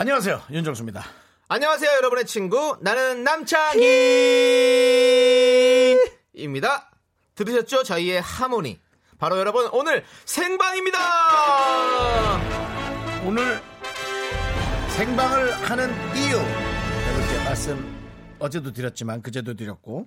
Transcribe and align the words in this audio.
안녕하세요 0.00 0.42
윤정수입니다. 0.52 1.04
안녕하세요, 1.48 1.90
여러분의 1.96 2.24
친구. 2.24 2.78
나는 2.82 3.24
남창희입니다. 3.24 3.72
들으셨죠? 7.34 7.82
저희의 7.82 8.20
하모니. 8.20 8.78
바로 9.18 9.38
여러분, 9.38 9.68
오늘 9.72 10.04
생방입니다! 10.24 10.98
오늘 13.26 13.60
생방을 14.90 15.52
하는 15.68 15.90
이유 16.14 16.36
여러분께 16.36 17.44
말씀 17.44 17.98
어제도 18.38 18.72
드렸지만 18.72 19.20
그제도 19.20 19.54
드렸고 19.54 20.06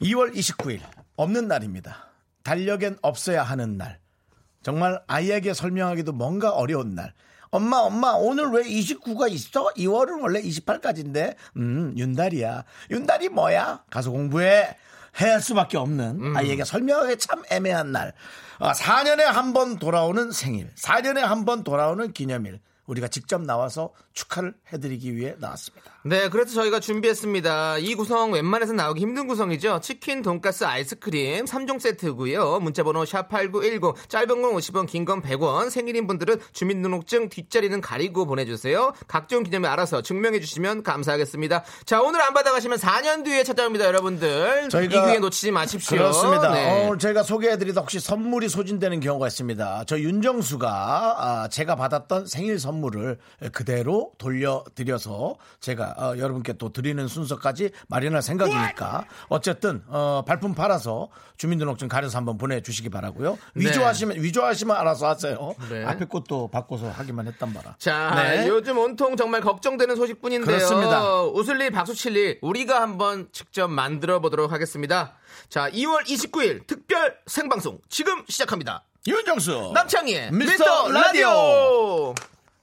2월 0.00 0.34
29일 0.34 0.80
없는 1.16 1.48
날입니다. 1.48 2.08
달력엔 2.44 2.96
없어야 3.02 3.42
하는 3.42 3.76
날. 3.76 4.00
정말 4.62 5.02
아이에게 5.06 5.52
설명하기도 5.52 6.12
뭔가 6.12 6.48
어려운 6.52 6.94
날. 6.94 7.12
엄마, 7.54 7.76
엄마, 7.78 8.10
오늘 8.14 8.48
왜 8.50 8.64
29가 8.64 9.30
있어? 9.30 9.68
2월은 9.76 10.20
원래 10.20 10.42
28까지인데. 10.42 11.36
음, 11.56 11.94
윤달이야. 11.96 12.64
윤달이 12.90 13.28
뭐야? 13.28 13.84
가서 13.90 14.10
공부해. 14.10 14.76
해야 15.20 15.32
할 15.34 15.40
수밖에 15.40 15.76
없는 15.76 16.36
아이에게 16.36 16.64
설명하기 16.64 17.18
참 17.18 17.44
애매한 17.52 17.92
날. 17.92 18.12
아, 18.58 18.72
4년에 18.72 19.20
한 19.22 19.52
번 19.52 19.78
돌아오는 19.78 20.32
생일. 20.32 20.74
4년에 20.74 21.18
한 21.20 21.44
번 21.44 21.62
돌아오는 21.62 22.12
기념일. 22.12 22.58
우리가 22.86 23.08
직접 23.08 23.40
나와서 23.42 23.90
축하를 24.12 24.54
해드리기 24.72 25.16
위해 25.16 25.34
나왔습니다. 25.38 25.90
네, 26.04 26.28
그래서 26.28 26.52
저희가 26.52 26.80
준비했습니다. 26.80 27.78
이 27.78 27.94
구성 27.94 28.32
웬만해서 28.32 28.74
나오기 28.74 29.00
힘든 29.00 29.26
구성이죠. 29.26 29.80
치킨, 29.82 30.20
돈가스, 30.20 30.64
아이스크림 30.64 31.46
3종 31.46 31.80
세트고요. 31.80 32.60
문자번호 32.60 33.04
샵8910, 33.04 33.94
짧은 34.08 34.42
건 34.42 34.52
50원, 34.54 34.86
긴 34.86 35.06
건 35.06 35.22
100원. 35.22 35.70
생일인 35.70 36.06
분들은 36.06 36.38
주민등록증 36.52 37.30
뒷자리는 37.30 37.80
가리고 37.80 38.26
보내주세요. 38.26 38.92
각종 39.08 39.42
기념일 39.44 39.68
알아서 39.70 40.02
증명해 40.02 40.40
주시면 40.40 40.82
감사하겠습니다. 40.82 41.64
자, 41.86 42.02
오늘 42.02 42.20
안 42.20 42.34
받아가시면 42.34 42.78
4년 42.78 43.24
뒤에 43.24 43.42
찾아옵니다, 43.44 43.86
여러분들. 43.86 44.68
저희가- 44.68 44.84
이 44.84 44.88
기회 44.88 45.18
놓치지 45.20 45.52
마십시오. 45.52 45.96
그렇습니다. 45.96 46.52
네. 46.52 46.86
오늘 46.86 46.98
저희가 46.98 47.22
소개해드리다 47.22 47.80
혹시 47.80 47.98
선물이 47.98 48.50
소진되는 48.50 49.00
경우가 49.00 49.26
있습니다. 49.28 49.84
저 49.86 49.98
윤정수가 49.98 50.68
아, 50.68 51.48
제가 51.48 51.76
받았던 51.76 52.26
생일 52.26 52.58
선물 52.58 52.73
을 52.82 53.18
그대로 53.52 54.12
돌려드려서 54.18 55.36
제가 55.60 55.94
어, 55.96 56.18
여러분께 56.18 56.54
또 56.54 56.72
드리는 56.72 57.06
순서까지 57.06 57.70
마련할 57.88 58.20
생각이니까 58.20 59.06
어쨌든 59.28 59.82
어, 59.86 60.22
발품 60.26 60.54
팔아서 60.54 61.08
주민등록증 61.36 61.88
가려서 61.88 62.18
한번 62.18 62.36
보내주시기 62.36 62.90
바라고요. 62.90 63.38
네. 63.54 63.66
위조하시면 63.66 64.22
위조하시면 64.22 64.76
알아서 64.76 65.08
하세요. 65.08 65.54
네. 65.70 65.84
앞에 65.84 66.06
것도 66.06 66.48
바꿔서 66.48 66.90
하기만 66.90 67.26
했단 67.28 67.52
말아. 67.52 67.76
자, 67.78 68.14
네. 68.16 68.48
요즘 68.48 68.76
온통 68.78 69.16
정말 69.16 69.40
걱정되는 69.40 69.96
소식뿐인데요. 69.96 70.56
그렇습니다. 70.56 71.22
웃을 71.22 71.60
일, 71.60 71.70
박수 71.70 71.94
칠 71.94 72.16
일, 72.16 72.38
우리가 72.42 72.82
한번 72.82 73.28
직접 73.32 73.68
만들어 73.68 74.20
보도록 74.20 74.52
하겠습니다. 74.52 75.14
자, 75.48 75.70
2월 75.70 76.04
29일 76.04 76.66
특별 76.66 77.16
생방송 77.26 77.78
지금 77.88 78.24
시작합니다. 78.28 78.84
윤정수 79.06 79.72
남창희의 79.74 80.32
미스터 80.32 80.88
미스터 80.88 80.92
라디오. 80.92 82.14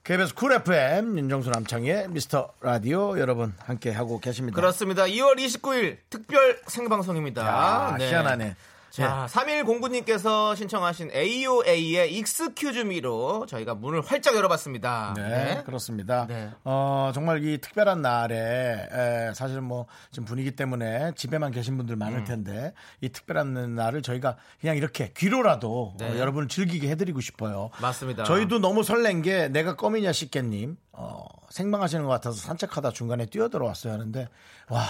KBS 0.04 0.34
Cool 0.34 0.52
FM 0.52 1.16
윤정수 1.16 1.50
남창희의 1.50 2.08
미스터 2.08 2.52
라디오 2.60 3.16
여러분 3.20 3.54
함께 3.64 3.92
하고 3.92 4.18
계십니다. 4.18 4.56
그렇습니다. 4.56 5.04
2월 5.04 5.36
29일 5.36 5.98
특별 6.10 6.58
생방송입니다. 6.66 7.42
아, 7.44 7.96
네. 7.96 8.08
희한하네. 8.10 8.56
자, 8.92 9.26
3일 9.30 9.64
공구님께서 9.64 10.54
신청하신 10.54 11.12
AOA의 11.14 12.12
Excuse 12.14 12.93
Me로 12.93 13.46
저희가 13.46 13.74
문을 13.74 14.02
활짝 14.02 14.34
열어봤습니다. 14.36 15.14
네, 15.16 15.62
그렇습니다. 15.64 16.26
네. 16.26 16.50
어, 16.64 17.10
정말 17.14 17.42
이 17.42 17.56
특별한 17.58 18.02
날에 18.02 18.88
에, 18.92 19.32
사실 19.34 19.62
뭐 19.62 19.86
지금 20.10 20.26
분위기 20.26 20.50
때문에 20.54 21.12
집에만 21.16 21.52
계신 21.52 21.78
분들 21.78 21.96
많을 21.96 22.18
음. 22.18 22.24
텐데 22.24 22.74
이 23.00 23.08
특별한 23.08 23.74
날을 23.74 24.02
저희가 24.02 24.36
그냥 24.60 24.76
이렇게 24.76 25.10
귀로라도 25.16 25.94
네. 25.98 26.10
어, 26.10 26.18
여러분을 26.18 26.48
즐기게 26.48 26.90
해드리고 26.90 27.22
싶어요. 27.22 27.70
맞습니다. 27.80 28.24
저희도 28.24 28.58
너무 28.58 28.82
설렌 28.82 29.22
게 29.22 29.48
내가 29.48 29.74
껌이냐 29.74 30.12
싶겠님 30.12 30.76
어, 30.92 31.24
생방하시는 31.48 32.04
것 32.04 32.10
같아서 32.10 32.36
산책하다 32.36 32.90
중간에 32.90 33.24
뛰어들어왔어요 33.24 33.92
하는데 33.94 34.28
와 34.68 34.82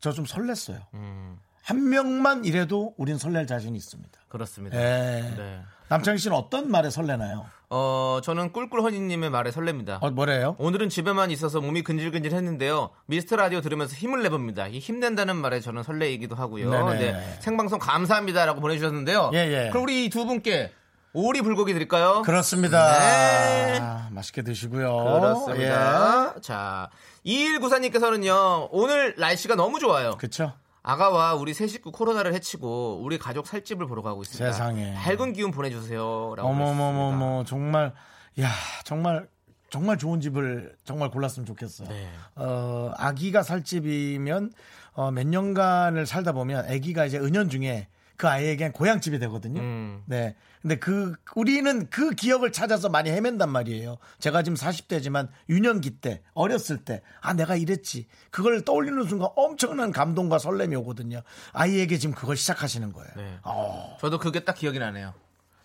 저 0.00 0.10
좀 0.10 0.24
설렜어요. 0.24 0.80
음. 0.94 1.38
한 1.62 1.88
명만 1.88 2.44
이래도 2.44 2.94
우린 2.96 3.18
설렐 3.18 3.46
자신이 3.46 3.76
있습니다. 3.76 4.20
그렇습니다. 4.28 4.76
네. 4.76 5.34
네. 5.36 5.60
남창희 5.88 6.18
씨는 6.18 6.36
어떤 6.36 6.70
말에 6.70 6.90
설레나요? 6.90 7.46
어, 7.68 8.20
저는 8.22 8.52
꿀꿀허니님의 8.52 9.30
말에 9.30 9.50
설렙니다. 9.50 10.02
어, 10.02 10.10
뭐래요? 10.10 10.56
오늘은 10.58 10.88
집에만 10.88 11.30
있어서 11.30 11.60
몸이 11.60 11.82
근질근질 11.82 12.32
했는데요. 12.32 12.90
미스터 13.06 13.36
라디오 13.36 13.60
들으면서 13.60 13.94
힘을 13.94 14.22
내봅니다. 14.22 14.68
이 14.68 14.78
힘낸다는 14.78 15.36
말에 15.36 15.60
저는 15.60 15.82
설레이기도 15.82 16.34
하고요. 16.34 16.70
네네. 16.70 17.12
네, 17.12 17.36
생방송 17.40 17.78
감사합니다라고 17.78 18.60
보내주셨는데요. 18.60 19.30
예, 19.34 19.38
예. 19.38 19.70
그럼 19.70 19.84
우리 19.84 20.06
이두 20.06 20.26
분께 20.26 20.72
오리 21.14 21.42
불고기 21.42 21.74
드릴까요? 21.74 22.22
그렇습니다. 22.22 22.98
네. 22.98 23.78
아, 23.80 24.08
맛있게 24.12 24.42
드시고요. 24.42 24.94
그렇습니다. 25.20 26.40
자, 26.40 26.88
2194님께서는요, 27.26 28.68
오늘 28.70 29.14
날씨가 29.18 29.54
너무 29.54 29.78
좋아요. 29.78 30.12
예. 30.14 30.18
그쵸? 30.18 30.52
아가와 30.82 31.34
우리 31.34 31.54
세 31.54 31.66
식구 31.66 31.92
코로나를 31.92 32.34
해치고 32.34 33.00
우리 33.02 33.18
가족 33.18 33.46
살집을 33.46 33.86
보러 33.86 34.02
가고 34.02 34.22
있습니다. 34.22 34.52
세상에. 34.52 34.94
밝은 34.94 35.32
기운 35.32 35.50
보내주세요. 35.50 36.34
라고 36.36 36.48
어머머머머, 36.48 37.44
정말, 37.44 37.94
야, 38.40 38.48
정말, 38.84 39.28
정말 39.70 39.96
좋은 39.96 40.20
집을 40.20 40.74
정말 40.84 41.10
골랐으면 41.10 41.46
좋겠어요. 41.46 41.88
네. 41.88 42.08
어, 42.34 42.92
아기가 42.96 43.42
살 43.42 43.62
집이면, 43.62 44.52
어, 44.94 45.10
몇 45.10 45.26
년간을 45.26 46.06
살다 46.06 46.32
보면 46.32 46.68
아기가 46.68 47.06
이제 47.06 47.18
은연 47.18 47.48
중에 47.48 47.86
그 48.16 48.28
아이에겐 48.28 48.72
고향집이 48.72 49.18
되거든요. 49.20 49.60
음. 49.60 50.02
네. 50.06 50.36
근데 50.60 50.76
그, 50.78 51.14
우리는 51.34 51.90
그 51.90 52.10
기억을 52.10 52.52
찾아서 52.52 52.88
많이 52.88 53.10
헤맨단 53.10 53.50
말이에요. 53.50 53.96
제가 54.20 54.44
지금 54.44 54.56
40대지만 54.56 55.28
유년기 55.48 55.98
때, 56.00 56.22
어렸을 56.34 56.78
때, 56.84 57.02
아, 57.20 57.32
내가 57.32 57.56
이랬지. 57.56 58.06
그걸 58.30 58.64
떠올리는 58.64 59.02
순간 59.04 59.28
엄청난 59.34 59.90
감동과 59.90 60.38
설렘이 60.38 60.76
오거든요. 60.76 61.22
아이에게 61.52 61.98
지금 61.98 62.14
그걸 62.14 62.36
시작하시는 62.36 62.92
거예요. 62.92 63.10
네. 63.16 63.38
어, 63.42 63.96
저도 64.00 64.18
그게 64.20 64.40
딱 64.44 64.54
기억이 64.54 64.78
나네요. 64.78 65.14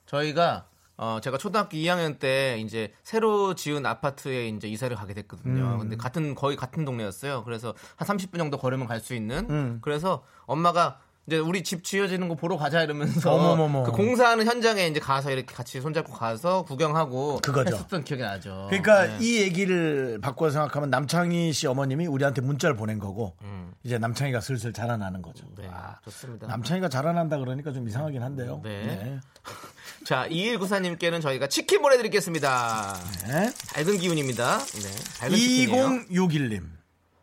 저희가 0.07 0.67
어 0.99 1.19
제가 1.21 1.37
초등학교 1.37 1.77
2학년 1.77 2.17
때 2.17 2.57
이제 2.59 2.91
새로 3.03 3.53
지은 3.53 3.85
아파트에 3.85 4.47
이제 4.47 4.67
이사를 4.67 4.95
가게 4.97 5.13
됐거든요. 5.13 5.73
음. 5.73 5.77
근데 5.77 5.95
같은 5.95 6.33
거의 6.33 6.57
같은 6.57 6.85
동네였어요. 6.85 7.43
그래서 7.43 7.75
한 7.97 8.07
30분 8.07 8.37
정도 8.39 8.57
걸으면 8.57 8.87
갈 8.87 8.99
수 8.99 9.13
있는. 9.13 9.47
음. 9.51 9.77
그래서 9.83 10.23
엄마가 10.47 10.99
이제 11.27 11.37
우리 11.37 11.61
집 11.61 11.83
지어지는 11.83 12.29
거 12.29 12.35
보러 12.35 12.55
가자 12.55 12.81
이러면서 12.81 13.33
어머머머. 13.33 13.83
그 13.83 13.91
공사하는 13.91 14.45
현장에 14.45 14.87
이제 14.87 15.01
가서 15.01 15.29
이렇게 15.29 15.53
같이 15.53 15.81
손잡고 15.81 16.13
가서 16.13 16.63
구경하고 16.63 17.39
그거죠. 17.43 17.75
했었던 17.75 18.05
기억이 18.05 18.23
나죠. 18.23 18.67
그러니까 18.69 19.07
네. 19.07 19.17
이 19.19 19.41
얘기를 19.41 20.19
바꿔 20.21 20.49
생각하면 20.49 20.89
남창희 20.89 21.51
씨 21.51 21.67
어머님이 21.67 22.07
우리한테 22.07 22.39
문자를 22.41 22.77
보낸 22.77 22.97
거고 22.97 23.35
음. 23.41 23.73
이제 23.83 23.97
남창희가 23.97 24.39
슬슬 24.39 24.71
자라나는 24.71 25.21
거죠. 25.21 25.45
네, 25.57 25.67
아, 25.69 25.99
좋습니다. 26.05 26.47
남창희가 26.47 26.87
자라난다 26.87 27.37
그러니까 27.39 27.73
좀 27.73 27.89
이상하긴 27.89 28.23
한데요. 28.23 28.61
네. 28.63 29.19
자, 30.05 30.29
2194님께는 30.29 31.21
저희가 31.21 31.47
치킨 31.47 31.81
보내드리겠습니다. 31.81 32.95
네. 33.27 33.51
밝은 33.73 33.97
기운입니다. 33.97 34.59
네, 34.59 35.19
밝은 35.19 35.35
치킨이에요. 35.35 35.85
2061님. 36.09 36.63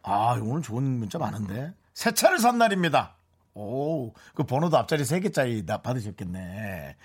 아, 0.02 0.38
오늘 0.43 0.61
좋은 0.61 0.82
문자 0.82 1.19
많은데. 1.19 1.73
새 1.94 2.12
차를 2.12 2.38
산 2.38 2.58
날입니다. 2.58 3.17
오, 3.55 4.12
그 4.35 4.43
번호도 4.45 4.77
앞자리 4.77 5.03
3개짜리 5.05 5.65
나 5.65 5.79
받으셨겠네. 5.83 6.97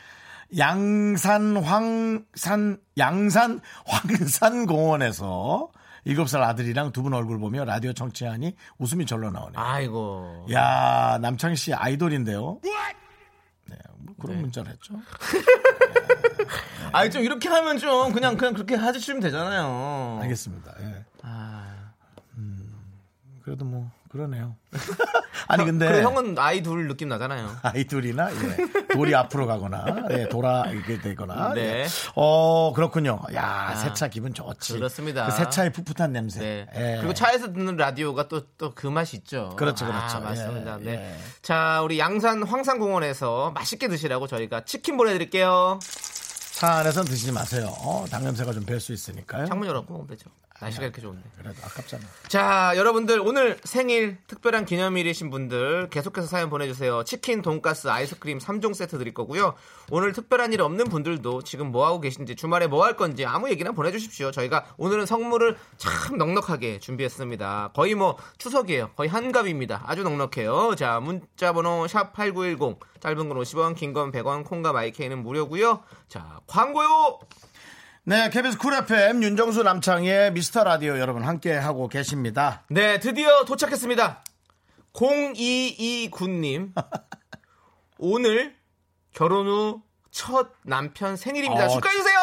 양산 0.58 1.58
황산, 1.58 2.80
양산 2.98 3.62
황산 3.86 4.66
공원에서 4.66 5.70
7살 6.08 6.42
아들이랑 6.42 6.92
두 6.92 7.04
분 7.04 7.14
얼굴 7.14 7.38
보며 7.40 7.66
라디오 7.66 7.94
청취하니 7.94 8.56
웃음이 8.80 9.06
절로 9.06 9.30
나오네요. 9.30 9.60
아이고. 9.62 10.48
야 10.52 11.20
남창희 11.22 11.56
씨 11.56 11.74
아이돌인데요. 11.74 12.62
네, 12.64 12.72
뭐 14.00 14.16
그런 14.20 14.38
네. 14.38 14.42
문자를 14.42 14.72
했죠. 14.72 14.96
아니 16.94 17.12
좀 17.12 17.22
이렇게 17.24 17.48
하면 17.50 17.78
좀 17.78 18.12
그냥 18.12 18.36
그냥 18.38 18.56
그렇게 18.56 18.76
해주시면 18.76 19.22
되잖아요. 19.22 20.20
알겠습니다. 20.24 20.74
예. 20.82 21.06
아, 21.22 21.92
그래도 23.50 23.66
뭐 23.66 23.90
그러네요. 24.12 24.56
아니 25.48 25.66
근데 25.66 25.88
그래 25.88 26.04
형은 26.04 26.38
아이 26.38 26.62
둘 26.62 26.88
느낌 26.88 27.10
나잖아요. 27.10 27.50
아이돌이나 27.64 28.30
예, 28.32 28.94
돌이 28.94 29.16
앞으로 29.16 29.48
가거나 29.48 30.04
예, 30.12 30.30
돌아 30.30 30.66
이렇게 30.70 31.00
되거나 31.00 31.54
네. 31.56 31.62
예. 31.62 31.88
어 32.14 32.72
그렇군요. 32.76 33.20
야 33.34 33.74
세차 33.76 34.08
기분 34.08 34.36
좋지. 34.36 34.74
그렇습니다. 34.74 35.26
그 35.26 35.32
세차의 35.32 35.72
풋풋한 35.72 36.12
냄새. 36.14 36.40
네. 36.40 36.68
예. 36.76 36.98
그리고 36.98 37.16
차에서 37.16 37.52
듣는 37.54 37.76
라디오가 37.78 38.28
또 38.28 38.42
또 38.58 38.72
그 38.76 38.86
맛이 38.86 39.18
있죠. 39.18 39.56
그렇죠, 39.58 39.88
그렇죠. 39.88 40.18
아, 40.18 40.20
맞습니다. 40.20 40.80
예, 40.82 40.84
네. 40.84 40.92
예. 40.92 41.18
자, 41.42 41.82
우리 41.82 41.98
양산 41.98 42.44
황산공원에서 42.44 43.52
맛있게 43.56 43.88
드시라고 43.88 44.28
저희가 44.28 44.66
치킨 44.66 44.96
보내드릴게요. 44.98 45.80
차 46.54 46.74
안에서 46.76 47.04
드시지 47.04 47.32
마세요. 47.32 47.74
어, 47.80 48.06
당냄새가 48.12 48.54
좀 48.54 48.66
뵐 48.66 48.80
수 48.80 48.94
있으니까요. 48.94 49.48
창문 49.48 49.68
열었고 49.68 50.06
되죠. 50.08 50.30
날씨가 50.60 50.84
이렇게 50.84 51.02
좋은데. 51.02 51.24
그래도 51.38 51.58
아깝잖아. 51.64 52.04
자, 52.28 52.74
여러분들 52.76 53.22
오늘 53.22 53.58
생일 53.64 54.18
특별한 54.28 54.66
기념일이신 54.66 55.30
분들 55.30 55.90
계속해서 55.90 56.28
사연 56.28 56.50
보내주세요. 56.50 57.04
치킨, 57.06 57.42
돈가스, 57.42 57.88
아이스크림 57.88 58.40
3종 58.40 58.74
세트 58.74 58.98
드릴 58.98 59.14
거고요. 59.14 59.56
오늘 59.90 60.12
특별한 60.12 60.52
일 60.54 60.62
없는 60.62 60.86
분들도 60.90 61.44
지금 61.44 61.72
뭐 61.72 61.86
하고 61.86 62.02
계신지 62.02 62.36
주말에 62.36 62.68
뭐 62.68 62.84
할 62.84 62.96
건지 62.96 63.26
아무 63.26 63.50
얘기나 63.50 63.72
보내주십시오. 63.72 64.32
저희가 64.32 64.66
오늘은 64.78 65.06
선물을 65.06 65.58
참 65.78 66.18
넉넉하게 66.18 66.80
준비했습니다. 66.80 67.72
거의 67.74 67.96
뭐 67.96 68.18
추석이에요. 68.38 68.92
거의 68.96 69.10
한갑입니다. 69.10 69.84
아주 69.86 70.04
넉넉해요. 70.04 70.76
자, 70.76 71.00
문자번호 71.00 71.88
샵 71.88 72.14
#8910 72.14 72.80
짧은 73.00 73.30
건 73.30 73.38
50원, 73.38 73.76
긴 73.76 73.94
건 73.94 74.12
100원, 74.12 74.46
콩과 74.46 74.72
마이케이는 74.74 75.24
무료고요. 75.24 75.84
자, 76.08 76.40
광고요. 76.48 77.20
네, 78.06 78.30
KBS 78.30 78.58
Cool 78.58 78.74
FM 78.74 79.22
윤정수 79.24 79.64
남창희의 79.64 80.34
미스터 80.34 80.64
라디오 80.64 80.98
여러분 81.00 81.24
함께 81.24 81.54
하고 81.56 81.88
계십니다. 81.88 82.64
네, 82.70 83.00
드디어 83.00 83.46
도착했습니다. 83.46 84.24
0229님. 84.94 86.72
오늘 88.00 88.56
결혼 89.14 89.48
후 89.48 89.82
첫 90.12 90.48
남편 90.64 91.16
생일입니다. 91.16 91.66
어, 91.66 91.70
축하해 91.70 91.96
주세요! 91.96 92.18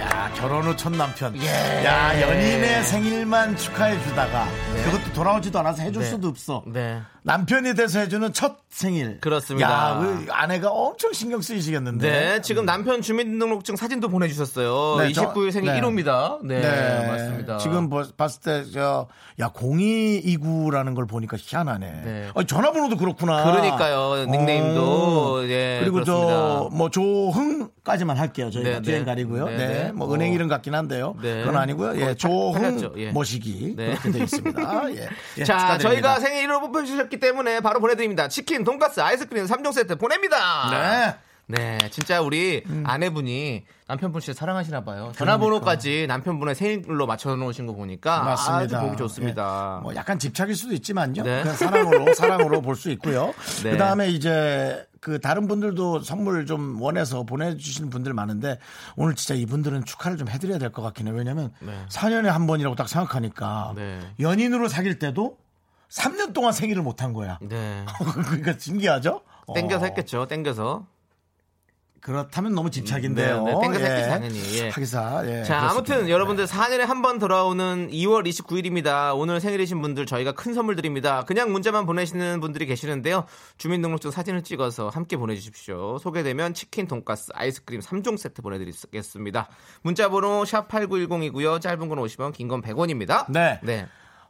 야, 0.00 0.32
결혼 0.34 0.64
후 0.64 0.74
첫 0.76 0.90
남편. 0.92 1.34
예. 1.40 1.46
야, 1.84 2.20
연인의 2.20 2.82
생일만 2.82 3.56
축하해 3.56 4.02
주다가 4.02 4.48
그것도 4.90 5.12
돌아오지도 5.12 5.58
않아서 5.60 5.82
해줄 5.82 6.02
네. 6.02 6.08
수도 6.08 6.28
없어. 6.28 6.62
네. 6.66 7.00
남편이 7.22 7.74
돼서 7.74 7.98
해주는 8.00 8.32
첫 8.32 8.56
생일. 8.70 9.20
그렇습니다. 9.20 9.68
야, 9.70 9.98
그 9.98 10.26
아내가 10.30 10.70
엄청 10.70 11.12
신경 11.12 11.42
쓰이시겠는데. 11.42 12.10
네, 12.10 12.40
지금 12.40 12.64
남편 12.64 13.02
주민등록증 13.02 13.76
사진도 13.76 14.08
보내주셨어요. 14.08 14.96
네, 15.04 15.12
저- 15.12 15.32
29일 15.34 15.50
생일 15.52 15.72
네. 15.72 15.80
1호입니다. 15.80 16.38
네, 16.42 16.60
네, 16.60 17.06
맞습니다. 17.06 17.58
지금 17.58 17.90
보- 17.90 18.02
봤을 18.16 18.40
때, 18.40 18.64
저, 18.72 19.08
야, 19.40 19.48
0229라는 19.50 20.94
걸 20.94 21.06
보니까 21.06 21.36
희한하네. 21.38 21.86
네. 22.04 22.28
아니, 22.34 22.46
전화번호도 22.46 22.96
그렇구나. 22.96 23.44
그러니까요. 23.44 24.24
닉네임도, 24.26 25.32
오. 25.34 25.42
예, 25.48 25.80
그리고 25.82 26.04
저, 26.04 26.14
그렇습니다. 26.14 26.76
뭐, 26.76 26.88
조흥까지만 26.90 28.16
할게요. 28.16 28.50
저희가 28.50 28.70
네, 28.70 28.82
뒤엔 28.82 28.98
네. 29.00 29.04
가리고요. 29.04 29.44
네. 29.46 29.56
네, 29.56 29.66
네. 29.84 29.92
뭐, 29.92 30.08
어. 30.08 30.14
은행 30.14 30.32
이름 30.32 30.48
같긴 30.48 30.74
한데요. 30.74 31.14
네. 31.20 31.40
그건 31.42 31.56
아니고요. 31.56 31.96
예, 31.96 32.00
거의 32.04 32.16
조흥. 32.16 32.92
예. 32.96 33.10
모시기. 33.10 33.74
네. 33.76 33.88
그렇게 33.96 34.10
되어 34.12 34.22
있습니다. 34.24 34.58
예. 34.90 35.08
예, 35.38 35.44
자, 35.44 35.58
축하드립니다. 35.58 36.14
저희가 36.14 36.20
생일 36.20 36.48
1호 36.48 36.60
뽑혀주셨기 36.60 37.18
때문에 37.20 37.60
바로 37.60 37.80
보내드립니다. 37.80 38.28
치킨, 38.28 38.64
돈가스, 38.64 39.00
아이스크림 39.00 39.46
3종 39.46 39.72
세트 39.72 39.96
보냅니다. 39.96 40.70
네. 40.70 41.27
네, 41.50 41.78
진짜 41.90 42.20
우리 42.20 42.62
아내분이 42.84 43.64
남편분 43.86 44.20
진짜 44.20 44.38
사랑하시나 44.38 44.84
봐요. 44.84 45.12
전화번호까지 45.16 46.06
남편분의 46.06 46.54
생일로 46.54 47.06
맞춰 47.06 47.34
놓으신 47.34 47.66
거 47.66 47.72
보니까 47.72 48.22
맞습니다. 48.22 48.78
아주 48.78 48.86
보기 48.86 48.98
좋습니다. 48.98 49.76
예. 49.78 49.82
뭐 49.82 49.94
약간 49.94 50.18
집착일 50.18 50.54
수도 50.54 50.74
있지만요. 50.74 51.22
네. 51.22 51.40
그냥 51.42 51.56
사랑으로 51.56 52.12
사랑으로 52.14 52.60
볼 52.60 52.76
수 52.76 52.90
있고요. 52.90 53.32
네. 53.64 53.70
그다음에 53.70 54.08
이제 54.10 54.86
그 55.00 55.20
다른 55.20 55.48
분들도 55.48 56.00
선물 56.02 56.44
좀 56.44 56.80
원해서 56.82 57.22
보내주시는 57.24 57.88
분들 57.88 58.12
많은데 58.12 58.58
오늘 58.96 59.14
진짜 59.14 59.34
이분들은 59.34 59.84
축하를 59.86 60.18
좀 60.18 60.28
해드려야 60.28 60.58
될 60.58 60.70
것 60.70 60.82
같긴 60.82 61.06
해요. 61.06 61.14
왜냐하면 61.16 61.50
네. 61.60 61.72
4년에 61.88 62.26
한 62.26 62.46
번이라고 62.46 62.76
딱 62.76 62.88
생각하니까 62.90 63.72
네. 63.74 63.98
연인으로 64.20 64.68
사귈 64.68 64.98
때도 64.98 65.38
3년 65.88 66.34
동안 66.34 66.52
생일을 66.52 66.82
못 66.82 67.00
한 67.02 67.14
거야. 67.14 67.38
네. 67.40 67.86
그러니까 68.26 68.52
신기하죠? 68.58 69.22
땡겨서 69.54 69.84
어, 69.84 69.88
했겠죠. 69.88 70.26
땡겨서. 70.28 70.84
그렇다면 72.12 72.54
너무 72.54 72.70
집착인데요. 72.70 73.44
네, 73.44 73.52
네, 73.52 73.60
땡겨서 73.60 73.84
했겠지, 73.84 74.08
당연히. 74.08 74.58
예. 74.58 74.68
하기사. 74.70 75.22
예, 75.26 75.44
자, 75.44 75.58
아무튼 75.60 75.94
있겠네요. 75.96 76.14
여러분들 76.14 76.46
4년에 76.46 76.78
한 76.86 77.02
번 77.02 77.18
돌아오는 77.18 77.88
2월 77.90 78.26
29일입니다. 78.26 79.16
오늘 79.16 79.40
생일이신 79.40 79.80
분들 79.82 80.06
저희가 80.06 80.32
큰 80.32 80.54
선물 80.54 80.74
드립니다. 80.74 81.24
그냥 81.26 81.52
문자만 81.52 81.84
보내시는 81.86 82.40
분들이 82.40 82.64
계시는데요. 82.66 83.24
주민등록증 83.58 84.10
사진을 84.10 84.42
찍어서 84.42 84.88
함께 84.88 85.16
보내주십시오. 85.18 85.98
소개되면 85.98 86.54
치킨, 86.54 86.86
돈가스, 86.88 87.30
아이스크림 87.34 87.80
3종 87.80 88.16
세트 88.16 88.40
보내드리겠습니다. 88.42 89.48
문자번호 89.82 90.44
샵 90.46 90.66
8910이고요. 90.68 91.60
짧은 91.60 91.88
건 91.88 91.98
50원, 91.98 92.32
긴 92.32 92.48
건 92.48 92.62
100원입니다. 92.62 93.30
네. 93.30 93.60
네. 93.62 93.86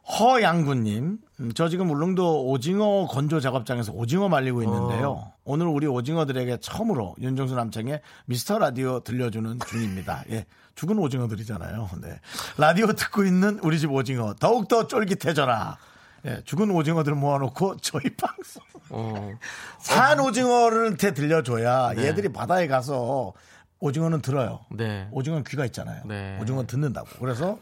허양구님, 0.09 1.19
음, 1.39 1.51
저 1.53 1.69
지금 1.69 1.89
울릉도 1.91 2.47
오징어 2.47 3.05
건조 3.07 3.39
작업장에서 3.39 3.91
오징어 3.91 4.27
말리고 4.27 4.63
있는데요. 4.63 5.31
오늘 5.43 5.67
우리 5.67 5.85
오징어들에게 5.85 6.57
처음으로 6.61 7.15
윤정수 7.21 7.55
남창의 7.55 8.01
미스터 8.25 8.57
라디오 8.57 9.01
들려주는 9.01 9.59
중입니다. 9.67 10.23
예. 10.31 10.45
죽은 10.75 10.97
오징어들이잖아요. 10.97 11.89
네. 12.01 12.19
라디오 12.57 12.87
듣고 12.87 13.23
있는 13.23 13.59
우리 13.61 13.79
집 13.79 13.91
오징어 13.91 14.33
더욱더 14.33 14.87
쫄깃해져라. 14.87 15.77
예, 16.25 16.41
죽은 16.43 16.71
오징어들 16.71 17.15
모아놓고 17.15 17.77
저희 17.77 18.03
방송 18.15 18.61
어. 18.89 19.31
산 19.79 20.19
오징어한테 20.19 21.13
들려줘야 21.13 21.93
얘들이 21.97 22.29
바다에 22.29 22.67
가서 22.67 23.33
오징어는 23.79 24.21
들어요. 24.21 24.61
네. 24.71 25.07
오징어는 25.11 25.43
귀가 25.45 25.65
있잖아요. 25.65 26.03
네. 26.05 26.37
오징어 26.41 26.65
듣는다고. 26.65 27.07
그래서 27.19 27.57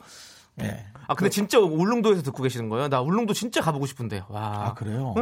예. 0.61 0.85
아, 1.07 1.15
근데 1.15 1.29
진짜 1.29 1.59
울릉도에서 1.59 2.21
듣고 2.21 2.43
계시는 2.43 2.69
거예요? 2.69 2.89
나 2.89 3.01
울릉도 3.01 3.33
진짜 3.33 3.61
가보고 3.61 3.85
싶은데. 3.85 4.23
와. 4.29 4.67
아 4.67 4.73
그래요? 4.73 5.13
네. 5.15 5.21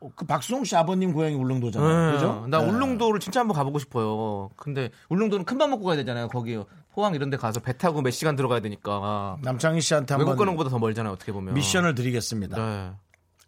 어, 0.00 0.10
그 0.16 0.26
박수홍 0.26 0.64
씨 0.64 0.74
아버님 0.76 1.12
고향이 1.12 1.34
울릉도잖아요. 1.36 2.06
네. 2.06 2.12
그죠? 2.12 2.46
나 2.48 2.60
네. 2.60 2.68
울릉도를 2.68 3.20
진짜 3.20 3.40
한번 3.40 3.56
가보고 3.56 3.78
싶어요. 3.78 4.50
근데 4.56 4.90
울릉도는 5.08 5.44
큰 5.44 5.58
밥 5.58 5.70
먹고 5.70 5.84
가야 5.84 5.96
되잖아요. 5.96 6.28
거기 6.28 6.58
포항 6.92 7.14
이런 7.14 7.30
데 7.30 7.36
가서 7.36 7.60
배 7.60 7.76
타고 7.78 8.02
몇 8.02 8.10
시간 8.10 8.36
들어가야 8.36 8.60
되니까. 8.60 9.38
남창희 9.42 9.80
씨한테 9.80 10.14
외국 10.16 10.30
가는 10.32 10.40
한번 10.40 10.56
것보다 10.56 10.70
더 10.70 10.78
멀잖아요. 10.78 11.12
어떻게 11.12 11.32
보면. 11.32 11.54
미션을 11.54 11.94
드리겠습니다. 11.94 12.56
네. 12.56 12.90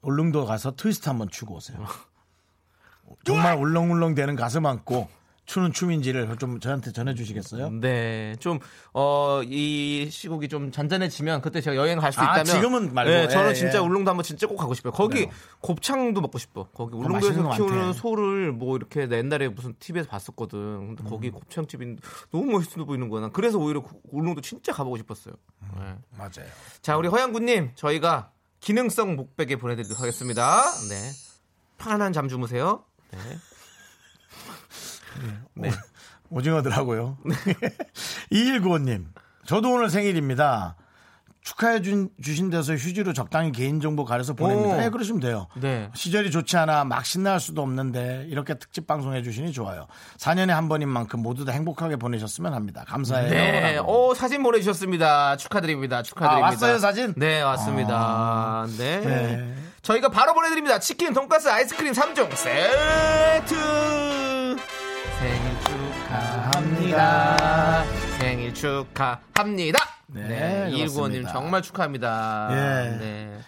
울릉도 0.03 0.47
가서 0.47 0.76
트위스트 0.76 1.09
한번 1.09 1.29
추고 1.29 1.57
오세요. 1.57 1.79
정말 3.25 3.57
울렁울렁 3.59 4.14
되는 4.14 4.37
가슴 4.37 4.64
안고 4.67 5.09
추는 5.47 5.73
춤인지를 5.73 6.37
좀 6.39 6.59
저한테 6.59 6.91
전해주시겠어요? 6.93 7.71
네. 7.81 8.35
좀, 8.41 8.59
어, 8.95 9.43
이 9.45 10.09
시국이 10.11 10.49
좀 10.49 10.73
잔잔해지면 10.73 11.43
그때 11.43 11.61
제가 11.61 11.77
여행 11.77 11.99
갈수 11.99 12.21
아, 12.21 12.25
있다면. 12.25 12.45
지금은 12.47 12.95
말고. 12.95 13.11
네, 13.11 13.29
저는 13.29 13.51
예, 13.51 13.55
진짜 13.55 13.79
예. 13.79 13.83
울릉도 13.83 14.11
한번 14.11 14.25
진짜 14.25 14.47
꼭 14.47 14.57
가고 14.57 14.73
싶어요. 14.73 14.93
거기 14.93 15.27
그래요. 15.27 15.31
곱창도 15.61 16.21
먹고 16.23 16.39
싶어. 16.39 16.69
거기 16.73 16.97
맛있는 16.97 17.17
울릉도에서 17.17 17.43
거 17.43 17.55
키우는. 17.57 17.93
소를 17.93 18.53
뭐 18.53 18.77
이렇게 18.77 19.07
나 19.07 19.17
옛날에 19.19 19.49
무슨 19.49 19.75
TV에서 19.79 20.09
봤었거든. 20.09 20.59
음. 20.59 20.97
근데 20.97 21.11
거기 21.11 21.31
곱창집이 21.31 21.97
너무 22.31 22.45
멋있어 22.47 22.85
보이는 22.85 23.09
거야. 23.11 23.21
난 23.21 23.33
그래서 23.33 23.59
오히려 23.59 23.83
그 23.83 23.95
울릉도 24.11 24.41
진짜 24.41 24.73
가보고 24.73 24.97
싶었어요. 24.97 25.35
네. 25.77 25.95
맞아요. 26.17 26.49
자, 26.81 26.97
우리 26.97 27.09
허양구님, 27.09 27.73
저희가 27.75 28.31
기능성 28.61 29.17
목베개 29.17 29.57
보내드리도록 29.57 30.01
하겠습니다. 30.01 30.63
네. 30.89 31.11
편안한 31.77 32.15
잠 32.15 32.29
주무세요. 32.29 32.85
네. 33.11 33.19
네. 35.54 35.71
오징어들하고요. 36.30 37.18
2195님, 38.33 39.06
저도 39.47 39.73
오늘 39.73 39.90
생일입니다. 39.90 40.76
축하해 41.44 41.83
준, 41.83 42.09
주신 42.23 42.49
데서 42.49 42.73
휴지로 42.75 43.12
적당히 43.12 43.52
개인정보 43.52 44.06
가려서 44.06 44.33
보냅니다. 44.33 44.76
오. 44.76 44.78
네, 44.78 44.88
그러시면 44.88 45.21
돼요. 45.21 45.47
네. 45.61 45.90
시절이 45.94 46.30
좋지 46.30 46.56
않아 46.56 46.85
막 46.85 47.04
신나할 47.04 47.38
수도 47.38 47.61
없는데 47.61 48.26
이렇게 48.30 48.54
특집 48.54 48.87
방송해 48.87 49.23
주시니 49.23 49.52
좋아요. 49.52 49.87
4년에 50.16 50.49
한 50.49 50.71
번인 50.71 50.88
만큼 50.88 51.21
모두 51.21 51.44
다 51.44 51.52
행복하게 51.52 51.97
보내셨으면 51.97 52.54
합니다. 52.54 52.85
감사해요. 52.88 53.28
네. 53.30 53.78
오, 53.78 54.14
사진 54.14 54.42
보내주셨습니다. 54.42 55.37
축하드립니다. 55.37 56.02
축하드립니다. 56.02 56.47
아, 56.47 56.50
왔어요, 56.50 56.78
사진? 56.78 57.12
네, 57.18 57.42
왔습니다. 57.42 58.66
네. 58.78 59.00
네. 59.00 59.54
저희가 59.83 60.09
바로 60.09 60.33
보내드립니다. 60.33 60.78
치킨, 60.78 61.12
돈가스, 61.12 61.49
아이스크림 61.50 61.92
3종 61.92 62.35
세트! 62.35 63.54
생일 65.25 65.59
축하합니다. 66.04 67.85
생일 68.19 68.52
축하합니다. 68.54 69.78
네, 70.09 70.28
네. 70.28 70.69
이일구원님 70.71 71.23
그렇습니다. 71.23 71.33
정말 71.33 71.62
축하합니다. 71.62 72.49
예. 72.50 72.57
네. 72.99 73.38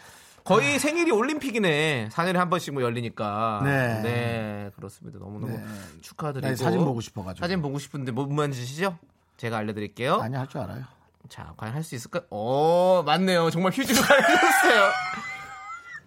거의 0.42 0.78
생일이 0.78 1.11
올림픽이네. 1.11 2.09
4년에 2.11 2.37
한 2.37 2.49
번씩 2.49 2.73
뭐 2.73 2.83
열리니까. 2.83 3.61
네. 3.64 4.00
네, 4.02 4.71
그렇습니다. 4.76 5.18
너무너무 5.18 5.61
축하드리고. 6.00 6.49
네, 6.49 6.56
사진 6.56 6.83
보고 6.83 7.00
싶어가지고. 7.02 7.45
사진 7.45 7.61
보고 7.61 7.78
싶은데 7.78 8.11
못 8.12 8.26
만지시죠? 8.33 8.97
제가 9.37 9.59
알려드릴게요. 9.59 10.14
아니 10.23 10.35
할 10.35 10.47
줄 10.47 10.62
알아요. 10.62 10.85
자, 11.28 11.52
과연 11.59 11.75
할 11.75 11.83
수 11.83 11.95
있을까? 11.95 12.21
오, 12.30 13.02
맞네요. 13.04 13.50
정말 13.50 13.73
휴지로 13.73 14.00
가르쳤어요. 14.06 14.90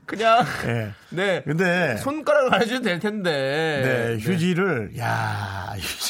그냥 0.10 0.44
예. 0.66 0.92
네. 1.10 1.44
근데 1.46 1.96
손가락을 1.98 2.50
가르쳐도 2.50 2.82
될 2.82 3.00
텐데. 3.00 4.18
네, 4.18 4.18
휴지를 4.18 4.98
야 4.98 5.76
정말 5.78 6.09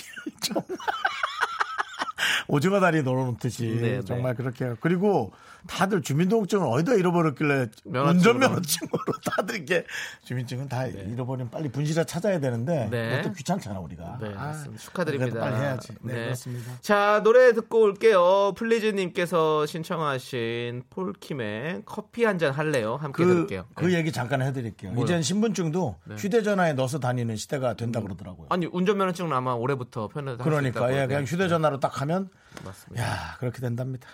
오징어 2.49 2.79
다리 2.79 3.03
널어놓듯이 3.03 3.77
네, 3.79 3.81
네. 3.97 4.01
정말 4.01 4.33
그렇게 4.35 4.65
해요. 4.65 4.75
그리고 4.81 5.31
다들 5.67 6.01
주민등록증을 6.01 6.65
어디다 6.65 6.93
잃어버렸길래 6.95 7.67
면허증으로. 7.85 8.09
운전면허증으로 8.11 9.03
다들 9.35 9.55
이렇게 9.57 9.85
주민증은 10.23 10.67
다 10.67 10.87
잃어버리면 10.87 11.51
빨리 11.51 11.69
분실자 11.69 12.05
찾아야 12.05 12.39
되는데 12.39 12.87
네. 12.89 13.17
그것도 13.17 13.33
귀찮잖아 13.35 13.79
우리가. 13.79 14.17
네, 14.19 14.29
아, 14.35 14.47
맞습니다. 14.47 14.81
축하드립니다. 14.83 15.39
빨리 15.41 15.55
해야지. 15.57 15.93
네, 16.01 16.13
네. 16.13 16.23
그렇습니다. 16.23 16.71
자, 16.81 17.21
노래 17.23 17.53
듣고 17.53 17.81
올게요. 17.81 18.53
플리즈님께서 18.55 19.65
신청하신 19.67 20.83
폴킴의 20.89 21.83
커피 21.85 22.23
한 22.23 22.39
잔 22.39 22.53
할래요? 22.53 22.95
함께 22.95 23.25
그, 23.25 23.29
들을게요. 23.33 23.65
그 23.75 23.85
네. 23.85 23.97
얘기 23.97 24.13
잠깐 24.13 24.41
해드릴게요. 24.41 24.93
뭐요? 24.93 25.03
이젠 25.03 25.21
신분증도 25.21 25.97
휴대전화에 26.17 26.71
넣어서 26.71 26.97
다니는 26.99 27.35
시대가 27.35 27.73
된다 27.73 27.99
그러더라고요. 28.01 28.47
아니, 28.49 28.65
운전면허증은 28.71 29.33
아마 29.33 29.51
올해부터 29.53 30.07
할수 30.13 30.37
그러니까. 30.41 30.89
예, 30.93 31.01
네. 31.01 31.07
그냥 31.07 31.25
휴대전화로 31.25 31.81
딱 31.81 31.99
하면 32.01 32.29
맞습니다. 32.63 33.03
야 33.03 33.35
그렇게 33.39 33.59
된답니다. 33.61 34.07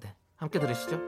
네. 0.00 0.14
함께 0.36 0.58
들으시죠. 0.58 1.00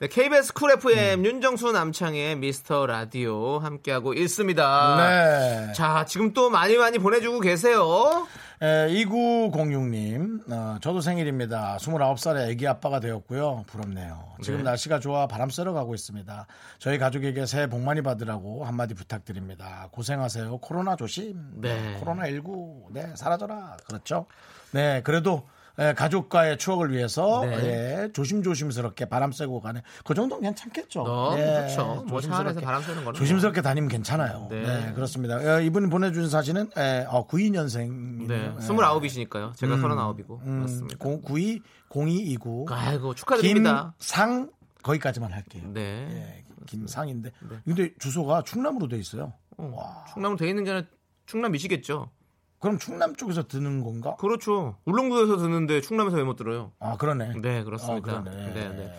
네, 0.00 0.06
KBS 0.06 0.52
쿨 0.52 0.70
FM 0.70 1.24
윤정수 1.24 1.72
남창의 1.72 2.36
미스터 2.36 2.86
라디오 2.86 3.58
함께하고 3.58 4.14
있습니다. 4.14 4.96
네. 4.96 5.72
자, 5.72 6.04
지금 6.04 6.32
또 6.32 6.50
많이 6.50 6.76
많이 6.76 6.98
보내주고 6.98 7.40
계세요. 7.40 8.28
에, 8.60 8.88
2906님, 8.88 10.50
어, 10.50 10.78
저도 10.80 11.00
생일입니다. 11.00 11.76
29살에 11.80 12.50
아기 12.50 12.66
아빠가 12.66 12.98
되었고요. 12.98 13.64
부럽네요. 13.68 14.34
지금 14.42 14.58
네. 14.58 14.64
날씨가 14.64 14.98
좋아 14.98 15.28
바람 15.28 15.48
쐬러 15.48 15.72
가고 15.72 15.94
있습니다. 15.94 16.46
저희 16.80 16.98
가족에게 16.98 17.46
새해 17.46 17.68
복 17.68 17.80
많이 17.82 18.02
받으라고 18.02 18.64
한마디 18.64 18.94
부탁드립니다. 18.94 19.88
고생하세요. 19.92 20.58
코로나 20.58 20.96
조심. 20.96 21.60
네. 21.60 22.00
코로나19. 22.00 22.86
네, 22.90 23.12
사라져라. 23.14 23.76
그렇죠. 23.86 24.26
네, 24.72 25.02
그래도 25.04 25.46
에, 25.78 25.94
가족과의 25.94 26.58
추억을 26.58 26.90
위해서 26.92 27.44
네. 27.44 28.02
예, 28.04 28.12
조심조심스럽게 28.12 29.04
바람 29.04 29.30
sve고 29.30 29.60
가는 29.60 29.80
그 30.04 30.12
정도는 30.14 30.42
괜찮겠죠. 30.42 31.04
너무 31.04 31.38
예, 31.38 31.68
좋죠. 31.68 32.04
뭐차 32.08 32.36
안에서 32.36 32.60
바람 32.60 32.82
쐬는 32.82 33.04
거는 33.04 33.18
조심스럽게 33.18 33.62
다니면 33.62 33.88
괜찮아요. 33.88 34.48
네. 34.50 34.62
네, 34.62 34.92
그렇습니다. 34.92 35.36
어, 35.36 35.60
이분이 35.60 35.88
보내주신 35.88 36.28
사진은 36.30 36.70
에, 36.76 37.06
어, 37.08 37.26
92년생. 37.26 38.26
네, 38.26 38.52
29이시니까요. 38.58 39.54
제가 39.54 39.76
39이고. 39.76 40.40
음, 40.42 40.60
맞습니다. 40.62 40.98
92, 40.98 41.62
0229. 41.90 42.66
아이고, 42.70 43.14
축하드립니다. 43.14 43.94
김상, 43.98 44.50
거기까지만 44.82 45.32
할게요. 45.32 45.62
네. 45.72 46.08
예, 46.10 46.44
김상인데. 46.66 47.30
근데 47.64 47.90
주소가 47.98 48.42
충남으로 48.42 48.88
돼 48.88 48.96
있어요. 48.98 49.32
어, 49.56 50.04
충남으로 50.12 50.36
돼 50.36 50.48
있는 50.48 50.64
게 50.64 50.70
아니라 50.72 50.86
충남이시겠죠. 51.26 52.10
그럼 52.60 52.78
충남 52.78 53.14
쪽에서 53.14 53.46
드는 53.46 53.84
건가? 53.84 54.16
그렇죠. 54.18 54.76
울릉도에서 54.84 55.36
듣는데 55.36 55.80
충남에서 55.80 56.16
왜 56.16 56.24
못 56.24 56.36
들어요? 56.36 56.72
아, 56.80 56.96
그러네. 56.96 57.34
네, 57.40 57.62
그렇습니다. 57.64 58.18
어, 58.18 58.22
그러네. 58.22 58.52
네, 58.52 58.68
네. 58.68 58.94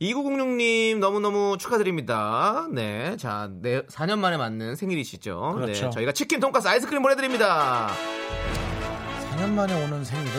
2906님 0.00 0.98
너무너무 0.98 1.56
축하드립니다. 1.58 2.68
네. 2.72 3.16
자, 3.16 3.50
네, 3.62 3.82
4년 3.86 4.18
만에 4.18 4.36
맞는 4.36 4.76
생일이시죠. 4.76 5.52
그렇죠. 5.54 5.84
네. 5.86 5.90
저희가 5.90 6.12
치킨, 6.12 6.38
돈가스, 6.40 6.68
아이스크림 6.68 7.02
보내드립니다. 7.02 7.88
4년 9.32 9.50
만에 9.50 9.84
오는 9.84 10.04
생일은 10.04 10.32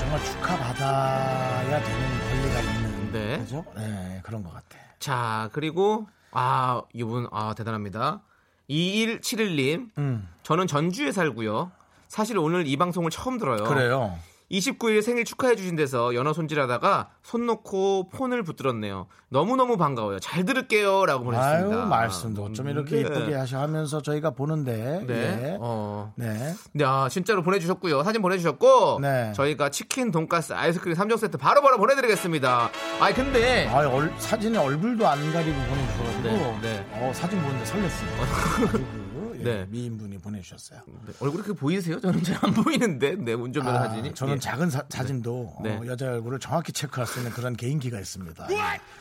정말 0.00 0.24
축하받아야 0.24 1.82
되는 1.82 2.20
권리가 2.30 2.60
있는. 2.60 3.12
네. 3.12 3.38
그죠? 3.38 3.64
네, 3.76 4.20
그런 4.22 4.42
것 4.42 4.52
같아. 4.52 4.78
자, 4.98 5.50
그리고, 5.52 6.06
아, 6.32 6.82
이분, 6.94 7.26
아, 7.32 7.54
대단합니다. 7.54 8.22
2171님, 8.70 9.90
음, 9.98 10.28
저는 10.42 10.66
전주에 10.66 11.12
살고요. 11.12 11.70
사실 12.16 12.38
오늘 12.38 12.66
이 12.66 12.78
방송을 12.78 13.10
처음 13.10 13.36
들어요. 13.36 13.64
그래요. 13.64 14.14
29일 14.50 15.02
생일 15.02 15.26
축하해 15.26 15.54
주신 15.54 15.76
데서 15.76 16.14
연어 16.14 16.32
손질하다가 16.32 17.10
손 17.22 17.44
놓고 17.44 18.08
폰을 18.08 18.42
붙들었네요. 18.42 19.06
너무너무 19.28 19.76
반가워요. 19.76 20.18
잘 20.20 20.46
들을게요. 20.46 21.04
라고 21.04 21.24
보내주셨습니다. 21.24 21.82
아유, 21.82 21.86
말씀도 21.86 22.44
어쩜 22.44 22.68
이렇게 22.68 22.94
네. 22.94 23.00
이쁘게 23.02 23.34
하셔 23.34 23.58
하면서 23.60 24.00
저희가 24.00 24.30
보는데. 24.30 25.04
네. 25.06 25.14
예. 25.14 25.56
어. 25.60 26.14
네. 26.16 26.54
야, 26.80 27.06
진짜로 27.10 27.42
보내주셨고요. 27.42 28.02
사진 28.02 28.22
보내주셨고. 28.22 29.00
네. 29.02 29.34
저희가 29.34 29.68
치킨, 29.68 30.10
돈가스, 30.10 30.54
아이스크림 30.54 30.96
3종 30.96 31.18
세트 31.18 31.36
바로바로 31.36 31.76
보내드리겠습니다. 31.76 32.70
아이, 32.98 33.12
근데. 33.12 33.68
아, 33.68 33.86
얼, 33.86 34.10
사진에 34.16 34.56
얼굴도 34.56 35.06
안 35.06 35.32
가리고 35.34 35.58
보내주셔가지고 35.60 36.22
네, 36.22 36.60
네. 36.62 36.86
어, 36.92 37.12
사진 37.12 37.42
보는데 37.42 37.64
설렜어요. 37.64 39.02
예, 39.46 39.54
네. 39.58 39.66
미인분이 39.70 40.18
보내주셨어요. 40.18 40.80
네, 41.06 41.12
얼굴이 41.20 41.42
그렇게 41.42 41.58
보이세요? 41.58 42.00
저는 42.00 42.22
잘 42.22 42.36
안 42.42 42.52
보이는데. 42.54 43.16
네, 43.16 43.32
운전면허 43.32 43.78
아, 43.78 43.88
사진이. 43.88 44.14
저는 44.14 44.34
예. 44.34 44.38
작은 44.38 44.70
사, 44.70 44.82
진도 45.04 45.54
네. 45.62 45.80
여자 45.86 46.06
얼굴을 46.06 46.38
정확히 46.38 46.72
체크할 46.72 47.06
수 47.06 47.18
있는 47.18 47.32
그런 47.32 47.56
개인기가 47.56 47.98
있습니다. 47.98 48.46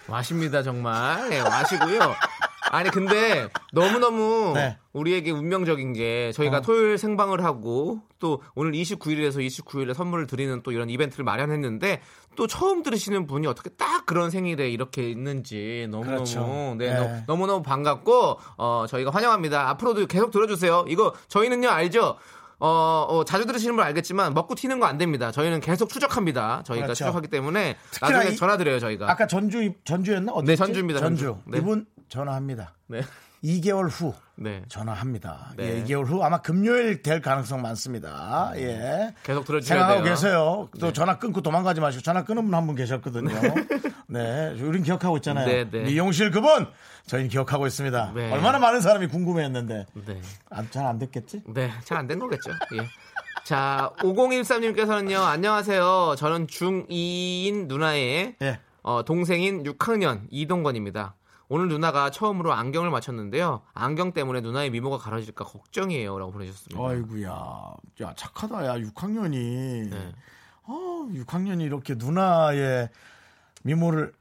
와십니다, 0.07 0.63
정말. 0.63 1.29
네, 1.29 1.39
와시고요. 1.39 1.99
아니, 2.71 2.89
근데 2.89 3.47
너무 3.73 3.99
너무 3.99 4.53
네. 4.55 4.77
우리에게 4.93 5.31
운명적인 5.31 5.93
게 5.93 6.31
저희가 6.33 6.57
어. 6.57 6.61
토요일 6.61 6.97
생방을 6.97 7.43
하고 7.43 8.01
또 8.19 8.41
오늘 8.55 8.71
29일에서 8.71 9.37
29일에 9.45 9.93
선물을 9.93 10.25
드리는 10.27 10.61
또 10.63 10.71
이런 10.71 10.89
이벤트를 10.89 11.23
마련했는데 11.25 12.01
또 12.35 12.47
처음 12.47 12.83
들으시는 12.83 13.27
분이 13.27 13.47
어떻게 13.47 13.69
딱 13.71 14.05
그런 14.05 14.29
생일에 14.29 14.69
이렇게 14.69 15.09
있는지 15.09 15.87
너무너무 15.89 16.15
그렇죠. 16.17 16.75
네, 16.77 16.93
네. 16.99 17.23
너, 17.27 17.35
무너무 17.35 17.63
반갑고 17.63 18.39
어, 18.57 18.85
저희가 18.87 19.11
환영합니다. 19.11 19.69
앞으로도 19.69 20.05
계속 20.07 20.31
들어주세요. 20.31 20.85
이거 20.87 21.13
저희는요 21.27 21.69
알죠? 21.69 22.17
어, 22.57 23.05
어, 23.09 23.23
자주 23.25 23.45
들으시는 23.45 23.75
분 23.75 23.83
알겠지만 23.83 24.33
먹고 24.33 24.55
튀는 24.55 24.79
거 24.79 24.85
안 24.85 24.97
됩니다. 24.97 25.31
저희는 25.31 25.59
계속 25.59 25.89
추적합니다. 25.89 26.63
저희가 26.65 26.85
그렇죠. 26.85 26.97
추적하기 27.05 27.27
때문에 27.27 27.75
나중에 28.01 28.33
이- 28.33 28.35
전화 28.37 28.55
드려요 28.57 28.79
저희가. 28.79 29.09
아까 29.11 29.27
전주 29.27 29.71
전주였나? 29.83 30.31
어디지? 30.31 30.51
네, 30.51 30.55
전주입니다, 30.55 30.99
전주. 31.01 31.23
전주. 31.25 31.41
네. 31.47 31.57
이분 31.57 31.85
전화합니다. 32.07 32.73
네. 32.87 33.01
2개월 33.45 33.87
후 33.89 34.13
네. 34.35 34.63
전화합니다. 34.67 35.53
네. 35.55 35.77
예, 35.77 35.83
2개월 35.83 36.05
후 36.07 36.23
아마 36.23 36.39
금요일 36.41 37.01
될 37.01 37.21
가능성 37.21 37.61
많습니다. 37.61 38.51
예. 38.55 39.13
계속 39.23 39.45
들어주셔야 39.45 39.79
생각하고 39.79 40.03
돼요. 40.03 40.13
계세요. 40.13 40.69
또 40.79 40.91
전화 40.91 41.17
끊고 41.19 41.41
도망가지 41.41 41.79
마시고 41.79 42.01
전화 42.01 42.23
끊은 42.23 42.43
분 42.43 42.53
한 42.53 42.65
분 42.67 42.75
계셨거든요. 42.75 43.29
네, 44.07 44.49
우린 44.61 44.83
기억하고 44.83 45.17
있잖아요. 45.17 45.45
네, 45.47 45.69
네. 45.69 45.83
미용실 45.83 46.31
그분 46.31 46.67
저희는 47.07 47.29
기억하고 47.29 47.67
있습니다. 47.67 48.11
네. 48.15 48.31
얼마나 48.31 48.59
많은 48.59 48.81
사람이 48.81 49.07
궁금해했는데 49.07 49.85
네. 50.05 50.21
잘안 50.71 50.97
됐겠지? 50.99 51.43
네, 51.53 51.71
잘 51.83 51.97
안 51.99 52.07
된 52.07 52.19
거겠죠. 52.19 52.51
예. 52.73 52.87
자, 53.45 53.91
5013님께서는요, 53.99 55.21
안녕하세요. 55.21 56.15
저는 56.17 56.47
중2인 56.47 57.67
누나의 57.67 58.35
예. 58.41 58.59
어, 58.81 59.03
동생인 59.03 59.63
6학년 59.63 60.21
이동건입니다. 60.31 61.15
오늘 61.47 61.67
누나가 61.67 62.09
처음으로 62.09 62.53
안경을 62.53 62.89
맞췄는데요. 62.89 63.61
안경 63.73 64.13
때문에 64.13 64.41
누나의 64.41 64.71
미모가 64.71 64.97
가려질까 64.97 65.45
걱정이에요. 65.45 66.17
라고 66.17 66.31
보내주셨습니다. 66.31 66.81
아이구야, 66.89 67.29
야 68.01 68.13
착하다, 68.15 68.65
야 68.65 68.75
6학년이, 68.79 69.89
네. 69.89 70.11
어 70.63 71.07
6학년이 71.13 71.61
이렇게 71.61 71.93
누나의 71.95 72.89
미모를 73.63 74.13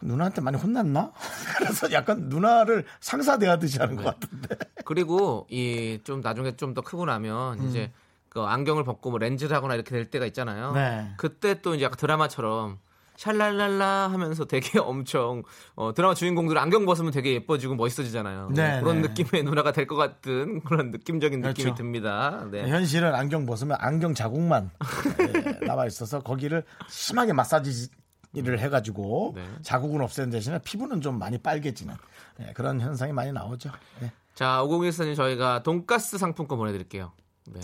누나한테 0.00 0.40
많이 0.40 0.56
혼났나? 0.56 1.12
그래서 1.58 1.92
약간 1.92 2.28
누나를 2.28 2.84
상사대하듯이 3.00 3.78
하는 3.78 3.96
네. 3.96 4.02
것 4.02 4.18
같은데. 4.20 4.56
그리고 4.84 5.46
이 5.50 5.98
좀 6.04 6.20
나중에 6.20 6.56
좀 6.56 6.74
더 6.74 6.80
크고 6.80 7.04
나면 7.04 7.62
이제 7.68 7.92
그 8.30 8.40
안경을 8.40 8.84
벗고 8.84 9.10
뭐 9.10 9.18
렌즈를 9.18 9.54
하거나 9.54 9.74
이렇게 9.74 9.90
될 9.90 10.10
때가 10.10 10.24
있잖아요. 10.26 10.72
네. 10.72 11.12
그때 11.18 11.60
또 11.60 11.74
이제 11.74 11.84
약간 11.84 11.98
드라마처럼 11.98 12.78
샬랄랄라 13.16 14.08
하면서 14.10 14.44
되게 14.44 14.78
엄청 14.80 15.42
어, 15.74 15.92
드라마 15.94 16.14
주인공들 16.14 16.58
안경 16.58 16.86
벗으면 16.86 17.12
되게 17.12 17.34
예뻐지고 17.34 17.74
멋있어지잖아요. 17.76 18.50
네, 18.54 18.80
그런 18.80 19.02
네. 19.02 19.08
느낌의 19.08 19.44
누나가 19.44 19.72
될 19.72 19.86
것 19.86 19.96
같은 19.96 20.60
그런 20.62 20.90
느낌적인 20.90 21.40
느낌이 21.40 21.64
그렇죠. 21.64 21.74
듭니다. 21.74 22.46
네. 22.50 22.68
현실은 22.68 23.14
안경 23.14 23.44
벗으면 23.46 23.76
안경 23.80 24.14
자국만 24.14 24.70
예, 25.60 25.66
남아 25.66 25.86
있어서 25.86 26.20
거기를 26.20 26.64
심하게 26.88 27.32
마사지를 27.32 28.58
해가지고 28.58 29.32
네. 29.36 29.44
자국은 29.62 30.00
없애는 30.00 30.30
대신에 30.30 30.58
피부는 30.60 31.00
좀 31.00 31.18
많이 31.18 31.36
빨개지는 31.38 31.94
예, 32.40 32.52
그런 32.54 32.80
현상이 32.80 33.12
많이 33.12 33.32
나오죠. 33.32 33.70
예. 34.02 34.12
자, 34.34 34.62
5014님 34.64 35.14
저희가 35.14 35.62
돈가스 35.62 36.16
상품권 36.16 36.56
보내드릴게요. 36.58 37.12
네. 37.48 37.60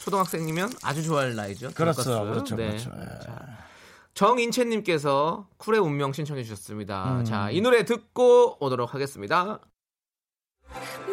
초등학생이면 0.00 0.70
아주 0.82 1.02
좋아할 1.02 1.34
나이죠. 1.34 1.72
그렇죠, 1.74 2.02
돈가스. 2.04 2.30
그렇죠, 2.30 2.56
네. 2.56 2.68
그렇죠. 2.68 2.90
예. 2.96 3.06
정인채님께서 4.16 5.46
쿨의 5.58 5.78
운명 5.80 6.10
신청해 6.12 6.42
주셨습니다. 6.42 7.18
음. 7.18 7.24
자, 7.24 7.50
이 7.50 7.60
노래 7.60 7.84
듣고 7.84 8.56
오도록 8.64 8.94
하겠습니다. 8.94 9.60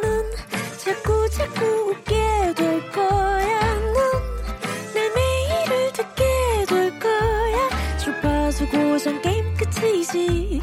넌 0.02 0.32
자꾸 0.78 1.30
자꾸 1.30 1.66
웃게 1.92 2.54
될 2.56 2.92
거야. 2.92 3.76
넌내 3.76 5.10
매일을 5.16 5.92
듣게 5.92 6.66
될 6.66 6.98
거야. 7.00 7.98
주파수 7.98 8.66
고정 8.70 9.22
게임 9.22 9.54
끝이지. 9.58 10.62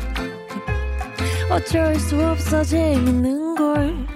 어쩔 1.50 1.94
수 1.96 2.24
없어 2.26 2.64
재밌는 2.64 3.54
걸. 3.54 4.06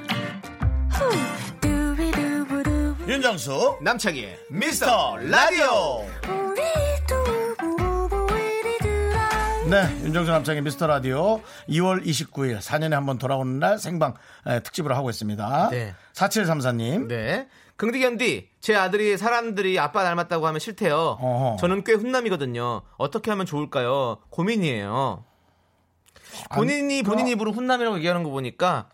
후. 0.90 1.60
두비두부두. 1.60 2.96
윤정수 3.06 3.80
남창희의 3.82 4.38
미스터 4.48 5.18
라디오 5.18 6.06
네 9.70 9.88
윤정수 10.04 10.30
남창의 10.30 10.62
미스터 10.62 10.86
라디오 10.86 11.40
2월 11.68 12.04
29일 12.04 12.58
4년에 12.58 12.90
한 12.90 13.06
번 13.06 13.18
돌아오는 13.18 13.58
날 13.58 13.78
생방 13.78 14.14
에, 14.46 14.60
특집으로 14.60 14.94
하고 14.94 15.08
있습니다 15.10 15.68
네. 15.70 15.94
4734님 16.12 17.06
네. 17.08 17.48
긍디 17.76 17.98
견디, 18.00 18.48
제 18.60 18.76
아들이 18.76 19.16
사람들이 19.16 19.80
아빠 19.80 20.04
닮았다고 20.04 20.46
하면 20.46 20.60
싫대요. 20.60 20.96
어허. 21.20 21.56
저는 21.58 21.82
꽤 21.82 21.94
훈남이거든요. 21.94 22.82
어떻게 22.98 23.32
하면 23.32 23.46
좋을까요? 23.46 24.18
고민이에요. 24.30 25.24
본인이 26.54 27.02
본인 27.02 27.26
입으로 27.26 27.50
훈남이라고 27.50 27.96
얘기하는 27.96 28.22
거 28.22 28.30
보니까 28.30 28.90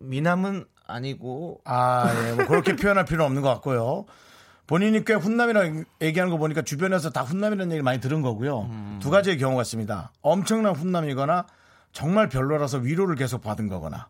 미남은 0.00 0.66
아니고 0.86 1.62
아, 1.64 2.12
예, 2.14 2.32
뭐 2.34 2.44
그렇게 2.46 2.76
표현할 2.76 3.06
필요는 3.06 3.24
없는 3.24 3.40
것 3.40 3.48
같고요. 3.54 4.04
본인이 4.70 5.04
꽤 5.04 5.14
훈남이라고 5.14 5.82
얘기하는 6.00 6.30
거 6.30 6.38
보니까 6.38 6.62
주변에서 6.62 7.10
다 7.10 7.22
훈남이라는 7.22 7.72
얘기를 7.72 7.82
많이 7.82 7.98
들은 7.98 8.22
거고요. 8.22 8.68
음. 8.70 9.00
두 9.02 9.10
가지의 9.10 9.36
경우가 9.36 9.62
있습니다. 9.62 10.12
엄청난 10.22 10.76
훈남이거나 10.76 11.44
정말 11.90 12.28
별로라서 12.28 12.78
위로를 12.78 13.16
계속 13.16 13.42
받은 13.42 13.66
거거나. 13.66 14.08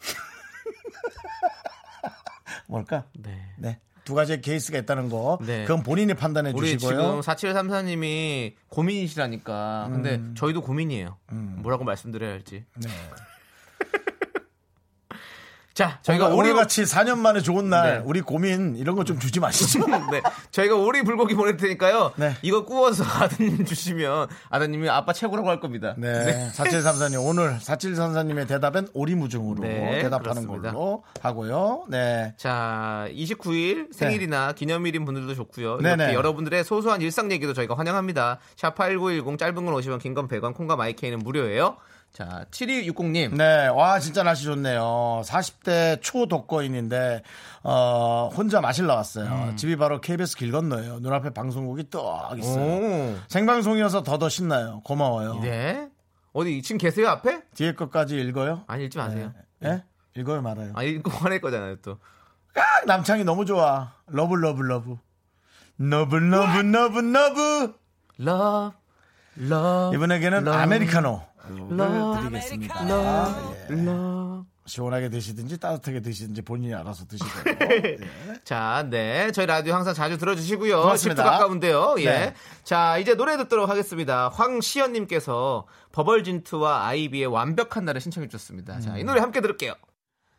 뭘까? 2.68 3.04
네. 3.14 3.48
네. 3.56 3.78
두 4.04 4.14
가지의 4.14 4.42
케이스가 4.42 4.76
있다는 4.76 5.08
거. 5.08 5.38
네. 5.40 5.62
그건 5.62 5.82
본인이 5.82 6.12
판단해 6.12 6.52
우리 6.54 6.78
주시고요. 6.78 6.98
지금 6.98 7.20
4734님이 7.22 8.52
고민이시라니까. 8.68 9.88
근데 9.90 10.20
저희도 10.34 10.60
고민이에요. 10.60 11.16
뭐라고 11.30 11.84
말씀드려야 11.84 12.30
할지. 12.30 12.66
네. 12.74 12.90
자, 15.74 15.98
저희가 16.02 16.28
오리 16.28 16.52
같이 16.52 16.82
4년 16.84 17.18
만에 17.18 17.40
좋은 17.40 17.68
날 17.68 17.94
네. 17.98 18.02
우리 18.04 18.20
고민 18.20 18.76
이런 18.76 18.94
거 18.94 19.04
좀 19.04 19.18
주지 19.18 19.38
마시죠. 19.40 19.80
네. 20.10 20.22
저희가 20.52 20.76
오리 20.76 21.02
불고기 21.02 21.34
보낼 21.34 21.56
테니까요. 21.56 22.12
네. 22.16 22.34
이거 22.42 22.64
구워서 22.64 23.02
아드님 23.20 23.64
주시면 23.64 24.28
아드님이 24.50 24.88
아빠 24.88 25.12
최고라고 25.12 25.48
할 25.50 25.58
겁니다. 25.60 25.94
네. 25.98 26.48
4734님, 26.54 27.22
오늘 27.26 27.58
4734님의 27.58 28.46
대답은 28.48 28.88
오리무중으로 28.94 29.62
네, 29.62 30.02
대답하는 30.02 30.46
그렇습니다. 30.46 30.70
걸로 30.72 31.02
하고요. 31.20 31.84
네. 31.88 32.34
자, 32.38 33.06
29일 33.10 33.92
생일이나 33.92 34.52
기념일인 34.52 35.04
분들도 35.04 35.34
좋고요. 35.34 35.78
네네. 35.78 36.04
이렇게 36.04 36.14
여러분들의 36.16 36.64
소소한 36.64 37.00
일상 37.02 37.30
얘기도 37.32 37.52
저희가 37.52 37.76
환영합니다. 37.76 38.38
샵8910 38.56 39.38
짧은 39.38 39.54
건 39.56 39.66
50원, 39.74 40.00
긴 40.00 40.14
건 40.14 40.28
100원, 40.28 40.54
콩과 40.54 40.76
마이케이는 40.76 41.18
무료예요. 41.18 41.76
자, 42.14 42.46
7260님. 42.52 43.34
네. 43.34 43.66
와, 43.66 43.98
진짜 43.98 44.22
날씨 44.22 44.44
좋네요. 44.44 45.22
40대 45.24 46.00
초독거인인데, 46.00 47.24
어, 47.64 48.30
혼자 48.32 48.60
마실 48.60 48.86
나왔어요. 48.86 49.26
음. 49.26 49.56
집이 49.56 49.74
바로 49.74 50.00
KBS 50.00 50.36
길 50.36 50.52
건너예요. 50.52 51.00
눈앞에 51.00 51.30
방송국이 51.30 51.90
떡 51.90 52.38
있어요. 52.38 52.64
오. 52.64 53.16
생방송이어서 53.26 54.04
더더 54.04 54.28
신나요. 54.28 54.80
고마워요. 54.84 55.40
네. 55.40 55.88
어디 56.32 56.62
지금 56.62 56.78
계세요 56.78 57.08
앞에? 57.08 57.42
뒤에 57.54 57.74
것까지 57.74 58.16
읽어요? 58.20 58.62
아니 58.68 58.84
읽지 58.84 58.98
마세요. 58.98 59.32
예? 59.64 59.82
읽어요, 60.16 60.40
말아요. 60.40 60.72
아 60.74 60.82
읽고 60.84 61.10
화낼 61.10 61.40
거잖아요 61.40 61.76
또. 61.76 61.98
아, 62.56 62.84
남창희 62.86 63.24
너무 63.24 63.44
좋아. 63.44 63.92
love, 64.06 64.34
love, 64.34 64.62
love. 64.62 64.96
love, 65.78 66.16
love, 66.16 66.58
love, 66.58 66.98
love. 66.98 67.74
Love, 68.20 68.70
love, 69.40 69.96
이분에게는 69.96 70.38
love, 70.42 70.60
아메리카노. 70.62 71.33
드리겠습니다. 71.48 72.82
love, 72.84 73.76
예. 73.76 74.54
시원하게 74.66 75.10
드시든지 75.10 75.58
따뜻하게 75.58 76.00
드시든지 76.00 76.42
본인이 76.42 76.74
알아서 76.74 77.04
드시고요. 77.06 77.58
네. 77.58 77.98
자, 78.44 78.86
네. 78.88 79.30
저희 79.32 79.46
라디오 79.46 79.74
항상 79.74 79.92
자주 79.92 80.16
들어주시고요. 80.16 80.80
고맙습니다. 80.80 81.22
가까운데요. 81.22 81.96
예. 81.98 82.04
네. 82.04 82.34
자, 82.62 82.96
이제 82.98 83.14
노래 83.14 83.36
듣도록 83.36 83.68
하겠습니다. 83.68 84.30
황시연님께서 84.30 85.66
버벌진트와 85.92 86.86
아이비의 86.86 87.26
완벽한 87.26 87.84
날을 87.84 88.00
신청해 88.00 88.28
주셨습니다. 88.28 88.80
자, 88.80 88.96
이 88.96 89.04
노래 89.04 89.20
함께 89.20 89.40
들을게요. 89.40 89.74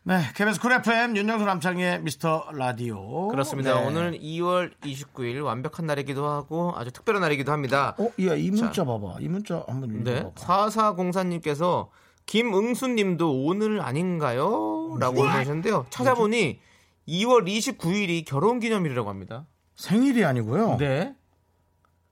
네, 0.07 0.19
KBS 0.35 0.59
Cool 0.59 0.71
FM 0.71 1.17
윤정수 1.17 1.45
남창희의 1.45 2.03
미스터 2.03 2.51
라디오. 2.53 3.27
그렇습니다. 3.29 3.73
네. 3.79 3.87
오늘 3.87 4.11
2월 4.19 4.71
29일 4.81 5.43
완벽한 5.43 5.87
날이기도 5.87 6.27
하고 6.27 6.73
아주 6.75 6.91
특별한 6.91 7.23
날이기도 7.23 7.51
합니다. 7.51 7.95
어, 7.97 8.11
야, 8.27 8.35
이 8.35 8.51
문자 8.51 8.85
봐봐. 8.85 9.15
이 9.21 9.27
문자 9.27 9.65
한번 9.67 10.03
네. 10.03 10.19
읽어봐. 10.19 10.35
4404님께서 10.35 11.87
김응수님도 12.27 13.45
오늘 13.45 13.81
아닌가요? 13.81 14.95
라고 14.99 15.23
보내셨는데요. 15.23 15.87
찾아보니 15.89 16.59
2월 17.07 17.47
29일이 17.47 18.25
결혼기념일이라고 18.25 19.09
합니다. 19.09 19.47
생일이 19.73 20.23
아니고요. 20.23 20.77
네. 20.77 21.15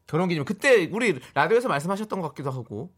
결혼기념일. 0.08 0.46
그때 0.46 0.90
우리 0.92 1.20
라디오에서 1.36 1.68
말씀하셨던 1.70 2.22
것 2.22 2.30
같기도 2.30 2.50
하고. 2.50 2.92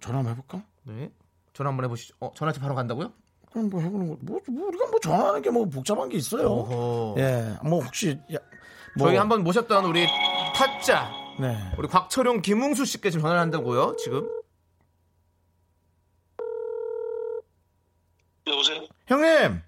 전화 0.00 0.18
한번 0.18 0.34
해볼까? 0.34 0.64
네. 0.84 1.10
전화 1.54 1.70
한번 1.70 1.86
해보시죠. 1.86 2.14
어, 2.20 2.30
전화지 2.36 2.60
바로 2.60 2.76
간다고요? 2.76 3.12
그럼 3.52 3.68
뭐 3.68 3.80
해보는 3.80 4.08
거. 4.08 4.16
뭐, 4.22 4.40
뭐 4.48 4.66
우리가 4.68 4.86
뭐 4.86 4.98
전화하는 5.00 5.42
게 5.42 5.50
뭐 5.50 5.66
복잡한 5.66 6.08
게 6.08 6.16
있어요. 6.16 6.48
어허. 6.50 7.14
예, 7.20 7.56
뭐 7.62 7.82
혹시 7.82 8.18
야, 8.32 8.38
뭐, 8.96 9.08
저희 9.08 9.16
한번 9.16 9.42
모셨던 9.44 9.84
우리 9.84 10.06
타짜, 10.54 11.10
네. 11.40 11.56
우리 11.78 11.88
곽철용, 11.88 12.40
김웅수 12.42 12.84
씨께 12.86 13.10
지금 13.10 13.22
전화를 13.22 13.40
한다고요, 13.40 13.96
지금? 13.96 14.28
여보세요? 18.46 18.86
형님, 19.06 19.62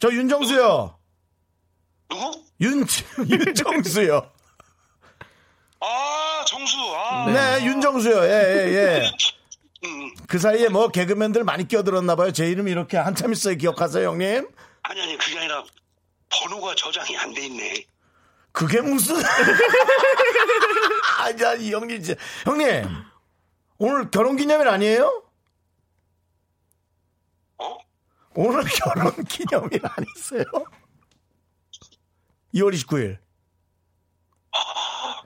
저 0.00 0.12
윤정수요. 0.12 0.98
누구? 2.08 2.44
윤 2.60 2.84
윤정수요. 3.30 4.30
아, 5.80 6.44
정수. 6.46 6.76
아, 6.96 7.30
네, 7.30 7.64
윤정수요. 7.66 8.16
예, 8.24 8.28
예, 8.28 8.72
예. 8.74 9.10
음, 10.26 10.28
그 10.28 10.38
사이에 10.38 10.68
뭐 10.68 10.88
개그맨들 10.88 11.44
많이 11.44 11.66
끼어들었나 11.68 12.16
봐요. 12.16 12.32
제 12.32 12.48
이름 12.50 12.68
이렇게 12.68 12.96
한참 12.96 13.32
있어요. 13.32 13.56
기억하세요, 13.56 14.08
형님? 14.08 14.48
아니, 14.82 15.00
아니, 15.00 15.16
그게 15.18 15.38
아니라 15.38 15.64
번호가 16.28 16.74
저장이 16.74 17.16
안 17.16 17.32
돼 17.32 17.46
있네. 17.46 17.86
그게 18.52 18.80
무슨? 18.80 19.16
아니야, 21.18 21.54
이 21.54 21.72
형님 21.72 22.02
진짜. 22.02 22.20
형님, 22.44 22.84
오늘 23.78 24.10
결혼 24.10 24.36
기념일 24.36 24.68
아니에요? 24.68 25.22
어? 27.58 27.76
오늘 28.34 28.64
결혼 28.82 29.24
기념일 29.24 29.80
아니세요? 29.84 30.44
2월 32.54 32.72
29일. 32.74 33.18
아, 34.52 35.22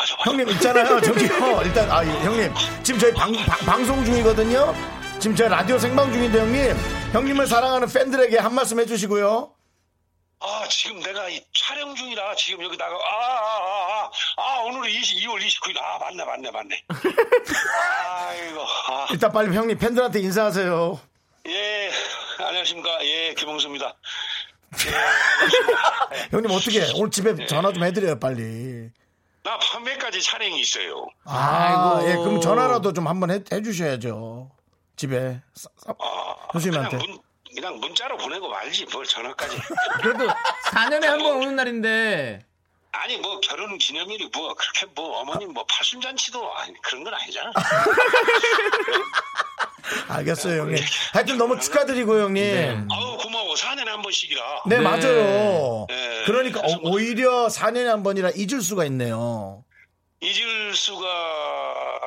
맞아, 0.00 0.16
맞아. 0.16 0.30
형님 0.30 0.48
있잖아요. 0.50 1.00
저기요. 1.02 1.62
일단, 1.64 1.90
아, 1.90 2.04
예, 2.04 2.10
형님. 2.24 2.54
지금 2.82 2.98
저희 2.98 3.12
방, 3.12 3.32
방, 3.66 3.84
송 3.84 4.02
중이거든요. 4.04 4.74
지금 5.20 5.36
저희 5.36 5.48
라디오 5.48 5.78
생방 5.78 6.10
중인데, 6.10 6.40
형님. 6.40 6.76
형님을 7.12 7.46
사랑하는 7.46 7.88
팬들에게 7.88 8.38
한 8.38 8.54
말씀 8.54 8.80
해주시고요. 8.80 9.52
아, 10.42 10.64
지금 10.70 11.00
내가 11.00 11.28
이 11.28 11.38
촬영 11.52 11.94
중이라 11.94 12.34
지금 12.36 12.64
여기 12.64 12.74
나가, 12.78 12.94
아, 12.94 12.98
아, 12.98 13.50
아, 13.66 14.10
아, 14.38 14.42
아 14.42 14.60
오늘은 14.60 14.88
20, 14.88 15.18
2월 15.26 15.38
29일. 15.38 15.78
아, 15.78 15.98
맞네, 15.98 16.24
맞네, 16.24 16.50
맞네. 16.50 16.82
아이고, 18.08 18.62
아, 18.88 19.06
일단 19.10 19.30
빨리 19.32 19.54
형님 19.54 19.76
팬들한테 19.76 20.20
인사하세요. 20.20 20.98
예, 21.46 21.90
안녕하십니까. 22.38 23.04
예, 23.04 23.34
김홍수입니다. 23.34 23.94
형님 26.30 26.50
어떻게 26.52 26.90
오늘 26.94 27.10
집에 27.10 27.44
전화 27.44 27.70
좀 27.70 27.84
해드려요 27.84 28.18
빨리. 28.18 28.90
나 29.42 29.58
밤에까지 29.58 30.20
촬영이 30.22 30.60
있어요. 30.60 31.06
아, 31.24 31.96
아이고. 31.98 32.10
예, 32.10 32.16
그럼 32.16 32.40
전화라도 32.40 32.92
좀 32.92 33.06
한번 33.08 33.30
해, 33.30 33.40
해주셔야죠. 33.50 34.50
집에 34.96 35.40
사- 35.54 35.68
사- 35.76 35.94
아, 35.98 36.34
교수님한테. 36.52 36.98
그냥, 36.98 37.10
문, 37.10 37.18
그냥 37.54 37.80
문자로 37.80 38.16
보내고 38.18 38.48
말지, 38.48 38.84
뭘 38.92 39.04
전화까지. 39.06 39.56
그래도 40.02 40.26
4년에 40.72 41.04
한 41.06 41.18
번 41.18 41.36
오는 41.38 41.56
날인데, 41.56 42.44
아니 42.92 43.16
뭐 43.18 43.38
결혼 43.40 43.78
기념일이 43.78 44.28
뭐 44.34 44.52
그렇게 44.54 44.84
뭐 44.94 45.20
어머님 45.20 45.52
뭐 45.54 45.64
팔순잔치도 45.70 46.54
아니 46.56 46.74
그런 46.82 47.04
건 47.04 47.14
아니잖아. 47.14 47.50
알겠어요 50.08 50.62
형님. 50.62 50.82
하여튼 51.12 51.36
너무 51.38 51.58
축하드리고 51.58 52.20
형님. 52.20 52.42
네. 52.44 52.84
아우 52.90 53.16
고마워 53.18 53.50
또 53.50 53.54
4년에 53.56 53.86
한 53.86 54.00
번씩이라. 54.02 54.62
네, 54.66 54.76
네. 54.76 54.82
맞아요. 54.82 55.86
네, 55.88 56.22
그러니까 56.24 56.62
뭐- 56.62 56.92
오히려 56.92 57.48
4년에 57.48 57.84
한 57.86 58.02
번이라 58.04 58.30
잊을 58.36 58.60
수가 58.60 58.84
있네요. 58.86 59.64
잊을 60.20 60.74
수가 60.74 61.06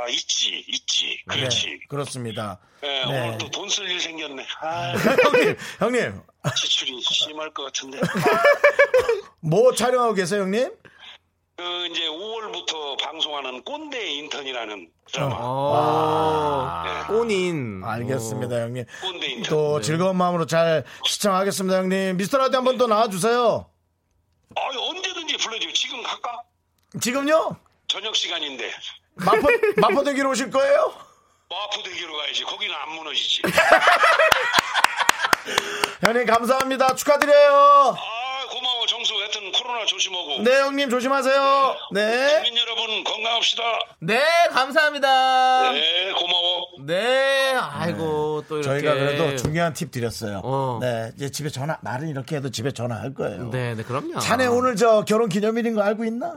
있지, 0.10 0.64
있지. 0.68 1.22
그렇지. 1.28 1.66
네, 1.66 1.80
그렇습니다. 1.90 2.60
네, 2.82 3.06
네. 3.06 3.28
오늘 3.28 3.38
또 3.40 3.50
돈 3.50 3.68
쓸 3.70 3.90
일 3.90 4.00
생겼네. 4.00 4.46
아, 4.62 4.94
형님, 4.94 5.58
형님, 5.80 6.22
지출이 6.56 7.02
심할 7.02 7.50
것 7.54 7.64
같은데. 7.66 8.00
뭐 9.42 9.74
촬영하고 9.74 10.14
계세요, 10.14 10.44
형님? 10.44 10.72
그 11.56 11.86
이제 11.88 12.08
5월부터 12.08 13.00
방송하는 13.00 13.64
꼰대 13.64 14.04
인턴이라는 14.14 14.90
드라마. 15.12 15.36
어, 15.40 16.84
네. 16.84 17.04
꼬닌. 17.14 17.84
알겠습니다, 17.84 18.56
형님. 18.62 18.86
꼰대 19.02 19.28
인턴. 19.28 19.50
또 19.56 19.80
즐거운 19.80 20.16
마음으로 20.18 20.48
잘 20.48 20.84
시청하겠습니다, 21.06 21.78
형님. 21.78 22.18
미스터 22.18 22.40
라디오 22.40 22.58
한번 22.58 22.80
더 22.80 22.88
나와주세요. 22.88 23.70
아, 24.56 24.62
언제든지 24.62 25.38
불러줘요. 25.38 25.72
지금 25.74 26.02
갈까? 26.02 26.42
지금요? 27.00 27.56
저녁 27.88 28.16
시간인데. 28.16 28.72
마포, 29.16 29.48
마포대기로 29.78 30.32
오실 30.32 30.50
거예요? 30.50 30.92
마포대교로 31.52 32.18
가야지. 32.18 32.44
거기는 32.46 32.74
안 32.76 32.90
무너지지. 32.96 33.44
형님, 36.02 36.26
감사합니다. 36.26 36.96
축하드려요. 36.96 37.96
아. 37.96 38.23
하여튼 39.34 39.52
코로나 39.52 39.86
조심하고. 39.86 40.44
네, 40.44 40.60
형님, 40.60 40.90
조심하세요. 40.90 41.76
네. 41.94 42.34
국민 42.36 42.58
여러분 42.58 43.04
건강합시다. 43.04 43.64
네, 44.00 44.22
감사합니다. 44.52 45.72
네, 45.72 45.80
네, 45.80 46.12
고마워. 46.12 46.64
아이고, 47.84 48.44
또 48.48 48.60
이렇게. 48.60 48.82
저희가 48.82 48.94
그래도 48.94 49.36
중요한 49.36 49.74
팁 49.74 49.92
드렸어요. 49.92 50.42
어. 50.44 50.78
네, 50.82 51.12
이제 51.16 51.32
집에 51.32 51.50
전화, 51.50 51.78
말은 51.82 52.10
이렇게 52.10 52.36
해도 52.36 52.52
집에 52.52 52.72
전화할 52.72 53.14
거예요. 53.14 53.50
네, 53.50 53.74
네, 53.76 53.84
그럼요. 53.84 54.20
자네 54.20 54.46
오늘 54.46 54.76
저 54.76 55.04
결혼 55.04 55.30
기념일인 55.30 55.74
거 55.74 55.82
알고 55.82 56.06
있나? 56.06 56.36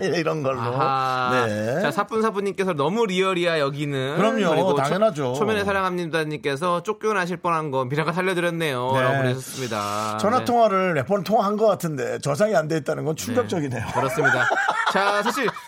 네. 0.00 0.08
이런 0.18 0.42
걸로. 0.42 0.60
아하. 0.60 1.46
네. 1.46 1.80
자, 1.82 1.90
사뿐사뿐님께서 1.90 2.74
너무 2.74 3.06
리얼이야, 3.06 3.58
여기는. 3.58 4.16
그럼요, 4.16 4.50
그리고 4.50 4.74
당연하죠. 4.74 5.32
초, 5.32 5.34
초면에 5.34 5.64
사랑합니다님께서 5.64 6.82
쫓겨나실 6.84 7.38
뻔한 7.38 7.70
거 7.70 7.84
미라가 7.84 8.12
살려드렸네요. 8.12 8.92
네. 8.94 9.00
라고 9.02 9.18
그러셨습니다. 9.22 10.18
전화 10.18 10.38
네. 10.40 10.44
통화를 10.44 10.94
몇번 10.94 11.24
통화한 11.24 11.56
것 11.56 11.66
같은데 11.66 12.18
저장이 12.28 12.54
안 12.54 12.68
돼 12.68 12.76
있다는 12.78 13.04
건 13.04 13.16
충격적이네요. 13.16 13.86
그렇습니다. 13.94 14.48
자, 14.92 15.22
사실. 15.22 15.48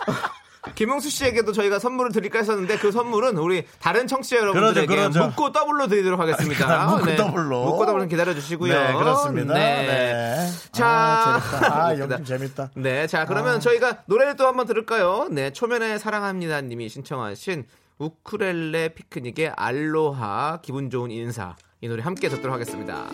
김용수 0.74 1.08
씨에게도 1.08 1.52
저희가 1.52 1.78
선물을 1.78 2.12
드릴까 2.12 2.40
했었는데 2.40 2.76
그 2.76 2.92
선물은 2.92 3.38
우리 3.38 3.64
다른 3.80 4.06
청취자 4.06 4.36
여러분들에게 4.36 4.86
그러죠, 4.86 5.10
그러죠. 5.10 5.26
묻고 5.28 5.52
더블로 5.52 5.86
드리도록 5.88 6.20
하겠습니다. 6.20 6.66
그러니까 6.66 6.96
묻고 6.96 7.16
더블로. 7.16 7.64
묻고 7.64 7.86
더블로 7.86 8.06
기다려 8.08 8.34
주시고요. 8.34 8.72
네, 8.72 8.92
그렇습니다. 8.92 9.54
네. 9.54 10.46
자, 10.70 10.86
아, 10.86 11.94
재밌다. 11.96 12.14
아, 12.16 12.18
재밌다. 12.24 12.70
네, 12.74 13.06
자 13.06 13.24
그러면 13.24 13.58
저희가 13.60 14.02
노래를 14.04 14.36
또 14.36 14.46
한번 14.46 14.66
들을까요? 14.66 15.28
네, 15.30 15.50
초면에 15.50 15.96
사랑합니다 15.96 16.60
님이 16.60 16.90
신청하신 16.90 17.64
우쿠렐레 17.98 18.90
피크닉의 18.90 19.54
알로하 19.56 20.58
기분 20.62 20.90
좋은 20.90 21.10
인사 21.10 21.56
이 21.80 21.88
노래 21.88 22.02
함께 22.02 22.28
듣도록 22.28 22.52
하겠습니다. 22.54 23.06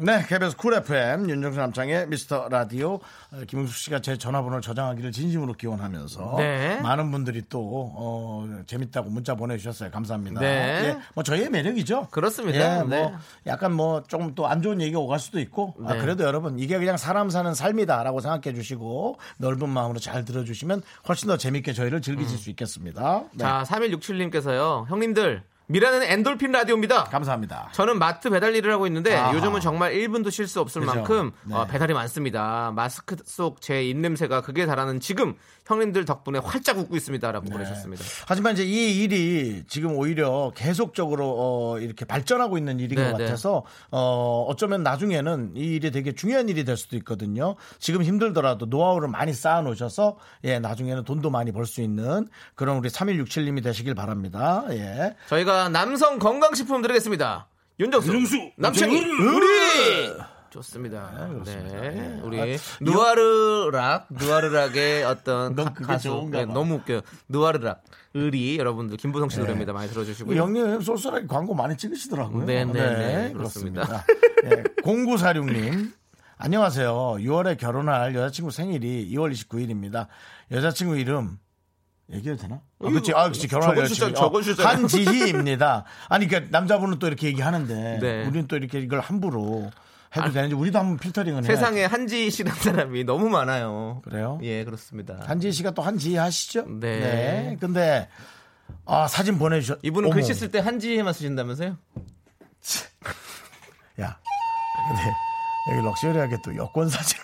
네, 0.00 0.24
KBS 0.28 0.56
쿨 0.56 0.74
FM 0.74 1.28
윤정수 1.28 1.58
남창희의 1.58 2.06
미스터 2.06 2.48
라디오 2.48 3.00
어, 3.32 3.42
김용수 3.48 3.74
씨가 3.74 4.00
제 4.00 4.16
전화번호를 4.16 4.62
저장하기를 4.62 5.10
진심으로 5.10 5.54
기원하면서 5.54 6.34
네. 6.38 6.80
많은 6.80 7.10
분들이 7.10 7.42
또 7.48 7.92
어, 7.96 8.48
재밌다고 8.66 9.10
문자 9.10 9.34
보내주셨어요. 9.34 9.90
감사합니다. 9.90 10.40
네. 10.40 10.46
예, 10.84 10.98
뭐 11.14 11.24
저희의 11.24 11.50
매력이죠. 11.50 12.08
그렇습니다. 12.12 12.78
예, 12.78 12.82
뭐 12.84 12.88
네. 12.88 13.14
약간 13.48 13.72
뭐좀또안 13.74 14.62
좋은 14.62 14.80
얘기가 14.80 15.00
오갈 15.00 15.18
수도 15.18 15.40
있고 15.40 15.74
아, 15.84 15.94
네. 15.94 16.00
그래도 16.00 16.22
여러분 16.22 16.60
이게 16.60 16.78
그냥 16.78 16.96
사람 16.96 17.28
사는 17.28 17.52
삶이다라고 17.52 18.20
생각해 18.20 18.54
주시고 18.54 19.18
넓은 19.38 19.68
마음으로 19.68 19.98
잘 19.98 20.24
들어주시면 20.24 20.82
훨씬 21.08 21.26
더 21.26 21.36
재밌게 21.36 21.72
저희를 21.72 22.02
즐기실 22.02 22.38
수 22.38 22.50
있겠습니다. 22.50 23.24
네. 23.32 23.38
자, 23.38 23.64
3167님께서요. 23.66 24.88
형님들 24.88 25.42
미라는 25.70 26.02
엔돌핀 26.02 26.50
라디오입니다. 26.50 27.04
감사합니다. 27.04 27.68
저는 27.72 27.98
마트 27.98 28.30
배달 28.30 28.54
일을 28.56 28.72
하고 28.72 28.86
있는데 28.86 29.14
아하. 29.14 29.34
요즘은 29.34 29.60
정말 29.60 29.92
1분도 29.92 30.30
쉴 30.30 30.48
수 30.48 30.60
없을 30.60 30.80
그죠. 30.80 30.94
만큼 30.94 31.30
네. 31.44 31.54
어, 31.54 31.66
배달이 31.66 31.92
많습니다. 31.92 32.72
마스크 32.74 33.16
속 33.24 33.58
제 33.60 33.82
입냄새가 33.84 34.40
극에 34.40 34.64
달하는 34.64 34.98
지금 35.00 35.34
형님들 35.66 36.06
덕분에 36.06 36.38
활짝 36.38 36.78
웃고 36.78 36.96
있습니다라고 36.96 37.44
네. 37.46 37.52
보내셨습니다. 37.52 38.02
하지만 38.26 38.54
이제 38.54 38.64
이 38.64 39.02
일이 39.02 39.64
지금 39.68 39.94
오히려 39.96 40.52
계속적으로 40.54 41.34
어, 41.38 41.78
이렇게 41.80 42.06
발전하고 42.06 42.56
있는 42.56 42.80
일인 42.80 42.96
네, 42.96 43.10
것 43.10 43.18
네. 43.18 43.24
같아서 43.24 43.64
어, 43.90 44.46
어쩌면 44.48 44.82
나중에는 44.82 45.52
이 45.54 45.60
일이 45.76 45.90
되게 45.90 46.12
중요한 46.14 46.48
일이 46.48 46.64
될 46.64 46.78
수도 46.78 46.96
있거든요. 46.96 47.56
지금 47.78 48.02
힘들더라도 48.02 48.64
노하우를 48.66 49.08
많이 49.08 49.34
쌓아 49.34 49.60
놓으셔서 49.60 50.16
예, 50.44 50.58
나중에는 50.58 51.04
돈도 51.04 51.28
많이 51.28 51.52
벌 51.52 51.66
수 51.66 51.82
있는 51.82 52.26
그런 52.54 52.78
우리 52.78 52.88
3167님이 52.88 53.62
되시길 53.62 53.94
바랍니다. 53.94 54.64
예. 54.70 55.14
저희가 55.28 55.57
남성 55.68 56.18
건강식품 56.20 56.82
드리겠습니다. 56.82 57.48
윤정수, 57.80 58.12
윤정수, 58.12 58.52
남창희, 58.56 59.00
남창희, 59.00 59.36
우리 59.36 59.46
좋습니다. 60.50 61.28
네, 61.44 62.20
우리 62.22 62.56
누아르락, 62.80 64.06
누아르락의 64.10 65.04
어떤 65.04 65.54
넌 65.54 65.74
가- 65.74 65.84
가수 65.86 66.28
네, 66.30 66.46
봐. 66.46 66.52
너무 66.52 66.74
웃겨요. 66.76 67.00
누아르락, 67.28 67.82
의리 68.14 68.58
여러분들 68.58 68.96
김보성 68.96 69.28
씨 69.28 69.38
노래입니다. 69.40 69.72
많이 69.72 69.88
들어주시고요. 69.90 70.40
형님 70.40 70.80
쏠쏠하게 70.80 71.26
광고 71.26 71.54
많이 71.54 71.76
찍으시더라고요. 71.76 72.46
네, 72.46 72.64
네, 72.64 72.72
네, 72.72 73.32
그렇습니다. 73.32 74.04
예, 74.44 74.62
0946님. 74.82 75.92
안녕하세요. 76.38 76.92
6월에 77.18 77.58
결혼할 77.58 78.14
여자친구 78.14 78.50
생일이 78.50 79.10
2월 79.12 79.32
29일입니다. 79.32 80.06
여자친구 80.50 80.96
이름 80.96 81.38
얘기해도 82.12 82.42
되나? 82.42 82.60
아, 82.82 82.88
그치. 82.90 83.12
아, 83.14 83.28
그치. 83.28 83.46
결혼할 83.48 83.76
적어주셨- 83.76 83.80
여자친구. 83.82 84.14
적어주셨잖아요. 84.14 84.76
한지희입니다. 84.76 85.84
아니, 86.08 86.26
그니까 86.26 86.48
남자분은 86.50 86.98
또 86.98 87.06
이렇게 87.06 87.26
얘기하는데 87.26 87.98
네. 88.00 88.22
우리는 88.26 88.46
또 88.48 88.56
이렇게 88.56 88.80
이걸 88.80 89.00
함부로 89.00 89.70
해도 90.16 90.30
되는지 90.32 90.54
우리도 90.54 90.78
한번 90.78 90.96
필터링을 90.96 91.42
해야 91.44 91.54
세상에 91.54 91.84
한지 91.84 92.30
씨라는 92.30 92.58
사람이 92.62 93.04
너무 93.04 93.28
많아요. 93.28 94.00
그래요? 94.04 94.38
예, 94.42 94.64
그렇습니다. 94.64 95.20
한지희 95.26 95.52
씨가 95.52 95.72
또 95.72 95.82
한지희 95.82 96.16
하시죠? 96.16 96.64
네. 96.80 97.58
근데 97.60 98.08
아, 98.86 99.06
사진 99.06 99.38
보내주셨. 99.38 99.80
이분은. 99.82 100.08
글씨 100.10 100.32
쓸 100.32 100.50
때 100.50 100.60
한지에만 100.60 101.12
쓰신다면서요? 101.12 101.76
야, 104.00 104.18
근데 104.88 105.02
여기 105.72 105.84
럭셔리하게 105.86 106.36
또 106.42 106.56
여권 106.56 106.88
사진. 106.88 107.18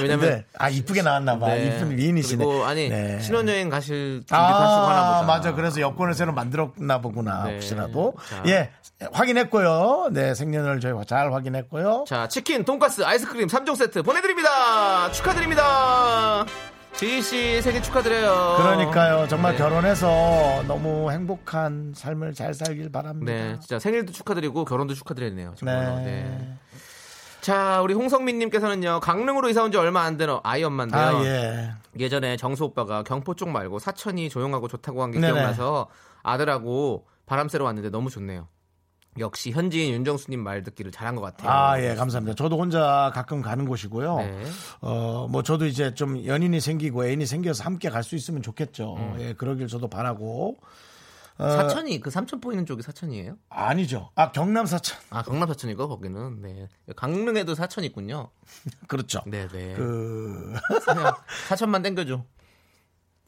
왜냐면 0.00 0.20
근데 0.20 0.44
아 0.58 0.68
이쁘게 0.68 1.02
나왔나 1.02 1.38
봐. 1.38 1.48
네. 1.48 1.66
이쁜 1.66 1.96
미인이시네. 1.96 2.44
그리고 2.44 2.64
아니 2.64 2.88
네. 2.88 3.20
신혼여행 3.20 3.68
가실 3.68 4.22
준비도 4.26 4.34
하시고 4.36 4.86
하나 4.86 5.00
아, 5.00 5.20
보다. 5.20 5.26
맞아. 5.26 5.52
그래서 5.54 5.80
여권을 5.80 6.14
새로 6.14 6.32
만들었나 6.32 7.00
보구나. 7.00 7.44
네. 7.44 7.54
혹시라도. 7.54 8.14
자. 8.28 8.42
예. 8.46 8.70
확인했고요. 9.12 10.10
네. 10.12 10.34
생년을 10.34 10.80
저희가 10.80 11.04
잘 11.04 11.32
확인했고요. 11.32 12.04
자, 12.06 12.28
치킨, 12.28 12.64
돈가스, 12.64 13.04
아이스크림 13.04 13.48
3종 13.48 13.76
세트 13.76 14.02
보내 14.02 14.20
드립니다. 14.20 15.10
축하드립니다. 15.10 16.46
지희 16.94 17.22
씨 17.22 17.62
생일 17.62 17.82
축하드려요. 17.82 18.56
그러니까요. 18.58 19.26
정말 19.28 19.52
네. 19.52 19.58
결혼해서 19.58 20.62
너무 20.68 21.10
행복한 21.10 21.92
삶을 21.96 22.34
잘 22.34 22.54
살길 22.54 22.92
바랍니다. 22.92 23.32
네, 23.32 23.56
진짜 23.60 23.78
생일도 23.78 24.12
축하드리고 24.12 24.64
결혼도 24.64 24.94
축하드리네요. 24.94 25.54
정말로. 25.56 25.96
네. 25.96 26.04
네. 26.04 26.54
자, 27.42 27.80
우리 27.82 27.92
홍성민님께서는요, 27.94 29.00
강릉으로 29.00 29.48
이사 29.50 29.62
온 29.64 29.72
지 29.72 29.76
얼마 29.76 30.02
안된 30.02 30.28
아이 30.44 30.62
엄마인데요. 30.62 31.02
아, 31.02 31.24
예. 31.24 31.70
예전에 31.98 32.36
정수 32.36 32.64
오빠가 32.64 33.02
경포 33.02 33.34
쪽 33.34 33.48
말고 33.50 33.78
사천이 33.80 34.28
조용하고 34.30 34.68
좋다고 34.68 35.02
한 35.02 35.10
게. 35.10 35.18
기억나서 35.18 35.88
아들하고 36.22 37.06
바람 37.26 37.48
쐬러 37.48 37.64
왔는데 37.64 37.90
너무 37.90 38.10
좋네요. 38.10 38.46
역시 39.18 39.50
현지인 39.50 39.92
윤정수님 39.92 40.40
말 40.40 40.62
듣기를 40.62 40.90
잘한 40.92 41.16
것 41.16 41.22
같아요. 41.22 41.50
아, 41.50 41.82
예, 41.82 41.94
감사합니다. 41.94 42.34
저도 42.36 42.56
혼자 42.58 43.10
가끔 43.12 43.42
가는 43.42 43.66
곳이고요. 43.66 44.16
네. 44.18 44.44
어, 44.80 45.26
뭐 45.28 45.42
저도 45.42 45.66
이제 45.66 45.92
좀 45.94 46.24
연인이 46.24 46.60
생기고 46.60 47.04
애인이 47.06 47.26
생겨서 47.26 47.64
함께 47.64 47.90
갈 47.90 48.02
수 48.04 48.14
있으면 48.14 48.40
좋겠죠. 48.42 48.94
음. 48.96 49.16
예, 49.18 49.32
그러길 49.34 49.66
저도 49.68 49.88
바라고. 49.88 50.56
어, 51.38 51.48
사천이 51.50 52.00
그 52.00 52.10
삼천 52.10 52.40
보이는 52.40 52.66
쪽이 52.66 52.82
사천이에요? 52.82 53.36
아니죠. 53.48 54.10
아, 54.14 54.32
경남 54.32 54.66
사천. 54.66 54.98
아 55.10 55.22
경남 55.22 55.48
사천이고 55.48 55.88
거기는 55.88 56.40
네 56.42 56.68
강릉에도 56.96 57.54
사천 57.56 57.84
있군요. 57.84 58.30
그렇죠. 58.86 59.22
네네. 59.26 59.74
그, 59.74 60.54
사천만 61.48 61.82
땡겨줘. 61.82 62.24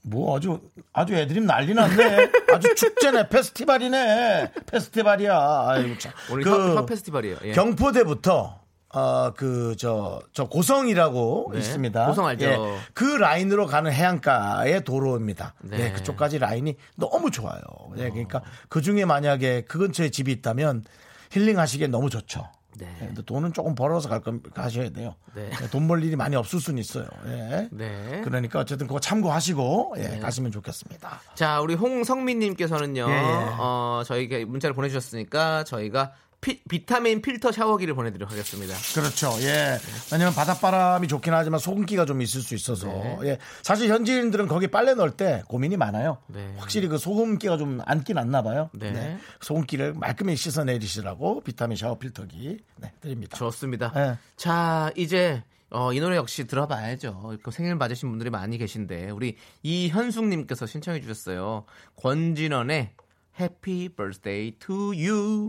뭐 0.07 0.37
아주 0.37 0.61
아주 0.93 1.15
애드립 1.15 1.45
난리 1.45 1.73
났네. 1.73 2.31
아주 2.53 2.75
축제네, 2.75 3.29
페스티벌이네, 3.31 4.53
페스티벌이야. 4.67 5.65
아이고 5.69 5.99
참. 5.99 6.13
오늘 6.31 6.45
그 6.45 6.51
혀, 6.51 6.77
혀 6.77 6.87
페스티벌이에요. 6.87 7.39
예. 7.45 7.53
경포대부터 7.53 8.64
어그저저 8.95 10.45
고성이라고 10.51 11.51
네, 11.53 11.59
있습니다. 11.59 12.07
고성 12.07 12.27
알죠. 12.27 12.45
예, 12.47 12.57
그 12.93 13.05
라인으로 13.05 13.67
가는 13.67 13.93
해안가의 13.93 14.85
도로입니다. 14.85 15.55
네. 15.63 15.81
예, 15.87 15.93
그쪽까지 15.93 16.39
라인이 16.39 16.75
너무 16.97 17.31
좋아요. 17.31 17.61
예, 17.97 18.09
그러니까 18.11 18.43
그 18.69 18.81
중에 18.83 19.05
만약에 19.05 19.63
그 19.63 19.79
근처에 19.79 20.11
집이 20.11 20.31
있다면 20.33 20.85
힐링하시기에 21.33 21.89
너무 21.89 22.11
좋죠. 22.11 22.49
네. 22.77 22.89
예, 23.03 23.15
돈은 23.23 23.53
조금 23.53 23.77
벌어서 23.77 24.09
갈 24.09 24.21
건 24.21 24.43
가셔야 24.53 24.91
돼요. 24.91 25.15
네. 25.35 25.49
돈벌 25.71 26.03
일이 26.03 26.17
많이 26.17 26.35
없을 26.35 26.59
수는 26.59 26.81
있어요. 26.81 27.07
예. 27.27 27.69
네. 27.71 28.21
그러니까 28.25 28.59
어쨌든 28.59 28.89
그거 28.89 28.99
참고하시고 28.99 29.95
예, 29.99 30.19
가시면 30.19 30.51
좋겠습니다. 30.51 31.21
자, 31.37 31.61
우리 31.61 31.75
홍성민님께서는요, 31.75 33.07
예, 33.09 33.13
예. 33.13 33.47
어, 33.59 34.03
저희가 34.05 34.39
문자를 34.47 34.75
보내주셨으니까 34.75 35.63
저희가 35.65 36.13
피- 36.45 36.63
비타민 36.65 37.23
필터 37.23 37.53
샤워기를 37.53 37.95
보내드리도록 37.95 38.31
하겠습니다. 38.31 38.75
그렇죠. 38.95 39.31
예. 39.41 39.79
왜냐면 40.13 40.35
바닷바람이 40.35 41.09
좋긴 41.09 41.33
하지만 41.33 41.59
소금기가 41.59 42.05
좀 42.05 42.21
있을 42.21 42.43
수 42.43 42.55
있어서. 42.55 42.87
예. 43.25 43.39
사실 43.63 43.89
현지인들은 43.89 44.47
거기 44.47 44.67
빨래 44.69 44.93
넣을 44.93 45.13
때 45.13 45.43
고민이 45.49 45.79
많아요. 45.79 46.19
네. 46.27 46.55
확실히 46.59 46.89
그 46.89 46.99
소금기가 46.99 47.57
좀 47.57 47.81
안긴 47.87 48.19
안나 48.19 48.43
봐요. 48.43 48.69
네. 48.75 49.17
소금기를 49.41 49.95
말끔히 49.95 50.37
씻어내리시라고 50.37 51.41
비타민 51.45 51.79
샤워 51.79 51.97
필터기 51.99 52.59
네, 52.77 52.93
드립니다. 53.01 53.39
좋습니다. 53.39 53.91
예. 53.97 54.19
자, 54.37 54.91
이제 54.97 55.43
어, 55.71 55.95
이 55.95 55.99
노래 56.01 56.17
역시 56.17 56.47
들어봐야죠. 56.47 57.39
그 57.43 57.51
생일 57.53 57.75
맞으신 57.77 58.11
분들이 58.11 58.29
많이 58.29 58.59
계신데 58.59 59.11
우리 59.11 59.39
이현숙님께서 59.63 60.67
신청해 60.67 61.01
주셨어요. 61.01 61.65
권진원의 61.97 62.91
Happy 63.41 63.89
Birthday 63.89 64.53
to 64.59 64.93
You. 64.93 65.49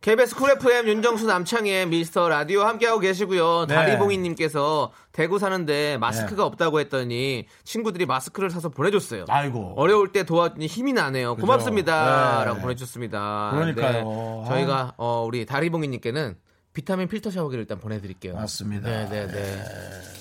KBS 0.00 0.36
쿨 0.36 0.52
FM 0.52 0.86
윤정수 0.86 1.26
남창희의 1.26 1.86
미스터 1.88 2.28
라디오 2.28 2.62
함께하고 2.62 3.00
계시고요. 3.00 3.66
네. 3.68 3.74
다리봉이님께서 3.74 4.92
대구 5.10 5.40
사는데 5.40 5.98
마스크가 5.98 6.44
없다고 6.44 6.78
했더니 6.78 7.46
친구들이 7.64 8.06
마스크를 8.06 8.48
사서 8.48 8.68
보내줬어요. 8.68 9.24
아이고. 9.28 9.74
어려울 9.76 10.12
때 10.12 10.22
도와주니 10.22 10.66
힘이 10.66 10.92
나네요. 10.92 11.34
그죠. 11.34 11.46
고맙습니다. 11.46 12.38
네. 12.38 12.44
라고 12.44 12.60
보내주셨습니다. 12.60 13.50
그러니까요. 13.54 14.42
네. 14.44 14.48
저희가 14.48 14.94
어, 14.98 15.24
우리 15.26 15.44
다리봉이님께는 15.44 16.36
비타민 16.72 17.08
필터 17.08 17.32
샤워기를 17.32 17.62
일단 17.62 17.80
보내드릴게요. 17.80 18.34
맞습니다. 18.34 18.88
네네네. 18.88 19.64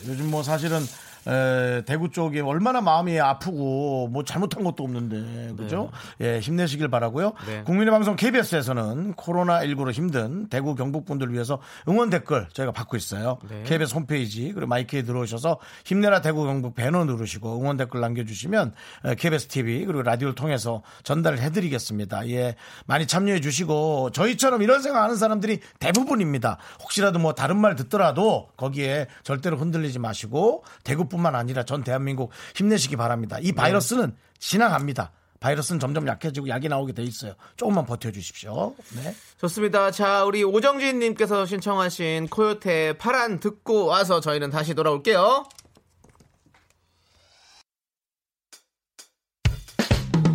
요즘 0.08 0.32
뭐 0.32 0.42
사실은 0.42 0.80
에, 1.28 1.82
대구 1.86 2.10
쪽에 2.10 2.40
얼마나 2.40 2.82
마음이 2.82 3.20
아프고 3.20 4.08
뭐 4.12 4.24
잘못한 4.24 4.64
것도 4.64 4.84
없는데 4.84 5.54
그죠? 5.58 5.92
예, 6.22 6.40
힘내시길 6.40 6.88
바라고요. 6.88 7.34
네. 7.46 7.64
국민의 7.64 7.92
방송 7.92 8.16
KBS에서는 8.16 9.14
코로나 9.14 9.60
19로 9.62 9.92
힘든 9.92 10.48
대구 10.48 10.76
경북 10.76 11.06
분들 11.06 11.34
위해서 11.34 11.60
응원 11.88 12.10
댓글 12.10 12.48
저희가 12.54 12.72
받고 12.72 12.96
있어요. 12.98 13.40
네. 13.50 13.64
KBS 13.64 13.94
홈페이지 13.96 14.52
그리고 14.54 14.68
마이크에 14.68 15.02
들어오셔서 15.04 15.60
힘내라 15.86 16.22
대구 16.22 16.46
경북 16.46 16.76
배너 16.76 17.04
누르시고 17.06 17.60
응원 17.60 17.78
댓글 17.78 18.00
남겨주시면 18.00 18.74
에, 19.06 19.16
KBS 19.16 19.48
TV 19.48 19.86
그리고 19.86 20.04
라디오를 20.04 20.36
통해서 20.36 20.82
전달을 21.04 21.40
해드리겠습니다. 21.40 22.30
예, 22.30 22.56
많이 22.86 23.06
참여해 23.06 23.42
주시고 23.42 24.12
저희처럼 24.12 24.62
이런 24.62 24.82
생각하는 24.82 25.16
사람들이 25.18 25.60
대부분입니다. 25.80 26.58
혹시라도 26.82 27.20
뭐 27.20 27.34
다른 27.34 27.58
말 27.60 27.76
듣더라도 27.76 28.48
거기에 28.56 29.08
절대로 29.24 29.58
흔들리지 29.58 30.00
마시고 30.00 30.64
대구 30.84 31.08
뿐만 31.18 31.36
아니라 31.36 31.64
전 31.64 31.84
대한민국 31.84 32.32
힘내시기 32.56 32.96
바랍니다. 32.96 33.38
이 33.42 33.52
바이러스는 33.52 34.16
지나갑니다. 34.40 35.12
바이러스는 35.40 35.80
점점 35.80 36.08
약해지고 36.08 36.48
약이 36.48 36.68
나오게 36.70 36.94
돼 36.94 37.04
있어요. 37.04 37.34
조금만 37.58 37.86
버텨주십시오. 37.86 38.74
네. 38.96 39.16
좋습니다. 39.40 39.92
자, 39.92 40.24
우리 40.24 40.44
오정진님께서 40.44 41.46
신청하신 41.46 42.28
코요태 42.30 42.98
파란 42.98 43.40
듣고 43.40 43.86
와서 43.86 44.20
저희는 44.20 44.50
다시 44.50 44.74
돌아올게요. 44.74 45.46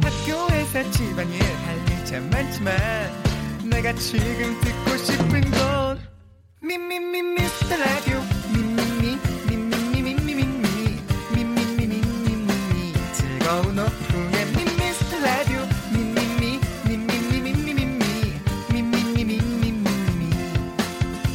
학교에서 0.02 0.90
집안일 0.92 1.42
할일참 1.42 2.30
많지만 2.30 2.76
내가 3.68 3.92
지금 3.94 4.60
듣고 4.60 4.96
싶은 4.98 5.50
건 5.50 6.00
미미미 6.60 7.22
미스터 7.22 7.76
라디오 7.76 8.31
즐거운 13.52 13.78
오후에 13.78 14.44
미스터 14.78 15.20
라디오 15.20 15.60
미미미 15.92 16.58
미미미 16.86 17.40
미미 17.42 17.74
미 17.74 17.82
미미미 18.72 19.24
미미미 19.24 20.22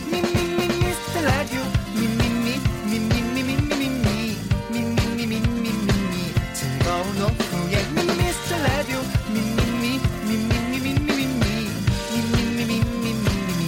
미미미 0.10 0.68
미스터 0.80 1.22
라디오 1.22 1.62
미미미 1.94 2.58
미미미 2.86 3.44
미미미 3.44 4.36
미미미 4.72 5.28
미미미 5.28 6.34
즐거운 6.56 7.22
오후에 7.22 7.86
미스터 7.94 8.58
라디오 8.64 8.98
미미미 9.32 10.02
미미미 10.26 10.80
미미미 10.80 11.70
미미미 12.14 12.66
미미미 12.66 13.62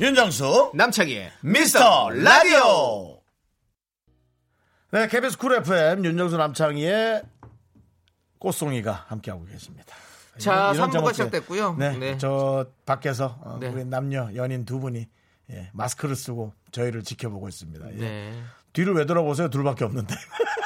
윤정수 0.00 0.72
남창희의 0.74 1.30
미스터 1.42 2.10
라디오. 2.10 3.19
네, 4.92 5.06
KBS 5.06 5.38
쿨 5.38 5.54
FM 5.54 6.04
윤정수 6.04 6.36
남창희의 6.36 7.22
꽃송이가 8.40 9.04
함께하고 9.08 9.44
계십니다. 9.44 9.94
자, 10.38 10.72
이런 10.74 10.88
3부가 10.88 10.92
제목에, 10.92 11.12
시작됐고요. 11.12 11.76
네, 11.78 11.96
네. 11.96 12.18
저 12.18 12.66
밖에서 12.86 13.38
어, 13.42 13.58
네. 13.60 13.68
우리 13.68 13.84
남녀 13.84 14.30
연인 14.34 14.64
두 14.64 14.80
분이 14.80 15.06
예, 15.50 15.70
마스크를 15.72 16.16
쓰고 16.16 16.54
저희를 16.72 17.04
지켜보고 17.04 17.48
있습니다. 17.48 17.92
예. 17.92 17.96
네. 17.96 18.42
뒤를 18.72 18.94
왜 18.94 19.04
돌아보세요? 19.04 19.48
둘밖에 19.48 19.84
없는데. 19.84 20.14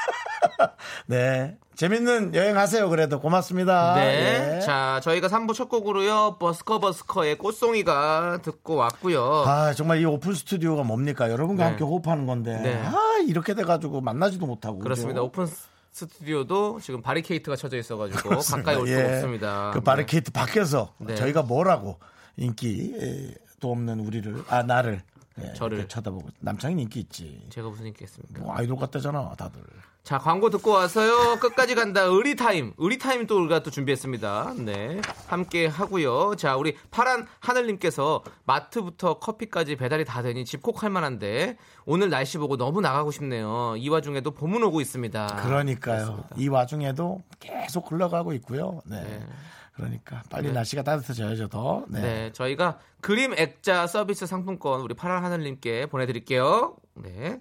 네, 1.06 1.56
재밌는 1.74 2.34
여행 2.34 2.56
하세요. 2.56 2.88
그래도 2.88 3.20
고맙습니다. 3.20 3.94
네. 3.96 4.56
예. 4.56 4.60
자, 4.60 5.00
저희가 5.02 5.28
3부 5.28 5.54
첫 5.54 5.68
곡으로요. 5.68 6.36
버스커 6.38 6.78
버스커의 6.80 7.38
꽃송이가 7.38 8.38
듣고 8.42 8.76
왔고요. 8.76 9.44
아 9.46 9.72
정말 9.74 10.00
이 10.00 10.04
오픈 10.04 10.34
스튜디오가 10.34 10.82
뭡니까? 10.84 11.30
여러분과 11.30 11.64
네. 11.64 11.68
함께 11.70 11.84
호흡하는 11.84 12.26
건데 12.26 12.58
네. 12.62 12.82
아 12.84 12.94
이렇게 13.26 13.54
돼 13.54 13.64
가지고 13.64 14.00
만나지도 14.00 14.46
못하고 14.46 14.78
그렇습니다. 14.78 15.20
그죠? 15.20 15.24
오픈 15.26 15.46
스튜디오도 15.92 16.80
지금 16.80 17.02
바리케이트가 17.02 17.56
쳐져 17.56 17.76
있어 17.78 17.96
가지고 17.96 18.20
그렇습니다. 18.30 18.70
가까이 18.72 18.80
올 18.82 18.88
수가 18.88 19.00
예. 19.00 19.14
없습니다. 19.14 19.70
그 19.72 19.80
바리케이트 19.80 20.32
밖에서 20.32 20.92
네. 20.98 21.14
저희가 21.14 21.42
뭐라고 21.42 21.98
인기도 22.36 23.70
없는 23.70 24.00
우리를 24.00 24.44
아 24.48 24.62
나를 24.62 25.02
예, 25.42 25.52
저를. 25.54 25.88
쳐다보고 25.88 26.28
남창인 26.40 26.78
인기 26.78 27.00
있지. 27.00 27.40
네. 27.42 27.48
제가 27.50 27.68
무슨 27.68 27.86
있겠습니까? 27.86 28.40
뭐 28.40 28.54
아이돌 28.56 28.76
같다잖아 28.76 29.34
다들. 29.36 29.60
자, 30.04 30.18
광고 30.18 30.50
듣고 30.50 30.70
와서요. 30.70 31.38
끝까지 31.40 31.74
간다. 31.74 32.02
의리타임. 32.02 32.74
의리타임 32.76 33.26
또 33.26 33.38
우리가 33.38 33.62
또 33.62 33.70
준비했습니다. 33.70 34.52
네. 34.58 35.00
함께 35.26 35.66
하고요. 35.66 36.34
자, 36.36 36.56
우리 36.56 36.76
파란 36.90 37.26
하늘님께서 37.40 38.22
마트부터 38.44 39.18
커피까지 39.18 39.76
배달이 39.76 40.04
다 40.04 40.20
되니 40.20 40.44
집콕할 40.44 40.90
만한데 40.90 41.56
오늘 41.86 42.10
날씨 42.10 42.36
보고 42.36 42.58
너무 42.58 42.82
나가고 42.82 43.12
싶네요. 43.12 43.76
이 43.78 43.88
와중에도 43.88 44.32
봄은 44.32 44.62
오고 44.64 44.82
있습니다. 44.82 45.40
그러니까요. 45.42 45.96
아, 45.96 46.04
그렇습니다. 46.04 46.36
이 46.36 46.48
와중에도 46.48 47.22
계속 47.40 47.90
흘러가고 47.90 48.34
있고요. 48.34 48.82
네. 48.84 49.00
네. 49.00 49.26
그러니까 49.72 50.22
빨리 50.28 50.52
날씨가 50.52 50.82
따뜻해져야죠 50.82 51.48
더. 51.48 51.86
네. 51.88 52.00
네, 52.02 52.32
저희가 52.34 52.78
그림 53.00 53.32
액자 53.38 53.86
서비스 53.86 54.26
상품권 54.26 54.82
우리 54.82 54.92
파란 54.92 55.24
하늘님께 55.24 55.86
보내드릴게요. 55.86 56.76
네. 56.96 57.40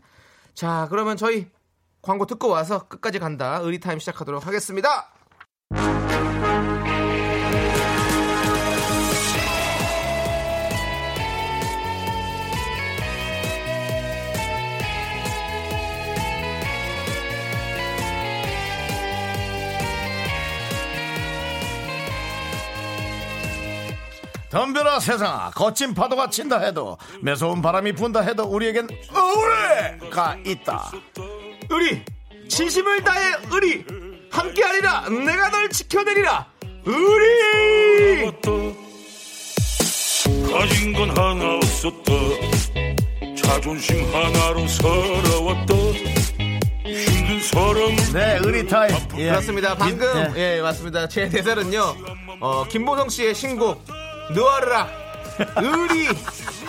자, 0.54 0.88
그러면 0.90 1.18
저희 1.18 1.48
광고 2.04 2.26
듣고 2.26 2.50
와서 2.50 2.86
끝까지 2.88 3.18
간다. 3.18 3.60
의리타임 3.62 3.98
시작하도록 3.98 4.46
하겠습니다. 4.46 5.10
덤벼라 24.50 25.00
세상아 25.00 25.50
거친 25.50 25.96
파도가 25.96 26.30
친다 26.30 26.60
해도 26.60 26.98
매서운 27.22 27.62
바람이 27.64 27.94
분다 27.94 28.20
해도 28.20 28.44
우리에겐 28.44 28.88
의뢰가 29.12 30.36
있다. 30.46 30.92
의리! 31.70 32.02
진심을 32.48 33.04
다해 33.04 33.36
의리! 33.52 33.84
함께하리라! 34.32 35.10
내가 35.10 35.50
널 35.50 35.70
지켜내리라! 35.70 36.46
의리! 36.86 38.32
가진 40.52 40.94
건 40.94 41.10
하나 41.18 41.56
없었다 41.56 42.12
자존심 43.36 44.04
하나로 44.14 44.68
살아왔다 44.68 45.74
힘든 46.86 47.40
사람을 47.42 47.96
네 48.14 48.40
의리 48.44 48.68
타임. 48.68 48.96
예. 49.18 49.26
그렇습니다. 49.30 49.76
방금 49.76 50.08
이- 50.36 50.40
예 50.40 50.62
맞습니다. 50.62 51.08
제 51.08 51.28
대사는요. 51.28 51.96
어 52.40 52.66
김보성 52.70 53.10
씨의 53.10 53.34
신곡 53.34 53.84
느와르라 54.32 54.88
의리 55.58 56.08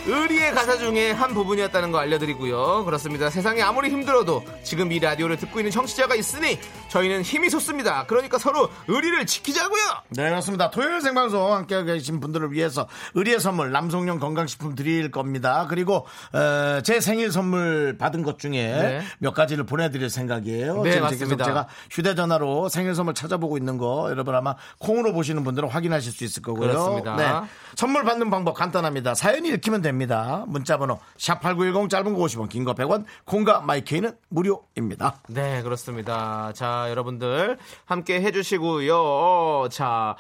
의리의 0.07 0.53
가사 0.53 0.77
중에 0.77 1.13
한 1.13 1.33
부분이었다는 1.33 1.91
거 1.91 1.99
알려드리고요. 1.99 2.85
그렇습니다. 2.85 3.31
세상이 3.31 3.63
아무리 3.63 3.89
힘들어도 3.89 4.45
지금 4.63 4.93
이 4.93 4.99
라디오를 4.99 5.39
듣고 5.39 5.61
있는 5.61 5.71
청취자가 5.71 6.15
있으니 6.15 6.59
저희는 6.89 7.23
힘이 7.23 7.49
솟습니다. 7.51 8.05
그러니까 8.07 8.39
서로 8.39 8.69
의리를 8.87 9.25
지키자고요. 9.27 9.83
네 10.11 10.29
그렇습니다. 10.29 10.71
토요일 10.71 11.01
생방송 11.01 11.53
함께 11.55 11.83
계신 11.85 12.21
분들을 12.21 12.53
위해서 12.53 12.87
의리의 13.15 13.41
선물 13.41 13.73
남성용 13.73 14.19
건강식품 14.19 14.75
드릴 14.75 15.11
겁니다. 15.11 15.67
그리고 15.69 16.07
어, 16.33 16.81
제 16.83 17.01
생일 17.01 17.33
선물 17.33 17.97
받은 17.99 18.23
것 18.23 18.39
중에 18.39 18.53
네. 18.53 19.03
몇 19.19 19.33
가지를 19.33 19.65
보내드릴 19.65 20.11
생각이에요. 20.11 20.83
네, 20.83 20.93
지금 20.93 21.05
맞습니다. 21.05 21.45
제가 21.45 21.67
휴대전화로 21.91 22.69
생일 22.69 22.95
선물 22.95 23.15
찾아보고 23.15 23.57
있는 23.57 23.79
거 23.79 24.09
여러분 24.11 24.35
아마 24.35 24.55
콩으로 24.79 25.13
보시는 25.13 25.45
분들은 25.45 25.69
확인하실 25.71 26.13
수 26.13 26.25
있을 26.25 26.43
거고요. 26.43 26.69
그렇습니다. 26.69 27.17
네. 27.17 27.49
선물 27.77 28.05
받는 28.05 28.31
방법 28.31 28.54
간단합니다. 28.55 29.15
사연이 29.15 29.49
읽히면 29.51 29.83
됩니다. 29.83 30.45
문자번호 30.49 30.99
샵8910 31.19 31.91
짧은 31.91 32.15
거 32.15 32.21
50원 32.25 32.49
긴 32.49 32.65
거 32.65 32.73
100원 32.75 33.05
콩과 33.27 33.61
마이케이는 33.61 34.13
무료입니다. 34.31 35.21
네, 35.29 35.63
그렇습니다. 35.63 36.53
자, 36.55 36.87
여러분들 36.89 37.59
함께 37.85 38.21
해주시고요. 38.23 39.69
자, 39.71 40.17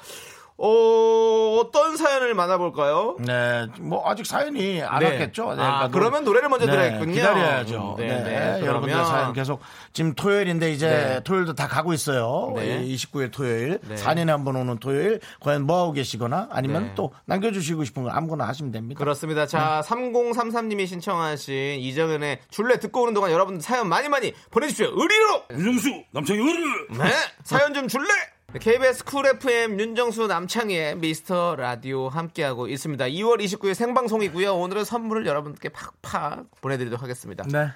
어, 0.56 1.58
어떤 1.60 1.96
사연을 1.96 2.32
만나볼까요? 2.34 3.16
네, 3.18 3.66
뭐 3.80 4.08
아직 4.08 4.24
사연이 4.24 4.80
안 4.82 5.00
네. 5.00 5.06
왔겠죠. 5.10 5.54
네, 5.54 5.62
아, 5.62 5.88
그러면 5.90 6.24
노래를 6.24 6.48
먼저 6.48 6.66
들어야겠군요. 6.66 7.12
기다려야죠. 7.12 7.96
음, 7.98 8.06
네, 8.06 8.22
네, 8.22 8.58
네. 8.60 8.66
여러분들 8.66 8.94
사연 9.04 9.32
계속 9.32 9.60
지금 9.92 10.14
토요일인데 10.14 10.70
이제 10.72 10.88
네. 10.88 11.20
토요일도 11.24 11.54
다 11.54 11.66
가고 11.66 11.92
있어요. 11.92 12.52
네. 12.54 12.84
29일 12.84 13.32
토요일, 13.32 13.80
네. 13.88 13.96
4년에 13.96 14.28
한 14.28 14.44
번 14.44 14.56
오는 14.56 14.78
토요일, 14.78 15.20
과연 15.40 15.62
뭐 15.62 15.80
하고 15.82 15.92
계시거나 15.92 16.48
아니면 16.52 16.84
네. 16.84 16.92
또 16.94 17.12
남겨주시고 17.24 17.84
싶은 17.84 18.02
거 18.04 18.10
아무거나 18.10 18.46
하시면 18.46 18.70
됩니다. 18.72 18.98
그렇습니다. 18.98 19.46
자, 19.46 19.82
3033님이 19.86 20.86
신청하신 20.86 21.80
이정현의 21.80 22.40
줄래 22.50 22.78
듣고 22.78 23.02
오는 23.02 23.14
동안 23.14 23.30
여러분들 23.32 23.62
사연 23.62 23.88
많이 23.88 24.08
많이 24.08 24.32
보내주십시오. 24.50 24.92
의리로! 24.94 25.42
윤정수 25.50 26.04
남창희 26.12 26.40
의리 26.40 26.62
네, 26.98 27.10
사연 27.42 27.72
좀 27.74 27.88
줄래? 27.88 28.06
네, 28.54 28.60
KBS 28.60 29.02
쿨 29.02 29.26
FM 29.26 29.80
윤정수 29.80 30.28
남창희의 30.28 30.98
미스터 30.98 31.56
라디오 31.56 32.08
함께하고 32.08 32.68
있습니다. 32.68 33.04
2월 33.06 33.40
29일 33.40 33.74
생방송이고요. 33.74 34.54
오늘은 34.54 34.84
선물을 34.84 35.26
여러분께 35.26 35.70
팍팍 35.70 36.60
보내드리도록 36.60 37.02
하겠습니다. 37.02 37.44
네. 37.48 37.70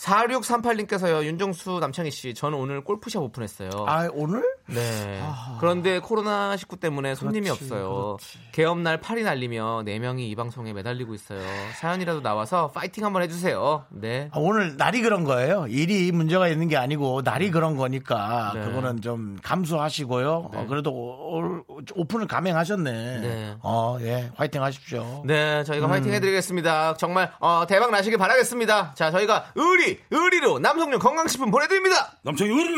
4638님께서요, 0.00 1.24
윤정수 1.24 1.78
남창희 1.78 2.10
씨, 2.10 2.32
저는 2.34 2.56
오늘 2.58 2.82
골프샵 2.82 3.22
오픈했어요. 3.22 3.70
아 3.86 4.08
오늘? 4.14 4.42
네. 4.66 5.20
그런데 5.58 6.00
코로나19 6.00 6.80
때문에 6.80 7.14
손님이 7.14 7.48
그렇지, 7.48 7.64
없어요. 7.64 8.16
개업날 8.52 9.00
팔이 9.00 9.22
날리며 9.24 9.82
4명이 9.84 10.20
이 10.20 10.34
방송에 10.34 10.72
매달리고 10.72 11.14
있어요. 11.14 11.40
사연이라도 11.78 12.22
나와서 12.22 12.68
파이팅 12.68 13.04
한번 13.04 13.22
해주세요. 13.22 13.84
네. 13.90 14.28
아, 14.32 14.38
오늘 14.38 14.76
날이 14.76 15.02
그런 15.02 15.24
거예요. 15.24 15.66
일이 15.68 16.12
문제가 16.12 16.48
있는 16.48 16.68
게 16.68 16.76
아니고 16.76 17.20
날이 17.22 17.50
그런 17.50 17.76
거니까 17.76 18.52
네. 18.54 18.64
그거는 18.64 19.02
좀 19.02 19.36
감수하시고요. 19.42 20.50
어, 20.54 20.66
그래도 20.68 20.92
오, 20.92 21.62
오픈을 21.94 22.26
감행하셨네. 22.26 23.20
네. 23.20 23.54
어, 23.62 23.98
예, 24.00 24.30
화이팅 24.36 24.62
하십시오. 24.62 25.22
네, 25.26 25.62
저희가 25.64 25.86
음. 25.86 25.90
파이팅 25.90 26.12
해드리겠습니다. 26.12 26.94
정말 26.96 27.32
어, 27.38 27.64
대박 27.68 27.90
나시길 27.90 28.18
바라겠습니다. 28.18 28.94
자, 28.94 29.10
저희가 29.10 29.46
의리, 29.56 29.89
의리로 30.10 30.58
남성용 30.58 30.98
건강식품 30.98 31.50
보내드립니다. 31.50 32.12
남창희 32.22 32.50
의리 32.52 32.74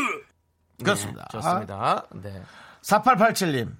그렇습니다. 0.83 1.27
네, 1.31 1.37
좋습니다. 1.39 2.05
네. 2.11 2.41
4887님. 2.81 3.71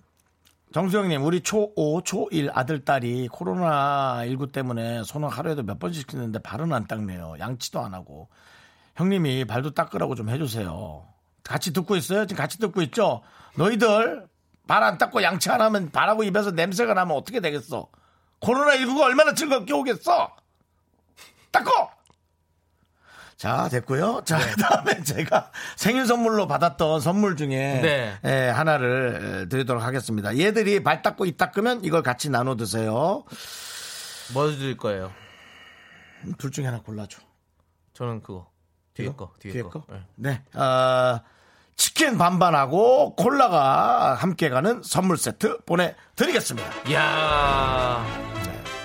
정수영님, 0.73 1.23
우리 1.23 1.41
초5, 1.41 2.03
초1 2.03 2.49
아들, 2.53 2.83
딸이 2.83 3.29
코로나19 3.29 4.51
때문에 4.51 5.03
손을 5.03 5.29
하루에도 5.29 5.61
몇 5.61 5.77
번씩 5.77 6.09
씻는데 6.09 6.39
발은 6.39 6.73
안 6.73 6.87
닦네요. 6.87 7.35
양치도 7.39 7.79
안 7.79 7.93
하고. 7.93 8.29
형님이 8.95 9.45
발도 9.45 9.71
닦으라고 9.71 10.15
좀 10.15 10.29
해주세요. 10.29 11.05
같이 11.43 11.73
듣고 11.73 11.95
있어요? 11.95 12.25
지금 12.25 12.41
같이 12.41 12.57
듣고 12.57 12.81
있죠? 12.83 13.21
너희들 13.55 14.27
발 14.67 14.81
안 14.83 14.97
닦고 14.97 15.21
양치 15.23 15.49
안 15.51 15.61
하면 15.61 15.91
발하고 15.91 16.23
입에서 16.23 16.49
냄새가 16.51 16.93
나면 16.93 17.17
어떻게 17.17 17.39
되겠어? 17.39 17.87
코로나19가 18.41 19.01
얼마나 19.01 19.33
즐겁게 19.33 19.73
오겠어? 19.73 20.35
닦고! 21.51 21.71
자, 23.43 23.67
됐고요. 23.67 24.21
자, 24.23 24.37
네. 24.37 24.51
그다음에 24.51 25.03
제가 25.03 25.51
생일 25.75 26.05
선물로 26.05 26.47
받았던 26.47 27.01
선물 27.01 27.35
중에 27.35 27.81
네. 27.81 28.17
예, 28.23 28.47
하나를 28.47 29.41
에, 29.43 29.49
드리도록 29.49 29.83
하겠습니다. 29.83 30.37
얘들이 30.37 30.81
발 30.81 31.01
닦고 31.01 31.25
입 31.25 31.37
닦으면 31.37 31.83
이걸 31.83 32.03
같이 32.03 32.29
나눠 32.29 32.55
드세요. 32.55 33.25
뭐 34.33 34.47
드릴 34.47 34.77
거예요? 34.77 35.11
둘 36.37 36.51
중에 36.51 36.67
하나 36.67 36.79
골라줘. 36.79 37.19
저는 37.91 38.21
그거. 38.21 38.47
뒤에 38.93 39.09
거, 39.09 39.33
뒤에, 39.39 39.61
거. 39.63 39.83
네. 39.89 40.39
네. 40.53 40.57
어, 40.57 41.19
치킨 41.75 42.17
반반하고 42.17 43.17
콜라가 43.17 44.13
함께 44.13 44.47
가는 44.47 44.81
선물 44.85 45.17
세트 45.17 45.65
보내드리겠습니다. 45.65 46.69
이야. 46.87 48.05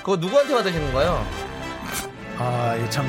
그거 0.00 0.16
누구한테 0.16 0.52
받으시는 0.52 0.92
거예요? 0.92 1.24
아, 2.38 2.74
이게 2.74 2.90
참 2.90 3.06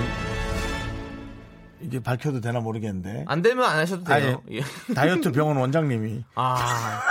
이게 1.89 1.99
밝혀도 1.99 2.39
되나 2.39 2.59
모르겠는데. 2.59 3.25
안 3.27 3.41
되면 3.41 3.65
안 3.65 3.79
하셔도 3.79 4.03
돼요. 4.03 4.41
아니, 4.47 4.57
예. 4.59 4.93
다이어트 4.93 5.31
병원 5.31 5.57
원장님이 5.57 6.23
아. 6.35 7.01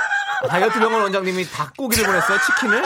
다이어트 0.48 0.78
병원 0.78 1.02
원장님이 1.02 1.44
닭고기를 1.46 2.06
보냈어요, 2.06 2.38
치킨을? 2.46 2.84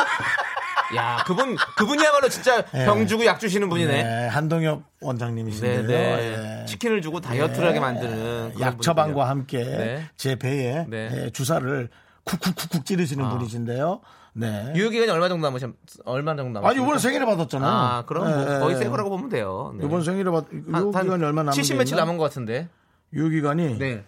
야, 0.96 1.22
그분, 1.26 1.57
그분이야말로 1.76 2.28
진짜 2.31 2.62
병 2.62 3.07
주고 3.07 3.26
약 3.26 3.38
주시는 3.40 3.68
분이네. 3.68 4.02
네, 4.02 4.26
한동엽 4.28 4.78
네, 4.78 4.85
원장님이신데요. 5.00 5.87
네. 5.87 6.61
예. 6.62 6.66
치킨을 6.66 7.02
주고 7.02 7.20
다이어트를 7.20 7.68
하게 7.68 7.81
만드는. 7.81 8.55
약 8.61 8.81
처방과. 8.81 9.28
함께 9.28 9.62
네. 9.64 10.09
제 10.16 10.37
배에 10.37 10.87
네. 10.88 11.11
예, 11.12 11.31
주사를 11.31 11.88
쿡쿡쿡쿡 12.24 12.87
찌르시는 12.87 13.24
아. 13.24 13.28
분이신데요. 13.31 14.00
네. 14.35 14.73
유효기간이 14.75 15.11
얼마 15.11 15.29
정도 15.29 15.47
남으셨, 15.47 15.71
얼마 16.05 16.35
정도 16.35 16.59
남으셨 16.61 16.71
아니 16.71 16.83
이번에 16.83 16.99
생일에 16.99 17.25
받았잖아요. 17.27 17.71
아, 17.71 18.05
그럼 18.07 18.25
뭐 18.31 18.55
예, 18.55 18.59
거의 18.61 18.75
예. 18.77 18.79
새 18.79 18.88
거라고 18.88 19.11
보면 19.11 19.29
돼요. 19.29 19.75
네. 19.79 19.85
이번 19.87 20.03
생일에 20.03 20.31
받 20.31 20.47
한- 20.51 20.83
유효 20.83 20.90
한 20.92 21.05
기간이 21.05 21.25
얼마 21.25 21.42
남은 21.42 21.53
70 21.53 21.77
며칠 21.77 21.97
남은 21.97 22.16
것 22.16 22.25
같은데. 22.25 22.68
유효 23.12 23.29
기간이 23.29 23.79
네. 23.79 24.05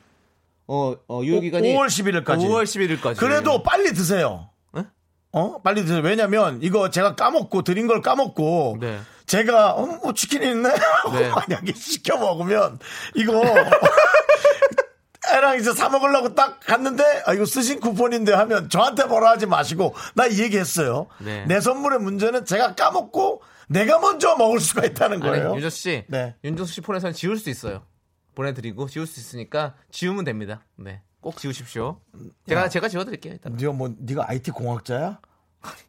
어, 0.66 0.94
어, 1.08 1.20
유효 1.24 1.40
기간이 1.40 1.74
5월 1.74 1.86
11일까지. 1.88 2.38
5월 2.38 2.64
11일까지. 2.64 3.18
그래도 3.18 3.62
빨리 3.62 3.92
드세요. 3.92 4.48
네? 4.72 4.84
어? 5.32 5.60
빨리 5.62 5.82
드세요. 5.82 6.00
왜냐면 6.02 6.58
이거 6.62 6.88
제가 6.88 7.14
까먹고 7.16 7.60
드린 7.62 7.86
걸 7.86 8.00
까먹고 8.00 8.78
네. 8.80 8.98
제가 9.26 9.72
어, 9.74 9.84
뭐 9.86 10.14
치킨이 10.14 10.46
있네. 10.52 10.70
네. 11.12 11.28
만약에 11.28 11.74
시켜 11.74 12.16
먹으면 12.16 12.78
이거 13.14 13.42
애랑 15.54 15.60
이제 15.60 15.72
사 15.72 15.88
먹으려고 15.88 16.34
딱 16.34 16.60
갔는데 16.60 17.22
아 17.26 17.32
이거 17.34 17.44
쓰신 17.46 17.80
쿠폰인데 17.80 18.32
하면 18.32 18.68
저한테 18.68 19.04
뭐라 19.04 19.30
하지 19.30 19.46
마시고 19.46 19.94
나 20.14 20.26
이 20.26 20.40
얘기했어요. 20.40 21.06
네. 21.18 21.44
내 21.46 21.60
선물의 21.60 22.00
문제는 22.00 22.44
제가 22.44 22.74
까먹고 22.74 23.42
내가 23.68 23.98
먼저 23.98 24.36
먹을 24.36 24.58
수가 24.60 24.84
있다는 24.84 25.20
거예요. 25.20 25.46
아니, 25.46 25.54
윤정수 25.56 25.76
씨. 25.78 26.04
네. 26.08 26.34
윤정수 26.44 26.72
씨 26.72 26.80
폰에서는 26.80 27.12
지울 27.14 27.38
수 27.38 27.50
있어요. 27.50 27.82
보내드리고 28.34 28.88
지울 28.88 29.06
수 29.06 29.20
있으니까 29.20 29.74
지우면 29.90 30.24
됩니다. 30.24 30.64
네. 30.76 31.02
꼭 31.20 31.36
지우십시오. 31.38 32.00
제가 32.48 32.68
제가 32.68 32.88
지워드릴게요. 32.88 33.34
일단. 33.34 33.54
네가 33.56 33.72
뭐 33.72 33.90
네가 33.98 34.24
IT 34.28 34.50
공학자야? 34.50 35.20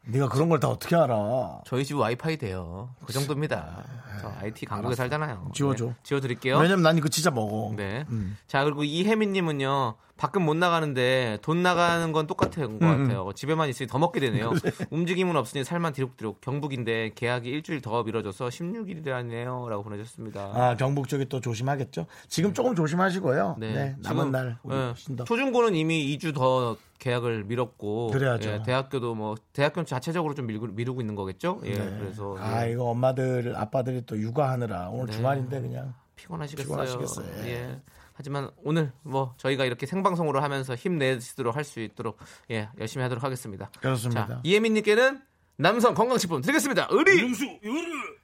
네가 0.05 0.29
그런 0.29 0.49
걸 0.49 0.59
다 0.59 0.69
어떻게 0.69 0.95
알아? 0.95 1.61
저희 1.65 1.83
집 1.85 1.95
와이파이 1.97 2.37
돼요. 2.37 2.89
그 3.05 3.11
정도입니다. 3.13 3.83
저 4.21 4.31
IT 4.41 4.65
강국에 4.65 4.95
살잖아요. 4.95 5.51
지워줘. 5.53 5.85
네, 5.87 5.95
지워드릴게요. 6.03 6.57
왜냐면 6.57 6.83
난 6.83 6.97
이거 6.97 7.09
진짜 7.09 7.29
먹어. 7.31 7.73
네. 7.75 8.05
음. 8.09 8.37
자 8.47 8.63
그리고 8.63 8.83
이혜민님은요 8.83 9.95
밖은 10.17 10.41
못 10.43 10.55
나가는데 10.55 11.39
돈 11.41 11.61
나가는 11.61 12.11
건 12.13 12.25
똑같은 12.25 12.79
것 12.79 12.85
음. 12.85 13.03
같아요. 13.03 13.29
집에만 13.35 13.67
있으니 13.67 13.87
더 13.87 13.99
먹게 13.99 14.21
되네요. 14.21 14.51
움직임은 14.89 15.35
없으니 15.35 15.65
살만 15.65 15.91
디룩디룩. 15.91 16.39
경북인데 16.39 17.11
계약이 17.15 17.49
일주일 17.49 17.81
더 17.81 18.01
미뤄져서 18.03 18.47
16일이라네요.라고 18.47 19.83
보내셨습니다. 19.83 20.51
아 20.53 20.75
경북 20.77 21.09
쪽이 21.09 21.27
또 21.27 21.41
조심하겠죠. 21.41 22.05
지금 22.29 22.53
조금 22.53 22.75
조심하시고요. 22.75 23.57
네. 23.59 23.73
네, 23.73 23.95
남은 23.99 24.31
날 24.31 24.57
예, 24.71 24.93
더. 25.17 25.25
초중고는 25.25 25.75
이미 25.75 26.17
2주 26.17 26.33
더 26.33 26.77
계약을 26.99 27.43
미뤘고 27.43 28.11
그래야죠. 28.11 28.49
예, 28.49 28.63
대학교도 28.63 29.15
뭐 29.15 29.35
대학교 29.51 29.81
는 29.81 29.85
자체적으로 29.85 30.33
좀 30.33 30.47
밀고, 30.47 30.67
미루고 30.67 31.01
있는 31.01 31.15
거겠죠. 31.15 31.59
예, 31.65 31.73
그래서 31.73 32.37
아 32.39 32.65
예, 32.65 32.71
이거 32.71 32.85
엄마들 32.85 33.53
아빠들이 33.57 34.05
또 34.05 34.17
육아하느라 34.17 34.89
오늘 34.91 35.07
네. 35.07 35.11
주말인데 35.13 35.59
그냥 35.59 35.93
피곤하시겠어요. 36.15 36.65
피곤하시겠어요. 36.65 37.47
예. 37.47 37.81
예. 38.15 38.17
하지만 38.17 38.49
오늘 38.63 38.91
뭐 39.03 39.33
저희가 39.37 39.65
이렇게 39.65 39.85
생방송으로 39.85 40.41
하면서 40.41 40.73
힘내시도록 40.75 41.55
할 41.55 41.63
수 41.65 41.79
있도록 41.81 42.17
예 42.51 42.69
열심히 42.79 43.03
하도록 43.03 43.23
하겠습니다. 43.23 43.69
그렇습니다. 43.81 44.27
자 44.27 44.41
이혜민님께는 44.43 45.21
남성 45.57 45.93
건강식품 45.93 46.41
드리겠습니다. 46.41 46.87
의리 46.91 47.17
이거를 47.17 48.15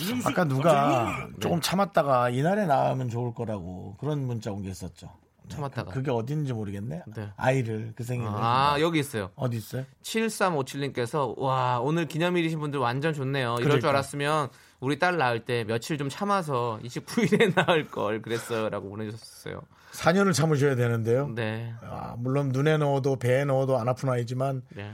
윤정수 0.00 0.28
아까 0.28 0.44
누가 0.44 1.28
조금 1.40 1.60
참았다가 1.60 2.30
이날에 2.30 2.66
나오면 2.66 3.08
좋을 3.10 3.34
거라고 3.34 3.96
그런 3.98 4.20
문자 4.26 4.50
온 4.52 4.62
게 4.62 4.70
있었죠. 4.70 5.10
참았다가 5.48 5.90
그 5.90 6.02
게 6.02 6.10
어딘지 6.10 6.52
모르겠네. 6.52 7.02
네. 7.16 7.28
아이를 7.36 7.92
그 7.96 8.04
생일에 8.04 8.28
아 8.32 8.76
여기 8.80 9.00
있어요. 9.00 9.30
어디 9.34 9.56
있어요? 9.56 9.84
7357님께서 10.02 11.36
와 11.38 11.80
오늘 11.80 12.06
기념일이신 12.06 12.60
분들 12.60 12.78
완전 12.78 13.12
좋네요. 13.12 13.54
이럴 13.54 13.60
줄 13.60 13.68
그러니까. 13.80 13.88
알았으면 13.90 14.48
우리 14.82 14.98
딸 14.98 15.16
낳을 15.16 15.44
때 15.44 15.62
며칠 15.64 15.96
좀 15.96 16.08
참아서 16.08 16.80
29일에 16.82 17.54
낳을 17.66 17.86
걸 17.86 18.20
그랬어요라고 18.20 18.90
보내주셨어요. 18.90 19.62
4년을 19.92 20.34
참으셔야 20.34 20.74
되는데요. 20.74 21.28
네, 21.34 21.72
아, 21.82 22.14
물론 22.18 22.48
눈에 22.48 22.78
넣어도 22.78 23.16
배에 23.16 23.44
넣어도 23.44 23.78
안 23.78 23.88
아픈 23.88 24.08
아이지만 24.08 24.62
네. 24.70 24.92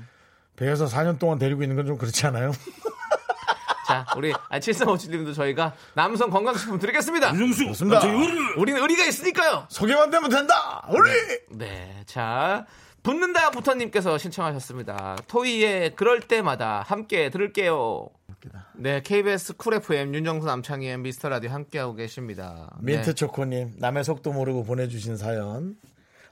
배에서 0.56 0.84
4년 0.86 1.18
동안 1.18 1.38
데리고 1.38 1.62
있는 1.62 1.74
건 1.76 1.86
좀 1.86 1.96
그렇지 1.96 2.26
않아요? 2.26 2.52
자 3.86 4.04
우리 4.18 4.34
아, 4.50 4.58
7357님도 4.58 5.34
저희가 5.34 5.72
남성 5.94 6.28
건강식품 6.28 6.78
드리겠습니다. 6.78 7.32
윤정수 7.32 7.64
좋습니다. 7.68 8.00
저 8.00 8.08
이거를 8.08 8.58
우리는 8.58 8.82
의리가 8.82 9.06
있으니까요. 9.06 9.64
소개만 9.70 10.10
되면 10.10 10.28
된다. 10.28 10.86
우리 10.90 11.10
네, 11.52 12.02
자 12.04 12.66
붙는다 13.02 13.50
부터님께서 13.50 14.18
신청하셨습니다. 14.18 15.16
토이의 15.28 15.94
그럴 15.94 16.20
때마다 16.20 16.82
함께 16.82 17.30
들을게요. 17.30 18.08
네, 18.74 19.02
KBS 19.02 19.56
쿨 19.56 19.74
FM 19.74 20.14
윤정수 20.14 20.46
남창희의 20.46 20.98
미스터 20.98 21.28
라디오 21.28 21.50
함께하고 21.50 21.94
계십니다. 21.94 22.76
민트 22.80 23.06
네. 23.06 23.14
초코님 23.14 23.74
남의 23.78 24.04
속도 24.04 24.32
모르고 24.32 24.64
보내주신 24.64 25.16
사연. 25.16 25.76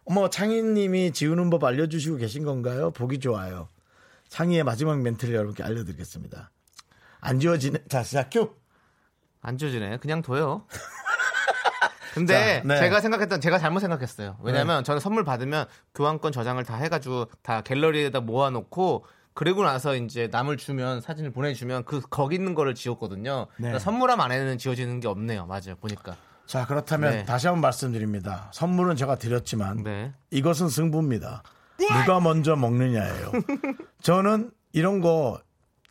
어머 0.04 0.30
창희님이 0.30 1.12
지우는 1.12 1.50
법 1.50 1.64
알려주시고 1.64 2.16
계신 2.16 2.44
건가요? 2.44 2.92
보기 2.92 3.18
좋아요. 3.18 3.68
창희의 4.28 4.62
마지막 4.64 5.00
멘트를 5.00 5.34
여러분께 5.34 5.62
알려드리겠습니다. 5.64 6.50
안 7.20 7.40
지워지네. 7.40 7.80
자 7.88 8.02
시작 8.04 8.30
큐. 8.30 8.54
안 9.40 9.58
지워지네. 9.58 9.98
그냥 9.98 10.22
둬요. 10.22 10.66
근데 12.20 12.60
자, 12.62 12.66
네. 12.66 12.78
제가 12.80 13.00
생각했던 13.00 13.40
제가 13.40 13.58
잘못 13.58 13.80
생각했어요. 13.80 14.36
왜냐면 14.42 14.84
저는 14.84 15.00
선물 15.00 15.24
받으면 15.24 15.66
교환권 15.94 16.32
저장을 16.32 16.64
다 16.64 16.76
해가지고 16.76 17.26
다 17.42 17.60
갤러리에다 17.60 18.20
모아놓고 18.20 19.04
그리고 19.34 19.64
나서 19.64 19.94
이제 19.94 20.28
남을 20.30 20.56
주면 20.56 21.00
사진을 21.00 21.30
보내주면 21.30 21.84
그 21.84 22.00
거기 22.08 22.36
있는 22.36 22.54
거를 22.54 22.74
지웠거든요. 22.74 23.46
네. 23.56 23.68
그러니까 23.68 23.78
선물함 23.80 24.20
안에는 24.20 24.58
지워지는 24.58 25.00
게 25.00 25.08
없네요. 25.08 25.46
맞아요. 25.46 25.76
보니까. 25.80 26.16
자 26.46 26.64
그렇다면 26.66 27.10
네. 27.12 27.24
다시 27.24 27.46
한번 27.48 27.60
말씀드립니다. 27.62 28.50
선물은 28.54 28.96
제가 28.96 29.16
드렸지만 29.16 29.82
네. 29.82 30.12
이것은 30.30 30.68
승부입니다. 30.68 31.42
누가 31.78 32.20
먼저 32.20 32.56
먹느냐예요. 32.56 33.32
저는 34.02 34.50
이런 34.72 35.00
거 35.00 35.38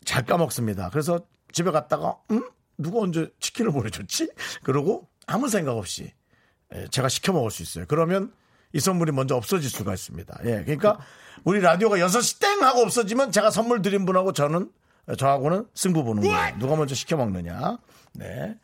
잘 0.05 0.23
까먹습니다. 0.23 0.89
그래서 0.91 1.19
집에 1.51 1.71
갔다가 1.71 2.15
음? 2.31 2.47
누가 2.77 2.99
언제 2.99 3.27
치킨을 3.39 3.71
보내줬지? 3.71 4.31
그러고 4.63 5.07
아무 5.27 5.49
생각 5.49 5.77
없이 5.77 6.11
예, 6.73 6.87
제가 6.87 7.09
시켜 7.09 7.33
먹을 7.33 7.51
수 7.51 7.61
있어요. 7.63 7.85
그러면 7.87 8.31
이 8.73 8.79
선물이 8.79 9.11
먼저 9.11 9.35
없어질 9.35 9.69
수가 9.69 9.93
있습니다. 9.93 10.39
예, 10.45 10.63
그러니까 10.63 10.97
우리 11.43 11.59
라디오가 11.59 11.97
6시 11.97 12.39
땡 12.39 12.63
하고 12.63 12.81
없어지면 12.81 13.31
제가 13.31 13.51
선물 13.51 13.81
드린 13.81 14.05
분하고 14.05 14.33
저는 14.33 14.71
저하고는 15.17 15.67
승부 15.73 16.03
보는 16.03 16.23
거예요. 16.23 16.57
누가 16.57 16.75
먼저 16.75 16.95
시켜 16.95 17.15
먹느냐. 17.15 17.77
네. 18.13 18.57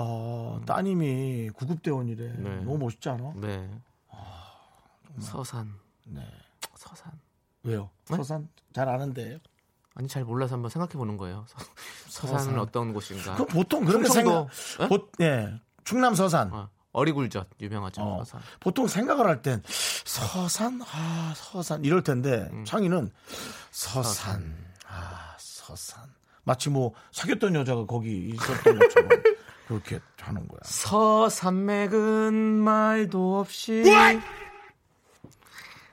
따님이 0.66 1.52
구급대원이래. 1.52 2.34
네. 2.38 2.56
너무 2.62 2.80
멋있지 2.80 3.08
않아? 3.10 3.34
네. 3.36 3.70
서산. 5.20 5.74
네. 6.06 6.22
서산. 6.76 7.12
왜요? 7.64 7.90
네? 8.10 8.16
서산 8.18 8.50
잘 8.74 8.90
아는데. 8.90 9.40
아니 10.00 10.08
잘 10.08 10.24
몰라서 10.24 10.56
한번 10.56 10.70
생각해 10.72 10.94
보는 10.94 11.18
거예요. 11.18 11.44
서, 11.50 11.58
서산은 12.08 12.40
서산. 12.46 12.60
어떤 12.60 12.94
곳인가? 12.94 13.36
그 13.36 13.46
보통 13.46 13.84
그렇게. 13.84 14.08
생각. 14.08 14.48
보, 14.88 15.10
예. 15.20 15.60
충남 15.84 16.16
서산. 16.16 16.54
어, 16.54 16.70
어리굴젓 16.94 17.50
유명하죠. 17.60 18.02
어, 18.02 18.24
서산. 18.24 18.40
보통 18.62 18.88
생각을 18.88 19.28
할 19.28 19.42
땐 19.42 19.62
서산 19.68 20.82
아 20.90 21.34
서산 21.36 21.84
이럴 21.84 22.02
텐데 22.02 22.48
음. 22.54 22.64
창희는 22.64 23.12
서산 23.72 24.56
아 24.88 25.36
서산 25.38 26.06
마치 26.44 26.70
뭐 26.70 26.94
사귀었던 27.12 27.54
여자가 27.56 27.86
거기 27.86 28.30
있었던 28.30 28.80
것처럼 28.80 29.10
그렇게 29.68 30.00
하는 30.22 30.48
거야. 30.48 30.60
서산맥은 30.64 32.34
말도 32.64 33.40
없이 33.40 33.84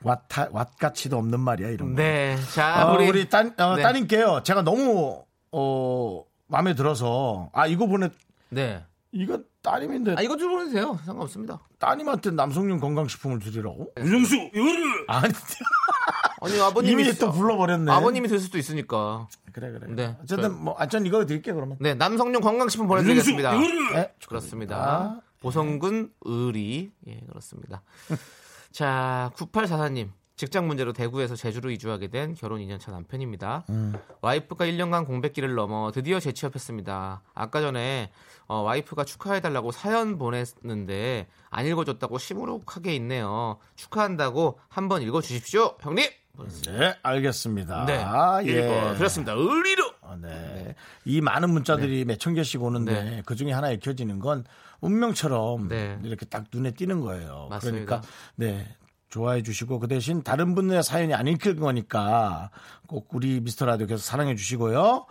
왓타, 0.03 0.51
왓가치도 0.51 1.13
없는 1.13 1.39
말이야 1.39 1.69
이런 1.69 1.95
거. 1.95 2.01
네. 2.01 2.37
자, 2.53 2.87
어, 2.89 2.93
우리, 2.95 3.07
우리, 3.09 3.29
따, 3.29 3.39
어, 3.57 3.75
네. 3.75 3.81
따님께요. 3.83 4.41
제가 4.43 4.61
너무 4.61 5.23
어 5.51 6.23
마음에 6.47 6.75
들어서 6.75 7.49
아 7.53 7.67
이거 7.67 7.87
보내 7.87 8.09
네. 8.49 8.83
이거 9.11 9.39
따님인데 9.63 10.15
아, 10.17 10.21
이것 10.21 10.37
좀 10.37 10.51
보내주세요. 10.51 10.99
상관없습니다. 11.05 11.59
따님한테 11.79 12.31
남성용 12.31 12.79
건강식품을 12.79 13.39
드리라고? 13.39 13.91
윤정수 13.97 14.35
이거를 14.53 15.05
아니 15.07 15.33
아니, 16.41 16.61
아버님이. 16.61 17.03
이미 17.03 17.13
또 17.15 17.31
불러버렸네. 17.31 17.91
아버님이 17.91 18.27
될 18.27 18.39
수도 18.39 18.57
있으니까. 18.57 19.27
그래 19.51 19.71
그래. 19.71 19.87
네. 19.89 20.15
어쨌든 20.21 20.49
저- 20.49 20.55
뭐 20.55 20.75
아, 20.77 20.87
전 20.87 21.05
이거 21.05 21.25
드릴게 21.25 21.51
그러면. 21.51 21.77
네, 21.79 21.95
남성용 21.95 22.41
건강식품 22.41 22.85
윤정수 22.85 23.03
보내드리겠습니다. 23.03 23.55
이거를 23.55 23.93
네, 23.95 24.13
그렇습니다. 24.27 25.21
보성군 25.41 26.11
의리. 26.21 26.91
예, 27.07 27.19
그렇습니다. 27.27 27.81
자, 28.71 29.31
9844님. 29.35 30.09
직장 30.35 30.67
문제로 30.67 30.93
대구에서 30.93 31.35
제주로 31.35 31.71
이주하게 31.71 32.09
된 32.09 32.35
결혼 32.35 32.59
2년차 32.61 32.91
남편입니다. 32.91 33.65
와이프가 34.21 34.65
1년간 34.65 35.07
공백기를 35.07 35.55
넘어 35.55 35.91
드디어 35.91 36.19
재취업했습니다. 36.19 37.23
아까 37.33 37.59
전에 37.61 38.11
어, 38.45 38.57
와이프가 38.61 39.03
축하해달라고 39.03 39.71
사연 39.71 40.19
보냈는데 40.19 41.25
안 41.49 41.65
읽어줬다고 41.65 42.19
시무룩하게 42.19 42.93
있네요. 42.97 43.57
축하한다고 43.77 44.59
한번 44.69 45.01
읽어주십시오, 45.01 45.75
형님. 45.81 46.05
네, 46.67 46.95
알겠습니다. 47.01 47.85
네, 47.87 47.97
아, 47.97 48.39
예. 48.43 48.49
읽어드렸습니다. 48.51 49.33
의리로. 49.33 49.85
어, 50.23 50.27
네. 50.27 50.75
이 51.05 51.21
많은 51.21 51.49
문자들이 51.49 52.05
몇천 52.05 52.33
개씩 52.33 52.61
오는데 52.61 53.03
네. 53.03 53.21
그 53.25 53.35
중에 53.35 53.51
하나 53.51 53.71
읽혀지는 53.71 54.19
건 54.19 54.43
운명처럼 54.81 55.67
네. 55.67 55.99
이렇게 56.03 56.25
딱 56.25 56.45
눈에 56.53 56.71
띄는 56.71 57.01
거예요. 57.01 57.47
맞습니다. 57.49 57.85
그러니까 57.85 58.07
네. 58.35 58.75
좋아해 59.09 59.41
주시고 59.41 59.79
그 59.79 59.87
대신 59.87 60.21
다른 60.21 60.53
분의 60.53 60.83
사연이 60.83 61.13
안 61.13 61.27
읽힐 61.27 61.55
거니까 61.55 62.49
꼭 62.87 63.07
우리 63.13 63.39
미스터 63.39 63.65
라디오 63.65 63.87
계속 63.87 64.03
사랑해 64.03 64.35
주시고요. 64.35 65.05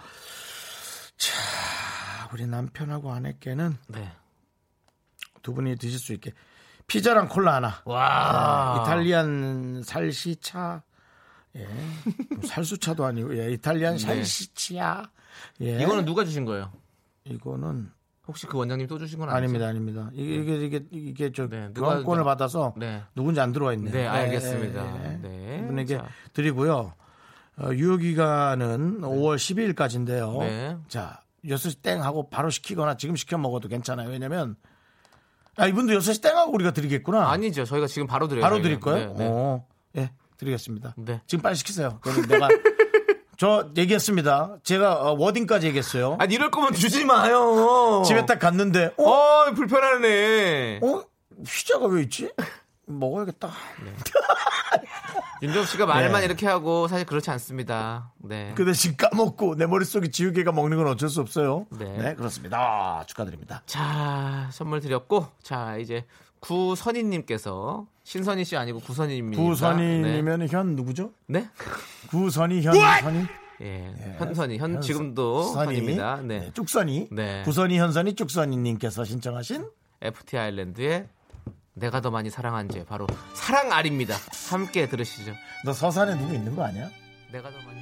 자, 1.17 2.29
우리 2.33 2.47
남편하고 2.47 3.11
아내께는 3.13 3.77
네. 3.89 4.13
두 5.43 5.55
분이 5.55 5.77
드실 5.77 5.99
수 5.99 6.13
있게 6.13 6.33
피자랑 6.87 7.29
콜라 7.29 7.55
하나. 7.55 7.81
와. 7.85 8.75
네, 8.77 8.83
이탈리안 8.83 9.83
살시차 9.83 10.83
예. 11.57 11.67
살수차도 12.47 13.05
아니고 13.05 13.37
예. 13.39 13.53
이탈리안 13.53 13.99
샬시치아. 13.99 15.03
예. 15.61 15.77
네. 15.77 15.83
이거는 15.83 16.05
누가 16.05 16.25
주신 16.25 16.45
거예요? 16.45 16.71
이거는 17.25 17.91
혹시 18.27 18.47
그 18.47 18.59
원장님 18.59 18.87
또 18.89 18.99
주신 18.99 19.19
건 19.19 19.29
아니죠? 19.29 19.37
아닙니다, 19.39 19.67
아닙니다. 19.69 20.11
이게 20.13 20.35
이게 20.37 20.65
이게, 20.67 20.85
이게 20.91 21.33
저 21.33 21.49
네, 21.49 21.69
누가 21.73 21.89
교환권을 21.91 22.23
이제- 22.23 22.25
받아서 22.25 22.75
네. 22.77 23.03
누군지 23.15 23.41
안 23.41 23.53
들어와 23.53 23.73
있네요. 23.75 23.93
네, 23.93 24.07
알겠습니다. 24.07 24.85
예, 25.05 25.13
예. 25.13 25.17
네. 25.29 25.61
이분에게 25.65 25.99
자. 25.99 26.07
드리고요. 26.33 26.93
어, 27.59 27.71
유효 27.73 27.97
기간은 27.97 29.01
5월 29.01 29.37
12일까지인데요. 29.37 30.39
네. 30.41 30.77
자, 30.89 31.23
6시 31.45 31.81
땡 31.83 32.03
하고 32.03 32.29
바로 32.29 32.51
시키거나 32.51 32.97
지금 32.97 33.17
시켜 33.17 33.39
먹어도 33.39 33.69
괜찮아요. 33.69 34.11
왜냐면 34.11 34.57
아, 35.57 35.67
이분도 35.67 35.95
6시 35.95 36.21
땡 36.23 36.37
하고 36.37 36.53
우리가 36.53 36.73
드리겠구나. 36.73 37.31
아니죠. 37.31 37.65
저희가 37.65 37.87
지금 37.87 38.07
바로 38.07 38.29
드려요. 38.29 38.43
바로. 38.43 38.61
드릴 38.61 38.79
거예요? 38.81 39.13
네, 39.15 39.15
네. 39.25 39.29
어. 39.31 39.65
예, 39.97 40.11
드리겠습니다. 40.39 40.95
네. 40.97 41.21
지금 41.27 41.43
빨리 41.43 41.57
시키세요. 41.57 41.99
그러면 42.01 42.29
내가 42.29 42.49
저 43.39 43.69
얘기했습니다. 43.77 44.59
제가 44.63 44.95
어, 45.03 45.17
워딩까지 45.19 45.67
얘기했어요. 45.67 46.17
아니 46.19 46.35
이럴 46.35 46.51
거면 46.51 46.73
주지 46.73 47.05
마요. 47.05 48.03
집에 48.07 48.25
딱 48.25 48.39
갔는데 48.39 48.95
어? 48.97 49.11
어 49.11 49.53
불편하네. 49.55 50.81
어? 50.83 51.05
휘자가 51.47 51.87
왜 51.87 52.03
있지? 52.03 52.33
먹어야겠다. 52.87 53.51
윤정 55.43 55.65
씨가 55.67 55.87
말만 55.87 56.21
네. 56.21 56.27
이렇게 56.27 56.47
하고 56.47 56.89
사실 56.89 57.05
그렇지 57.05 57.31
않습니다. 57.31 58.13
네. 58.19 58.53
그 58.57 58.65
대신 58.65 58.97
까먹고 58.97 59.57
내 59.57 59.67
머릿속에 59.67 60.09
지우개가 60.09 60.53
먹는 60.53 60.77
건 60.79 60.87
어쩔 60.87 61.09
수 61.09 61.21
없어요. 61.21 61.67
네. 61.71 61.85
네, 61.85 62.15
그렇습니다. 62.15 63.05
축하드립니다. 63.07 63.63
자 63.67 64.49
선물 64.53 64.81
드렸고 64.81 65.27
자 65.43 65.77
이제 65.77 66.07
구선희님께서 66.47 67.87
신선희 68.05 68.45
씨 68.45 68.57
아니고 68.57 68.81
구선희입니다. 68.81 69.43
구선이면 69.43 70.49
현 70.49 70.77
누구죠? 70.77 71.11
네. 71.27 71.41
네? 71.43 71.49
구선이 72.09 72.63
현 72.63 72.75
선이 72.75 73.27
예. 73.63 73.95
현선희 74.19 74.59
현현 74.59 74.81
지금도 74.81 75.43
선이. 75.43 75.77
선입니다. 75.77 76.21
네. 76.23 76.41
네, 76.41 76.51
쭉선이 76.53 77.09
네. 77.11 77.43
구선이 77.45 77.79
현선이 77.79 78.15
쭉선이님께서 78.15 79.05
신청하신 79.05 79.69
FT 80.03 80.37
아일랜드의 80.39 81.09
내가 81.75 82.01
더 82.01 82.11
많이 82.11 82.31
사랑한 82.31 82.69
죄 82.69 82.85
바로 82.85 83.07
사랑 83.35 83.73
알입니다. 83.73 84.15
함께 84.51 84.89
들으시죠. 84.89 85.33
너 85.65 85.73
서산에 85.73 86.17
누구 86.17 86.35
있는 86.35 86.55
거 86.55 86.65
아니야? 86.65 86.89
내가 87.33 87.51
더 87.51 87.57
많이 87.67 87.81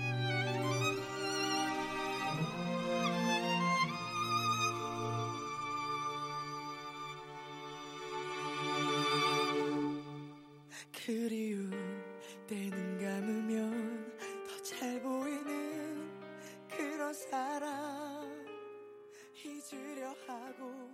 그리운 11.04 11.70
때는 12.46 12.98
감으면 12.98 14.16
더 14.48 14.62
잘 14.64 15.02
보이는 15.02 16.10
그런 16.70 17.12
사람 17.12 18.24
잊으려 19.34 20.08
하고 20.26 20.90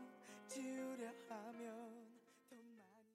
지우려 0.48 1.06
하면 1.28 2.08
더 2.48 2.56
많이. 2.76 3.06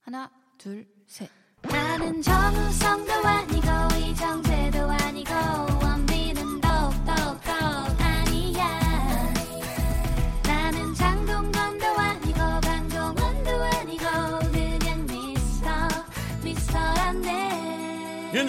하나, 0.00 0.28
둘, 0.58 0.84
셋. 1.06 1.30
나는 1.62 2.20
정우성도 2.20 3.12
아니고 3.12 3.68
이정재도 3.96 4.49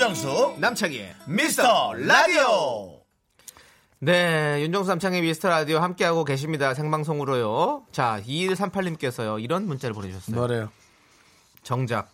윤정수 0.02 0.56
남창희의 0.58 1.16
미스터 1.28 1.94
라디오. 1.94 3.04
네, 4.00 4.60
윤정수 4.64 4.90
남창의 4.90 5.22
미스터 5.22 5.48
라디오 5.48 5.78
함께하고 5.78 6.26
계십니다. 6.26 6.74
생방송으로요. 6.74 7.86
자, 7.92 8.20
2138님께서요. 8.26 9.40
이런 9.44 9.68
문자를 9.68 9.94
보내주셨어요. 9.94 10.36
뭐래요? 10.36 10.72
정작 11.62 12.12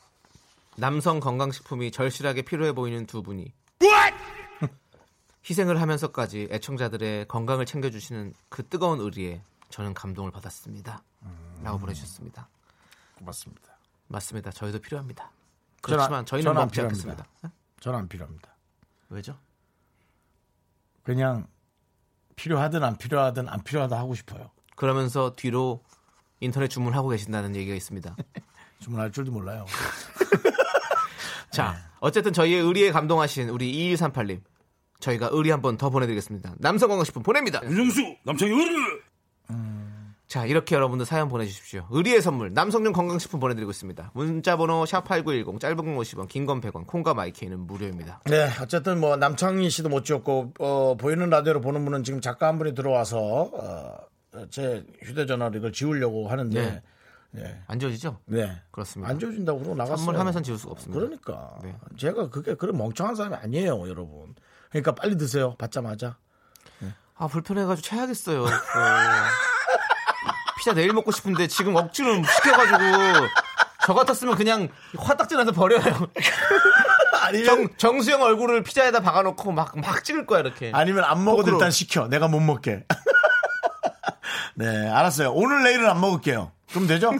남성 0.75 1.21
건강식품이 1.21 1.91
절실하게 1.91 2.41
필요해 2.41 2.73
보이는 2.73 3.05
두 3.05 3.23
분이 3.23 3.53
희생을 5.49 5.79
하면서까지 5.79 6.49
애청자들의 6.51 7.29
건강을 7.29 7.65
챙겨주시는 7.65 8.33
그 8.49 8.67
뜨거운 8.67 8.99
의리에 8.99 9.41
저는 9.69 9.93
감동을 9.93 10.31
받았습니다. 10.31 11.03
라고 11.63 11.79
보내주셨습니다. 11.79 12.49
고맙습니다. 13.17 13.77
맞습니다. 14.09 14.51
저희도 14.51 14.79
필요합니다. 14.79 15.31
그렇지만 15.81 16.19
안- 16.19 16.25
저희는 16.25 16.53
먹지. 16.53 16.81
않겠습니다. 16.81 17.25
네? 17.77 17.81
저는 17.81 17.99
안 17.99 18.07
필요합니다. 18.07 18.55
왜죠? 19.09 19.37
그냥 21.03 21.47
필요하든 22.35 22.83
안 22.83 22.97
필요하든 22.97 23.47
안 23.47 23.63
필요하다 23.63 23.97
하고 23.97 24.13
싶어요. 24.15 24.51
그러면서 24.75 25.35
뒤로 25.35 25.83
인터넷 26.39 26.67
주문하고 26.67 27.09
계신다는 27.09 27.55
얘기가 27.55 27.75
있습니다. 27.75 28.15
주문할 28.79 29.11
줄도 29.11 29.31
몰라요. 29.31 29.65
자, 31.51 31.71
네. 31.73 31.77
어쨌든 31.99 32.33
저희의 32.33 32.61
의리에 32.61 32.91
감동하신 32.91 33.49
우리 33.49 33.71
2138님. 33.95 34.41
저희가 34.99 35.29
의리 35.31 35.51
한 35.51 35.61
번 35.61 35.77
더 35.77 35.89
보내드리겠습니다. 35.89 36.55
남성 36.57 36.89
건강식품 36.89 37.23
보냅니다. 37.23 37.63
윤정수 37.63 38.17
남창희 38.23 38.51
으르 38.53 39.01
자, 40.27 40.45
이렇게 40.45 40.75
여러분들 40.75 41.05
사연 41.05 41.29
보내주십시오. 41.29 41.87
의리의 41.89 42.21
선물, 42.21 42.53
남성용 42.53 42.91
건강식품 42.91 43.39
보내드리고 43.39 43.71
있습니다. 43.71 44.11
문자번호 44.13 44.83
샵8910, 44.83 45.59
짧은 45.61 45.77
건 45.77 45.85
50원, 45.97 46.27
긴 46.27 46.45
건 46.45 46.59
100원, 46.59 46.85
콩과 46.85 47.13
마이케이는 47.13 47.59
무료입니다. 47.61 48.21
네, 48.25 48.49
어쨌든 48.61 48.99
뭐 48.99 49.15
남창희 49.15 49.69
씨도 49.69 49.87
못 49.87 50.03
지었고 50.03 50.53
어, 50.59 50.95
보이는 50.97 51.29
라디오로 51.29 51.61
보는 51.61 51.85
분은 51.85 52.03
지금 52.03 52.19
작가 52.19 52.47
한 52.47 52.57
분이 52.57 52.75
들어와서 52.75 53.17
어, 53.53 53.97
제 54.49 54.85
휴대전화로 55.01 55.57
이걸 55.59 55.71
지우려고 55.71 56.27
하는데 56.27 56.61
네. 56.61 56.81
네. 57.31 57.61
안 57.67 57.79
지워지죠? 57.79 58.19
네. 58.25 58.61
그렇습니다. 58.71 59.09
안 59.09 59.19
지워진다고 59.19 59.59
그러고 59.59 59.75
나갔어요. 59.75 59.97
선물하면서 59.97 60.41
지울 60.41 60.57
수가 60.57 60.73
없습니다. 60.73 60.99
그러니까 60.99 61.57
네. 61.63 61.73
제가 61.95 62.29
그게 62.29 62.53
그런 62.55 62.77
멍청한 62.77 63.15
사람이 63.15 63.35
아니에요, 63.35 63.87
여러분. 63.87 64.35
그러니까 64.71 64.93
빨리 64.93 65.17
드세요. 65.17 65.55
받자마자. 65.57 66.17
아, 67.15 67.27
불편해가지고 67.27 67.81
체하겠어요. 67.87 68.45
어. 70.67 70.67
피자 70.67 70.73
내일 70.73 70.91
먹고 70.91 71.11
싶은데 71.11 71.47
지금 71.47 71.75
억지로 71.77 72.21
시켜가지고 72.23 73.27
저 73.85 73.93
같았으면 73.93 74.35
그냥 74.35 74.67
화딱지나서 74.97 75.53
버려요. 75.53 75.81
아니면 77.23 77.45
정, 77.45 77.67
정수영 77.77 78.21
얼굴을 78.21 78.63
피자에다 78.63 78.99
박아놓고 78.99 79.51
막, 79.53 79.77
막 79.79 80.03
찍을 80.03 80.25
거야, 80.25 80.41
이렇게. 80.41 80.71
아니면 80.73 81.05
안 81.05 81.23
먹어도 81.23 81.43
포크로. 81.43 81.57
일단 81.57 81.71
시켜. 81.71 82.07
내가 82.07 82.27
못 82.27 82.41
먹게. 82.41 82.85
네, 84.55 84.89
알았어요. 84.89 85.31
오늘 85.31 85.63
내일은 85.63 85.89
안 85.89 86.01
먹을게요. 86.01 86.51
그럼 86.71 86.87
되죠? 86.87 87.13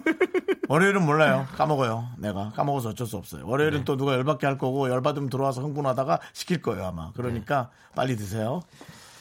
월요일은 0.68 1.06
몰라요. 1.06 1.48
까먹어요. 1.56 2.10
내가 2.18 2.52
까먹어서 2.54 2.90
어쩔 2.90 3.08
수 3.08 3.16
없어요. 3.16 3.44
네. 3.44 3.50
월요일은 3.50 3.86
또 3.86 3.96
누가 3.96 4.14
열받게 4.14 4.46
할 4.46 4.58
거고 4.58 4.90
열받으면 4.90 5.30
들어와서 5.30 5.62
흥분하다가 5.62 6.20
시킬 6.34 6.62
거예요 6.62 6.86
아마. 6.88 7.12
그러니까 7.14 7.70
네. 7.72 7.96
빨리 7.96 8.18
드세요. 8.18 8.62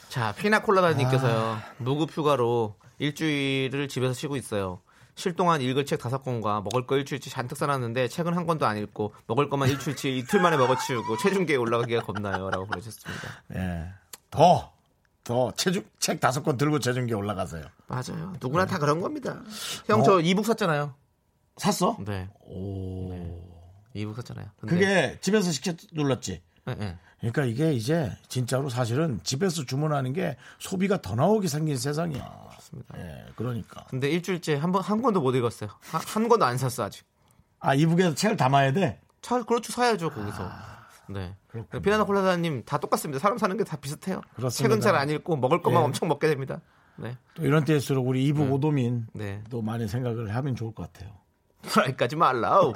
자, 0.09 0.33
피나콜라다님께서요. 0.33 1.59
무급 1.77 2.11
휴가로 2.11 2.75
일주일을 2.99 3.87
집에서 3.87 4.13
쉬고 4.13 4.35
있어요. 4.35 4.81
쉴 5.15 5.35
동안 5.35 5.61
읽을 5.61 5.85
책 5.85 5.99
다섯 5.99 6.21
권과 6.23 6.61
먹을 6.61 6.85
거 6.85 6.95
일주일치 6.95 7.31
잔뜩 7.31 7.57
사놨는데 7.57 8.07
책은 8.07 8.35
한 8.35 8.45
권도 8.45 8.67
안 8.67 8.77
읽고 8.77 9.13
먹을 9.25 9.49
것만 9.49 9.69
일주일치 9.69 10.15
이틀 10.17 10.39
만에 10.41 10.57
먹어치우고 10.57 11.17
체중계에 11.17 11.57
올라가기가 11.57 12.03
겁나요. 12.03 12.49
라고 12.51 12.67
보내셨습니다. 12.67 13.43
예. 13.55 13.87
더, 14.29 14.73
더 15.23 15.51
체중 15.53 15.83
책 15.97 16.19
다섯 16.19 16.43
권 16.43 16.57
들고 16.57 16.79
체중계 16.79 17.15
올라가세요. 17.15 17.65
맞아요. 17.87 18.33
누구나 18.39 18.67
다 18.67 18.77
그런 18.77 19.01
겁니다. 19.01 19.41
형, 19.87 20.03
저 20.03 20.19
이북 20.19 20.45
샀잖아요. 20.45 20.93
샀어? 21.55 21.97
네. 22.05 22.29
오. 22.41 23.41
이북 23.95 24.15
샀잖아요. 24.17 24.45
근데, 24.59 24.75
그게 24.75 25.17
집에서 25.21 25.51
시켜 25.51 25.73
눌렀지. 25.93 26.43
네, 26.67 26.75
네. 26.75 26.97
그러니까 27.19 27.45
이게 27.45 27.73
이제 27.73 28.11
진짜로 28.27 28.69
사실은 28.69 29.19
집에서 29.23 29.65
주문하는 29.65 30.13
게 30.13 30.37
소비가 30.59 31.01
더 31.01 31.15
나오게 31.15 31.47
생긴 31.47 31.77
세상이야. 31.77 32.47
그렇습니다. 32.49 32.97
예, 32.99 33.25
그러니까. 33.35 33.85
근데 33.89 34.09
일주일째 34.09 34.55
한 34.55 34.71
번, 34.71 34.83
한 34.83 35.01
권도 35.01 35.21
못 35.21 35.33
읽었어요. 35.35 35.69
한, 35.81 36.01
한 36.05 36.27
권도 36.27 36.45
안 36.45 36.57
샀어, 36.57 36.83
아직. 36.83 37.05
아, 37.59 37.73
이북에서 37.73 38.13
책을 38.13 38.37
담아야 38.37 38.71
돼? 38.73 38.99
차, 39.21 39.41
그렇죠. 39.43 39.71
사야죠, 39.71 40.11
거기서. 40.11 40.51
네. 41.09 41.35
피나나 41.81 42.03
콜라다님 42.03 42.63
다 42.65 42.77
똑같습니다. 42.77 43.19
사람 43.19 43.37
사는 43.37 43.55
게 43.57 43.63
다 43.63 43.77
비슷해요. 43.77 44.21
그렇습니다. 44.35 44.51
책은 44.75 44.81
잘 44.81 44.95
안 44.95 45.09
읽고 45.09 45.37
먹을 45.37 45.61
것만 45.61 45.81
예. 45.81 45.85
엄청 45.85 46.07
먹게 46.09 46.27
됩니다. 46.27 46.59
네. 46.97 47.17
또 47.33 47.45
이런 47.45 47.63
때일수록 47.63 48.05
우리 48.07 48.25
이북 48.25 48.51
오도민 48.51 49.07
네. 49.13 49.41
또 49.49 49.61
많이 49.61 49.87
생각을 49.87 50.35
하면 50.35 50.55
좋을 50.55 50.73
것 50.75 50.91
같아요. 50.91 51.15
후라이까지 51.63 52.15
말라우. 52.17 52.73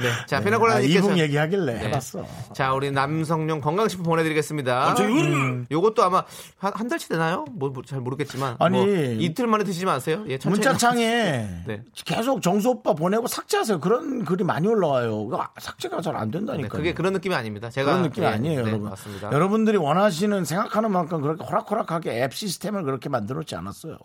네. 0.00 0.08
자, 0.26 0.38
아, 0.38 0.40
페나콜라님께서 0.40 0.98
이북 0.98 1.18
얘기하길래 1.18 1.74
네. 1.74 1.80
해봤어. 1.86 2.24
자, 2.54 2.72
우리 2.72 2.90
남성용 2.90 3.60
건강식품 3.60 4.06
보내드리겠습니다. 4.06 4.94
음, 5.00 5.66
요것도 5.70 6.02
아마 6.02 6.24
한, 6.56 6.72
한 6.74 6.88
달치 6.88 7.08
되나요? 7.08 7.44
뭐잘 7.52 8.00
모르겠지만. 8.00 8.56
아니, 8.58 8.76
뭐 8.78 8.86
이틀 8.88 9.46
만에 9.46 9.64
드시지 9.64 9.84
마세요. 9.84 10.24
예, 10.28 10.38
문자창에 10.42 11.46
네. 11.66 11.82
계속 11.94 12.40
정수 12.40 12.70
오빠 12.70 12.94
보내고 12.94 13.26
삭제하세요. 13.26 13.80
그런 13.80 14.24
글이 14.24 14.42
많이 14.44 14.66
올라와요. 14.66 15.26
그거 15.26 15.46
삭제가 15.58 16.00
잘안 16.00 16.30
네, 16.30 16.38
된다니까. 16.38 16.68
그게 16.68 16.94
그런 16.94 17.12
느낌이 17.12 17.34
아닙니다. 17.34 17.68
제가 17.68 17.90
그런 17.92 18.02
느낌이 18.04 18.26
예, 18.26 18.30
아니에요, 18.30 18.62
네, 18.64 18.70
여러분. 18.70 18.88
맞습니다. 18.88 19.32
여러분들이 19.32 19.76
원하시는 19.76 20.44
생각하는 20.44 20.90
만큼 20.92 21.20
그렇게 21.20 21.44
호락호락하게 21.44 22.22
앱 22.22 22.32
시스템을 22.32 22.84
그렇게 22.84 23.08
만들었지 23.10 23.54
않았어요. 23.54 23.98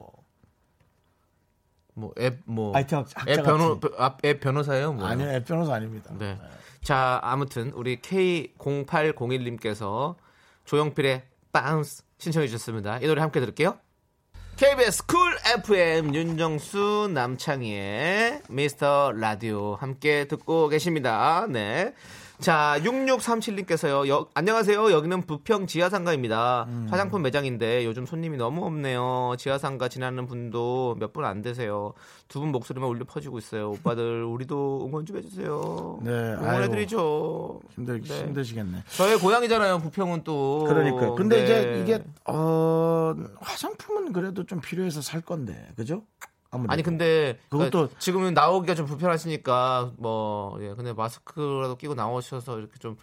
뭐앱뭐 1.95 2.75
IT 2.75 2.95
학- 2.95 3.07
앱 3.27 3.43
변호 3.43 3.79
같은. 3.79 3.95
아, 3.97 4.15
앱 4.23 4.39
변호사예요? 4.41 4.93
뭐. 4.93 5.05
아니요, 5.07 5.29
앱 5.31 5.45
변호사 5.45 5.73
아닙니다. 5.75 6.11
네. 6.17 6.37
자, 6.83 7.19
아무튼 7.23 7.71
우리 7.73 7.97
K0801님께서 8.01 10.15
조용필의 10.65 11.23
Bounce 11.51 12.03
신청해 12.17 12.47
주셨습니다. 12.47 12.99
이 12.99 13.07
노래 13.07 13.21
함께 13.21 13.39
들을게요. 13.39 13.77
KBS 14.57 15.05
쿨 15.05 15.17
FM 15.57 16.13
윤정수 16.15 17.09
남창희의 17.13 18.41
미스터 18.49 19.11
라디오 19.13 19.75
함께 19.75 20.27
듣고 20.27 20.69
계십니다. 20.69 21.45
네. 21.49 21.93
자, 22.39 22.77
6637님께서요. 22.83 24.07
여- 24.09 24.27
안녕하세요. 24.33 24.91
여기는 24.91 25.21
부평 25.21 25.67
지하상가입니다. 25.67 26.67
화장품 26.89 27.21
매장인데 27.21 27.85
요즘 27.85 28.05
손님이 28.05 28.35
너무 28.37 28.65
없네요. 28.65 29.35
지하상가 29.37 29.87
지나는 29.87 30.25
분도 30.27 30.95
몇 30.99 31.13
분 31.13 31.23
안 31.23 31.41
되세요. 31.41 31.93
두 32.27 32.41
분 32.41 32.51
목소리만 32.51 32.89
울려 32.89 33.05
퍼지고 33.05 33.37
있어요. 33.37 33.71
오빠들, 33.71 34.25
우리도 34.25 34.85
응원 34.85 35.05
좀 35.05 35.17
해주세요. 35.17 35.99
네, 36.03 36.11
응원해드리죠. 36.11 37.61
힘들, 37.73 38.01
네. 38.01 38.19
힘드시겠네. 38.25 38.83
저의 38.97 39.17
고향이잖아요. 39.17 39.79
부평은 39.79 40.23
또. 40.25 40.65
그러니까. 40.67 41.13
근데 41.13 41.37
네. 41.37 41.43
이제 41.43 41.81
이게, 41.83 42.03
어, 42.25 43.15
화장품은 43.39 44.11
그래도 44.11 44.45
좀 44.45 44.59
필요해서 44.59 45.01
살 45.01 45.21
건데. 45.21 45.69
그죠? 45.77 46.03
아무래도. 46.55 46.73
아니 46.73 46.83
근데 46.83 47.37
그것도- 47.49 47.71
그러니까 47.71 47.99
지금은 47.99 48.33
나오기가 48.33 48.75
좀 48.75 48.85
불편하시니까 48.85 49.93
뭐 49.97 50.57
예, 50.61 50.73
근데 50.75 50.93
마스크라도 50.93 51.77
끼고 51.77 51.93
나오셔서 51.95 52.57
이렇게 52.59 52.77
좀 52.79 52.97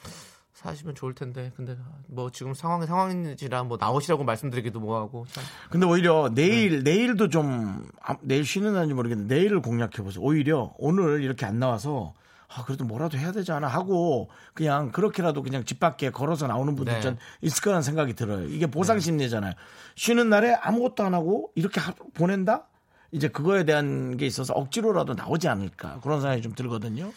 사시면 0.55 0.94
좋을 0.94 1.14
텐데 1.14 1.50
근데 1.57 1.76
뭐 2.07 2.30
지금 2.30 2.55
상황이 2.55 2.86
상황인지라 2.86 3.64
뭐 3.64 3.78
나오시라고 3.80 4.22
말씀드리기도 4.22 4.78
뭐하고 4.80 5.24
참. 5.30 5.42
근데 5.70 5.86
오히려 5.86 6.30
내일 6.32 6.84
네. 6.84 6.92
내일도 6.92 7.28
좀 7.28 7.84
아, 8.03 8.16
내일 8.20 8.44
쉬는 8.44 8.72
날인지 8.74 8.94
모르겠는데 8.94 9.34
내일을 9.34 9.61
공략해 9.62 10.03
보세요. 10.05 10.22
오히려 10.22 10.72
오늘 10.78 11.22
이렇게 11.22 11.46
안 11.46 11.59
나와서 11.59 12.14
아 12.55 12.64
그래도 12.64 12.84
뭐라도 12.84 13.16
해야 13.16 13.32
되지 13.32 13.50
않아 13.50 13.66
하고 13.66 14.28
그냥 14.53 14.92
그렇게라도 14.92 15.42
그냥 15.42 15.64
집 15.64 15.80
밖에 15.80 16.11
걸어서 16.11 16.46
나오는 16.46 16.76
분들 16.76 16.92
네. 16.94 17.00
전 17.00 17.16
있을 17.40 17.62
거라는 17.62 17.82
생각이 17.82 18.12
들어요. 18.14 18.46
이게 18.46 18.66
보상 18.66 19.00
심리잖아요. 19.00 19.55
쉬는 19.96 20.28
날에 20.28 20.53
아무것도 20.61 21.03
안 21.03 21.14
하고 21.14 21.50
이렇게 21.55 21.80
하- 21.80 21.94
보낸다? 22.14 22.68
이제 23.12 23.28
그거에 23.28 23.64
대한 23.64 24.16
게 24.16 24.26
있어서 24.26 24.54
억지로라도 24.54 25.12
나오지 25.14 25.46
않을까 25.48 26.00
그런 26.02 26.20
생각이 26.20 26.40
좀 26.42 26.54
들거든요. 26.54 27.12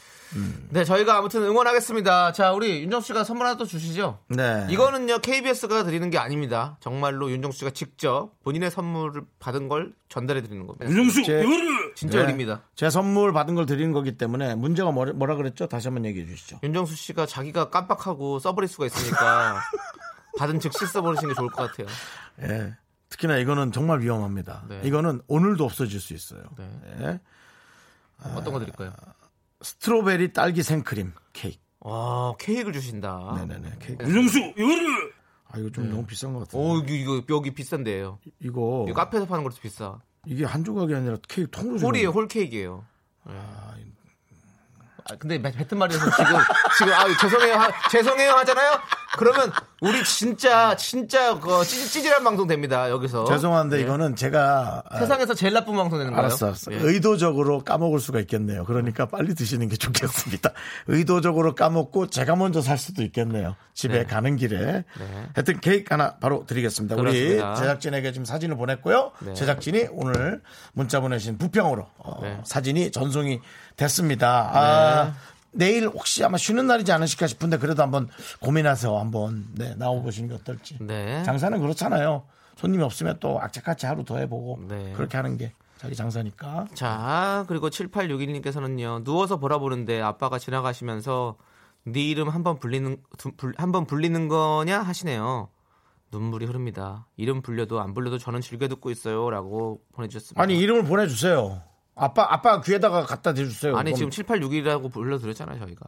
네 0.69 0.83
저희가 0.83 1.17
아무튼 1.17 1.43
응원하겠습니다. 1.43 2.33
자 2.33 2.51
우리 2.51 2.81
윤정수 2.81 3.07
씨가 3.07 3.23
선물 3.23 3.45
하나 3.45 3.55
또 3.57 3.63
주시죠. 3.63 4.19
네. 4.27 4.67
이거는요 4.69 5.19
KBS가 5.19 5.83
드리는 5.85 6.09
게 6.09 6.17
아닙니다. 6.17 6.75
정말로 6.81 7.31
윤정수 7.31 7.59
씨가 7.59 7.71
직접 7.71 8.31
본인의 8.43 8.69
선물을 8.71 9.21
받은 9.39 9.69
걸 9.69 9.93
전달해 10.09 10.41
드리는 10.41 10.67
겁니다. 10.67 10.85
윤정수 10.89 11.23
제- 11.23 11.45
진짜 11.95 12.17
네. 12.17 12.23
열립니다. 12.25 12.63
제 12.75 12.89
선물 12.89 13.31
받은 13.31 13.55
걸 13.55 13.65
드리는 13.65 13.93
거기 13.93 14.17
때문에 14.17 14.55
문제가 14.55 14.91
뭐라, 14.91 15.13
뭐라 15.13 15.35
그랬죠? 15.35 15.67
다시 15.67 15.87
한번 15.87 16.03
얘기해 16.03 16.25
주시죠. 16.25 16.59
윤정수 16.63 16.95
씨가 16.97 17.25
자기가 17.25 17.69
깜빡하고 17.69 18.39
써버릴 18.39 18.67
수가 18.67 18.87
있으니까 18.87 19.61
받은 20.37 20.59
즉시 20.59 20.85
써버리시는 20.87 21.33
게 21.33 21.37
좋을 21.37 21.49
것 21.49 21.71
같아요. 21.71 21.87
예. 22.41 22.73
특히나 23.15 23.37
이거는 23.37 23.71
정말 23.71 24.01
위험합니다. 24.01 24.65
네. 24.67 24.81
이거는 24.83 25.21
오늘도 25.27 25.63
없어질 25.63 25.99
수 25.99 26.13
있어요. 26.13 26.43
네. 26.57 26.69
예. 26.99 27.19
어떤 28.35 28.53
거 28.53 28.59
드릴까요? 28.59 28.93
스트로베리 29.61 30.33
딸기 30.33 30.63
생크림 30.63 31.13
케이크. 31.33 31.57
와 31.79 32.35
케이크를 32.37 32.73
주신다. 32.73 33.33
네네네. 33.37 33.77
케이크. 33.79 34.03
윤정수 34.05 34.39
이거를 34.57 35.13
아 35.47 35.59
이거 35.59 35.69
좀 35.69 35.89
너무 35.89 36.05
비싼 36.05 36.33
것 36.33 36.39
같아요. 36.39 36.61
오 36.61 36.77
이거, 36.77 36.93
이거 36.93 37.23
여기 37.29 37.53
비싼데요. 37.53 38.19
이거 38.39 38.85
이거 38.87 38.93
카페에서 38.93 39.25
파는 39.25 39.43
것도 39.43 39.57
비싸. 39.61 39.99
이게 40.25 40.43
한 40.43 40.63
조각이 40.63 40.93
아니라 40.93 41.17
케이크 41.27 41.49
통으로 41.51 41.79
홀이에요. 41.79 42.09
홀 42.09 42.27
케이크예요. 42.27 42.85
아, 43.23 43.75
근데 45.19 45.39
뱉- 45.39 45.55
뱉은 45.55 45.77
말에서 45.77 45.99
지금 45.99 46.35
지금 46.79 46.93
아 46.93 47.05
죄송해요 47.21 47.53
하, 47.53 47.89
죄송해요 47.89 48.31
하잖아요. 48.31 48.71
그러면 49.17 49.51
우리 49.81 50.03
진짜 50.03 50.75
진짜 50.75 51.39
그 51.39 51.63
찌, 51.63 51.87
찌질한 51.87 52.23
방송 52.23 52.47
됩니다 52.47 52.89
여기서. 52.89 53.25
죄송한데 53.25 53.77
예. 53.77 53.81
이거는 53.81 54.15
제가 54.15 54.83
아, 54.89 54.99
세상에서 54.99 55.35
제일 55.35 55.53
나쁜 55.53 55.75
방송 55.75 55.99
되는 55.99 56.11
거예요. 56.11 56.25
알았어, 56.25 56.47
알았어. 56.47 56.71
예. 56.73 56.77
의도적으로 56.81 57.59
까먹을 57.63 57.99
수가 57.99 58.19
있겠네요. 58.21 58.65
그러니까 58.65 59.05
빨리 59.05 59.35
드시는 59.35 59.69
게 59.69 59.75
좋겠습니다. 59.77 60.51
의도적으로 60.87 61.53
까먹고 61.53 62.07
제가 62.07 62.35
먼저 62.35 62.61
살 62.61 62.77
수도 62.79 63.03
있겠네요. 63.03 63.55
집에 63.75 63.99
네. 63.99 64.05
가는 64.05 64.35
길에. 64.37 64.83
하여튼 65.35 65.59
케이크 65.61 65.85
하나 65.93 66.15
바로 66.15 66.45
드리겠습니다. 66.47 66.95
그렇습니다. 66.95 67.49
우리 67.51 67.57
제작진에게 67.59 68.11
지금 68.11 68.25
사진을 68.25 68.57
보냈고요. 68.57 69.11
네. 69.19 69.33
제작진이 69.35 69.87
오늘 69.91 70.41
문자 70.73 70.99
보내신 70.99 71.37
부평으로 71.37 71.87
어, 71.99 72.19
네. 72.23 72.39
사진이 72.43 72.91
전송이 72.91 73.39
됐습니다. 73.75 74.49
아, 74.53 75.13
내일 75.51 75.87
혹시 75.87 76.23
아마 76.23 76.37
쉬는 76.37 76.67
날이지 76.67 76.91
않으실까 76.91 77.27
싶은데 77.27 77.57
그래도 77.57 77.81
한번 77.81 78.09
고민해서 78.39 78.99
한번 78.99 79.45
네, 79.53 79.73
나와보시는 79.75 80.29
게 80.29 80.35
어떨지. 80.35 80.77
네. 80.81 81.23
장사는 81.23 81.59
그렇잖아요. 81.59 82.23
손님이 82.57 82.83
없으면 82.83 83.17
또 83.19 83.39
악착같이 83.41 83.85
하루 83.85 84.03
더 84.03 84.17
해보고 84.17 84.59
네. 84.67 84.93
그렇게 84.95 85.17
하는 85.17 85.37
게 85.37 85.51
자기 85.77 85.95
장사니까. 85.95 86.67
자 86.73 87.45
그리고 87.47 87.69
7861님께서는요 87.69 89.03
누워서 89.03 89.37
보라보는데 89.37 90.01
아빠가 90.01 90.39
지나가시면서 90.39 91.35
네 91.83 92.01
이름 92.01 92.29
한번 92.29 92.59
불리는 92.59 92.97
한번 93.57 93.85
불리는 93.85 94.27
거냐 94.27 94.81
하시네요. 94.81 95.49
눈물이 96.11 96.45
흐릅니다. 96.45 97.07
이름 97.17 97.41
불려도 97.41 97.81
안 97.81 97.93
불려도 97.93 98.17
저는 98.17 98.41
즐겨 98.41 98.67
듣고 98.67 98.89
있어요라고 98.89 99.81
보내주셨습니다. 99.93 100.41
아니 100.41 100.57
이름을 100.57 100.85
보내주세요. 100.85 101.61
아빠 101.95 102.27
아빠 102.29 102.61
귀에다가 102.61 103.03
갖다 103.05 103.33
대주세요. 103.33 103.75
아니 103.77 103.91
그럼- 103.93 104.09
지금 104.11 104.25
7861이라고 104.25 104.91
불러드렸잖아요 104.91 105.59
저희가. 105.59 105.85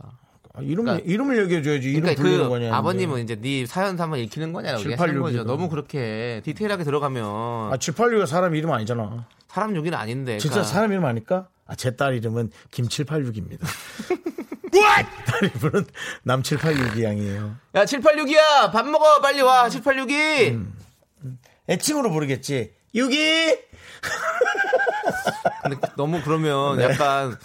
아, 0.53 0.61
이름 0.61 0.85
그러니까- 0.85 1.05
이름을 1.07 1.43
얘기해 1.43 1.61
줘야지. 1.61 1.89
이름 1.89 2.01
그러니까 2.15 2.23
그 2.23 2.49
거냐. 2.49 2.73
아버님은 2.75 3.23
이제 3.23 3.35
네 3.35 3.65
사연 3.65 3.99
한번 3.99 4.19
읽히는 4.19 4.53
거냐라고 4.53 4.81
7, 4.83 4.91
얘기하는 4.93 5.13
8, 5.13 5.17
6 5.17 5.21
거죠. 5.21 5.43
너무 5.43 5.69
그렇게 5.69 6.41
디테일하게 6.45 6.83
들어가면 6.83 7.23
아 7.25 7.71
786가 7.77 8.25
사람 8.25 8.55
이름 8.55 8.71
아니잖아. 8.71 9.27
사람 9.49 9.75
욕이는 9.75 9.97
아닌데. 9.97 10.37
진짜 10.39 10.55
그러니까 10.55 10.73
사람 10.73 10.91
이름 10.91 11.05
아닐까? 11.05 11.47
아, 11.67 11.75
제 11.75 11.91
딸 11.91 12.15
이름은 12.15 12.51
김786입니다. 12.71 13.59
딸 14.71 15.43
이름은 15.43 15.85
남786이 16.25 17.03
양이에요. 17.03 17.55
야 17.75 17.85
786이야 17.85 18.71
밥 18.71 18.87
먹어 18.87 19.19
빨리 19.21 19.41
와 19.41 19.67
786이. 19.67 20.51
음. 20.51 20.73
애칭으로 21.69 22.09
부르겠지. 22.11 22.71
유기! 22.95 23.57
근데 25.63 25.77
너무 25.95 26.21
그러면 26.23 26.79
약간 26.81 27.35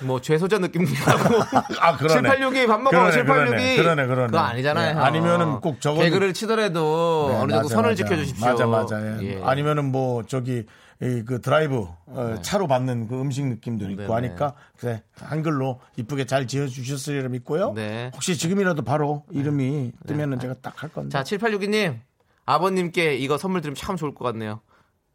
뭐 0.00 0.20
죄소자 0.20 0.58
느낌도 0.58 0.92
나고. 0.92 1.42
아, 1.80 1.96
그러네. 1.96 2.28
786이 2.30 2.66
밥 2.66 2.78
먹어 2.80 2.90
그러네, 2.90 3.10
786이. 3.22 3.24
그러네, 3.24 3.76
그러네, 3.76 4.06
그러네. 4.06 4.26
그거 4.28 4.38
아니잖아요. 4.38 4.94
네, 4.94 5.00
아니면은 5.00 5.60
꼭 5.60 5.78
적어도- 5.80 6.00
개그를 6.00 6.32
치더라도 6.32 7.28
네, 7.30 7.36
어느 7.36 7.52
정도 7.52 7.64
맞아, 7.68 7.74
선을 7.74 7.90
맞아. 7.90 7.94
지켜주십시오. 8.04 8.46
맞아, 8.46 8.66
맞아. 8.66 9.00
예. 9.22 9.36
예. 9.36 9.42
아니면은 9.42 9.84
뭐 9.92 10.22
저기 10.26 10.64
이그 11.02 11.40
드라이브 11.40 11.86
어, 12.06 12.34
차로 12.42 12.66
받는 12.66 13.08
그 13.08 13.18
음식 13.20 13.46
느낌도 13.46 13.84
있고 13.90 14.02
네. 14.02 14.06
네네. 14.06 14.14
하니까 14.14 14.54
그래 14.78 15.02
한글로 15.18 15.80
이쁘게 15.96 16.24
잘 16.26 16.46
지어 16.46 16.66
주셨으리라 16.66 17.28
믿고요. 17.30 17.72
네. 17.74 18.10
혹시 18.14 18.36
지금이라도 18.36 18.82
바로 18.82 19.24
이름이 19.30 19.92
뜨면은 20.06 20.38
제가 20.38 20.54
딱 20.62 20.82
할 20.82 20.90
건데. 20.90 21.10
자 21.10 21.22
7862님 21.24 21.98
아버님께 22.46 23.16
이거 23.16 23.38
선물 23.38 23.60
드리면 23.62 23.76
참 23.76 23.96
좋을 23.96 24.14
것 24.14 24.24
같네요. 24.26 24.60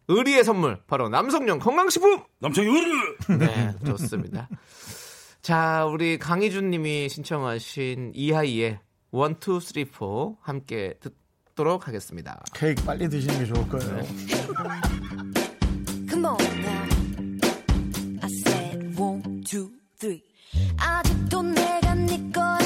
의리의 0.08 0.44
선물 0.44 0.80
바로 0.88 1.10
남성용 1.10 1.60
건강식품. 1.60 2.24
이거를 2.42 3.18
네, 3.40 3.74
좋습니다. 3.86 4.50
자, 5.42 5.86
우리 5.86 6.18
강희준 6.18 6.70
님이 6.70 7.10
신청하신 7.10 8.12
이하이의 8.16 8.80
1, 9.12 9.20
2, 9.20 9.60
3, 9.62 9.86
4 9.92 10.36
함께 10.42 10.96
듣도록 11.00 11.88
하겠습니다. 11.88 12.44
케이크 12.54 12.84
빨리 12.84 13.08
드시는 13.10 13.40
게 13.40 13.46
좋을 13.46 13.68
거예요. 13.70 14.04
Come 16.10 16.26
on 16.26 16.38
now. 16.42 16.86
I 18.22 18.30
said. 18.30 18.66
아직도 20.78 21.42
내가 21.42 21.94
네 21.96 22.32
거라 22.32 22.65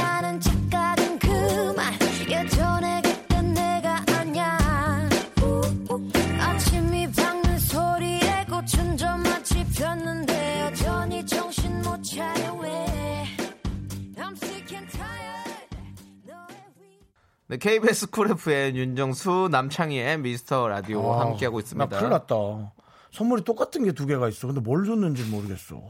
네, 17.50 17.58
KBS 17.58 18.12
쿨 18.12 18.30
FM 18.32 18.76
윤정수 18.76 19.50
남창희의 19.52 20.20
미스터 20.20 20.68
라디오 20.68 21.12
아, 21.14 21.22
함께하고 21.22 21.60
있습니다. 21.60 21.89
나 21.89 21.97
큰일 22.00 22.12
났다. 22.12 22.36
선물이 23.12 23.43
똑같은 23.43 23.84
게 23.86 23.91
두 23.91 24.06
개가 24.06 24.30
있어. 24.30 24.45
근데 24.47 24.62
뭘 24.62 24.86
줬는지 24.86 25.24
모르겠어. 25.24 25.82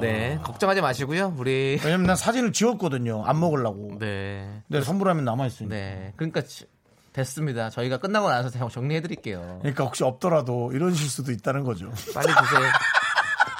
네, 0.00 0.38
걱정하지 0.42 0.80
마시고요. 0.82 1.34
우리 1.38 1.80
왜냐면 1.82 2.06
난 2.06 2.16
사진을 2.16 2.52
지웠거든요. 2.52 3.24
안 3.24 3.40
먹으려고. 3.40 3.96
네. 3.98 4.62
근데 4.68 4.82
선물하면 4.84 5.24
남아 5.24 5.46
있으니까. 5.46 5.74
네. 5.74 6.12
그러니까 6.16 6.42
지- 6.42 6.66
됐습니다. 7.14 7.70
저희가 7.70 7.96
끝나고 7.96 8.28
나서 8.28 8.50
제가 8.50 8.68
정리해 8.68 9.00
드릴게요. 9.00 9.58
그러니까 9.60 9.84
혹시 9.84 10.04
없더라도 10.04 10.72
이런 10.74 10.92
실수도 10.94 11.32
있다는 11.32 11.64
거죠. 11.64 11.90
빨리 12.14 12.26
드세요. 12.26 12.70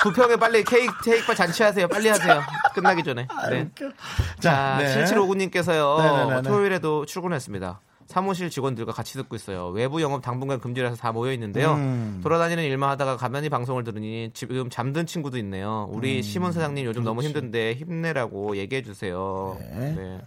부평에 0.02 0.36
빨리 0.36 0.62
케이크 0.62 0.92
케이크바 1.02 1.34
잔치하세요. 1.34 1.88
빨리 1.88 2.08
하세요. 2.08 2.40
끝나기 2.74 3.02
전에. 3.02 3.26
네. 3.50 3.68
자, 4.46 4.78
네. 4.78 5.04
7759님께서요. 5.04 6.02
네네네네. 6.02 6.42
토요일에도 6.42 7.06
출근했습니다. 7.06 7.80
사무실 8.06 8.50
직원들과 8.50 8.92
같이 8.92 9.14
듣고 9.14 9.34
있어요. 9.34 9.68
외부 9.68 10.00
영업 10.00 10.22
당분간 10.22 10.60
금지라서 10.60 10.96
다 10.96 11.10
모여 11.12 11.32
있는데요. 11.32 11.74
음. 11.74 12.20
돌아다니는 12.22 12.62
일만 12.62 12.88
하다가 12.90 13.16
가만히 13.16 13.48
방송을 13.48 13.82
들으니 13.82 14.30
지금 14.32 14.70
잠든 14.70 15.06
친구도 15.06 15.36
있네요. 15.38 15.88
음. 15.90 15.96
우리 15.96 16.22
심은 16.22 16.52
사장님 16.52 16.86
요즘 16.86 17.02
너무 17.02 17.22
힘든데 17.22 17.74
힘내라고 17.74 18.56
얘기해 18.56 18.82
주세요. 18.82 19.56
네. 19.58 19.94
네. 19.96 20.20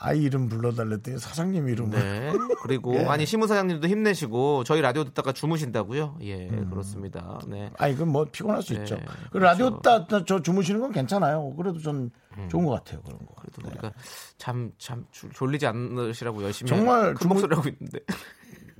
아이 0.00 0.22
이름 0.22 0.48
불러달랬더니 0.48 1.18
사장님 1.18 1.68
이름을. 1.68 1.98
네. 1.98 2.32
그리고 2.62 2.94
예. 2.98 3.04
아니 3.06 3.26
심은 3.26 3.46
사장님도 3.48 3.88
힘내시고 3.88 4.64
저희 4.64 4.80
라디오 4.80 5.04
듣다가 5.04 5.32
주무신다고요? 5.32 6.16
예, 6.22 6.48
음. 6.48 6.68
그렇습니다. 6.70 7.40
네. 7.46 7.70
아, 7.78 7.88
이건 7.88 8.08
뭐 8.08 8.24
피곤할 8.24 8.62
수 8.62 8.74
네, 8.74 8.80
있죠. 8.80 8.96
그렇죠. 8.96 9.10
음. 9.12 9.26
그 9.32 9.38
라디오 9.38 9.80
따, 9.80 10.06
따- 10.06 10.24
저 10.24 10.40
주무시는 10.40 10.80
건 10.80 10.92
괜찮아요. 10.92 11.54
그래도 11.56 11.78
전 11.80 12.10
좋은 12.48 12.64
것 12.66 12.72
같아요. 12.72 13.00
그런 13.02 13.18
거. 13.18 13.26
그래도 13.40 13.68
우리가 13.68 13.92
참, 14.38 14.70
참 14.78 15.04
졸- 15.12 15.30
졸리지 15.32 15.66
않으시라고 15.66 16.42
열심히 16.42 16.68
정말 16.68 17.14
큰 17.14 17.16
주무- 17.20 17.34
목소리로 17.34 17.56
하고 17.58 17.68
있는데. 17.68 18.00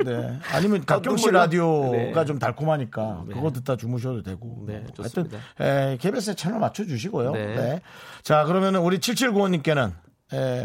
네. 0.05 0.39
아니면 0.53 0.85
가끔씩 0.85 1.29
눈물로. 1.33 1.39
라디오가 1.41 2.21
네. 2.21 2.25
좀 2.27 2.39
달콤하니까 2.39 3.25
네. 3.29 3.35
그거 3.35 3.51
듣다 3.51 3.77
주무셔도 3.79 4.23
되고. 4.23 4.63
네, 4.67 4.81
뭐 4.81 4.93
좋습니다. 4.93 5.39
하여튼 5.57 5.93
에, 5.95 5.97
KBS에 5.97 6.35
채널 6.35 6.61
맞춰 6.61 6.85
주시고요. 6.85 7.33
네. 7.33 7.47
네. 7.55 7.81
자, 8.23 8.45
그러면은 8.45 8.81
우리 8.81 8.99
7795님께는 8.99 9.95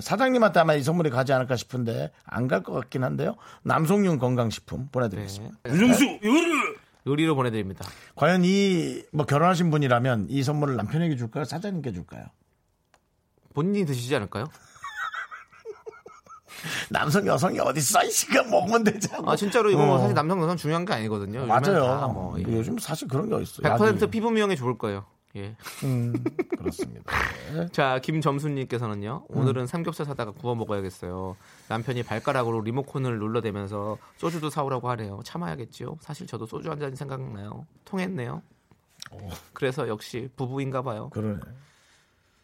사장님한테 0.01 0.59
아마 0.59 0.73
이 0.73 0.83
선물이 0.83 1.09
가지 1.09 1.33
않을까 1.33 1.55
싶은데 1.55 2.11
안 2.25 2.47
갈 2.47 2.63
것 2.63 2.73
같긴 2.73 3.03
한데요. 3.03 3.35
남성용 3.63 4.17
건강식품 4.17 4.89
보내드리겠습니다. 4.91 5.55
네. 5.63 5.71
윤정수 5.71 6.03
요를 6.23 6.75
의리로 7.05 7.35
보내드립니다. 7.35 7.85
과연 8.15 8.43
이 8.43 9.03
뭐 9.13 9.25
결혼하신 9.25 9.71
분이라면 9.71 10.27
이 10.29 10.43
선물을 10.43 10.75
남편에게 10.75 11.15
줄까요? 11.15 11.45
사장님께 11.45 11.91
줄까요? 11.93 12.25
본인이 13.53 13.85
드시지 13.85 14.15
않을까요? 14.15 14.45
남성 16.89 17.25
여성이 17.27 17.59
어디 17.59 17.81
써 17.81 18.03
있으니까 18.03 18.43
먹으면 18.43 18.83
되잖아. 18.83 19.31
아 19.31 19.35
진짜로 19.35 19.69
이거 19.71 19.85
뭐 19.85 19.95
어. 19.95 19.99
사실 19.99 20.13
남성 20.13 20.41
여성 20.41 20.57
중요한 20.57 20.85
게 20.85 20.93
아니거든요. 20.93 21.45
맞아요. 21.45 22.09
뭐, 22.13 22.39
예. 22.39 22.43
요즘 22.43 22.77
사실 22.77 23.07
그런 23.07 23.29
게 23.29 23.41
있어요. 23.41 23.73
100% 23.75 24.11
피부 24.11 24.29
미용에 24.31 24.55
좋을 24.55 24.77
거예요. 24.77 25.05
예. 25.37 25.55
음, 25.83 26.13
그렇습니다. 26.57 27.11
네. 27.53 27.67
자, 27.71 27.99
김점수님께서는요. 27.99 29.25
오늘은 29.29 29.65
삼겹살 29.67 30.05
사다가 30.05 30.31
구워 30.31 30.55
먹어야겠어요. 30.55 31.37
남편이 31.69 32.03
발가락으로 32.03 32.61
리모컨을 32.61 33.17
눌러대면서 33.19 33.97
소주도 34.17 34.49
사오라고 34.49 34.89
하네요. 34.91 35.21
참아야겠지요. 35.23 35.97
사실 36.01 36.27
저도 36.27 36.45
소주 36.45 36.69
한 36.69 36.79
잔 36.79 36.95
생각나요. 36.95 37.65
통했네요. 37.85 38.41
그래서 39.53 39.87
역시 39.87 40.29
부부인가 40.35 40.81
봐요. 40.81 41.09
그러네. 41.11 41.39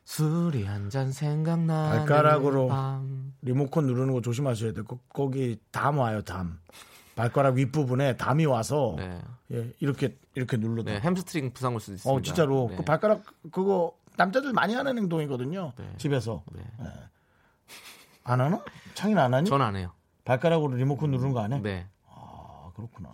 술이 0.06 0.64
한 0.64 0.90
잔 0.90 1.12
생각나는 1.12 1.98
발가락으로. 2.06 2.68
밤. 2.70 3.34
리모컨 3.42 3.88
누르는 3.88 4.14
거 4.14 4.22
조심하셔야 4.22 4.72
돼요. 4.74 4.86
거, 4.86 4.98
거기 5.10 5.60
담 5.72 5.98
와요, 5.98 6.22
담. 6.22 6.60
발가락 7.18 7.55
윗부분에 7.55 8.15
담이 8.15 8.45
와서 8.45 8.93
네. 8.97 9.22
예, 9.51 9.74
이렇게 9.80 10.15
이렇게 10.36 10.55
눌러도. 10.55 10.89
네, 10.91 10.99
햄스트링 10.99 11.51
부상 11.51 11.74
올 11.74 11.82
수도 11.82 11.95
있습니다. 11.95 12.15
어, 12.18 12.22
진짜로 12.22 12.68
네. 12.70 12.78
그 12.78 12.84
발가락 12.86 13.24
그거 13.51 13.93
남자들 14.18 14.53
많이 14.53 14.74
하는 14.76 14.97
행동이거든요. 14.97 15.74
네. 15.78 15.93
집에서. 15.97 16.43
네. 16.53 16.61
안 18.24 18.41
하나? 18.41 18.63
창인 18.93 19.18
안 19.18 19.34
하니? 19.34 19.49
전 19.49 19.61
안 19.61 19.76
해요. 19.76 19.91
발가락으로 20.26 20.76
리모컨 20.76 21.11
누르는 21.11 21.32
거 21.34 21.39
안 21.41 21.53
해? 21.53 21.59
네. 21.61 21.88
아, 22.07 22.70
그렇구나. 22.76 23.09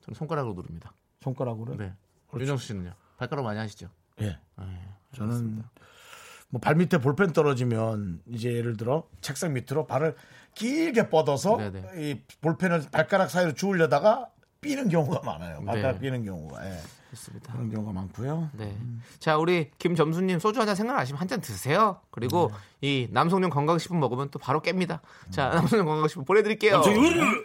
저는 0.00 0.14
손가락으로 0.14 0.54
누릅니다. 0.54 0.92
손가락으로? 1.20 1.76
네. 1.76 1.92
윤정수 2.34 2.66
씨는요? 2.66 2.92
발가락 3.18 3.44
많이 3.44 3.58
하시죠? 3.58 3.88
예. 4.20 4.38
네. 4.58 4.88
저는 5.14 5.62
뭐 6.50 6.60
발 6.60 6.74
밑에 6.76 6.98
볼펜 6.98 7.32
떨어지면 7.32 8.22
이제 8.28 8.52
예를 8.52 8.76
들어 8.76 9.04
책상 9.20 9.52
밑으로 9.52 9.86
발을 9.86 10.14
길게 10.54 11.10
뻗어서 11.10 11.56
네네. 11.56 11.90
이 11.96 12.20
볼펜을 12.40 12.84
발가락 12.90 13.30
사이로 13.30 13.52
주우려다가 13.54 14.28
삐는 14.60 14.88
경우가 14.88 15.20
많아요. 15.24 15.62
발가락 15.64 15.96
네. 15.96 16.00
삐는 16.00 16.24
경우가. 16.24 16.66
예. 16.68 16.78
좋습니다. 17.10 17.52
그런 17.54 17.70
경우가 17.70 17.92
많고요. 17.92 18.50
네. 18.54 18.76
자, 19.18 19.38
우리 19.38 19.70
김점수님 19.78 20.38
소주 20.40 20.60
한 20.60 20.66
잔 20.66 20.74
생각나시면 20.76 21.18
한 21.20 21.28
잔 21.28 21.40
드세요. 21.40 22.00
그리고 22.10 22.50
이 22.82 23.08
남성용 23.12 23.48
건강식품 23.50 23.98
먹으면 24.00 24.30
또 24.30 24.38
바로 24.38 24.60
깹니다. 24.60 25.00
자, 25.30 25.48
남성용 25.50 25.86
건강식품 25.86 26.24
보내드릴게요. 26.26 26.82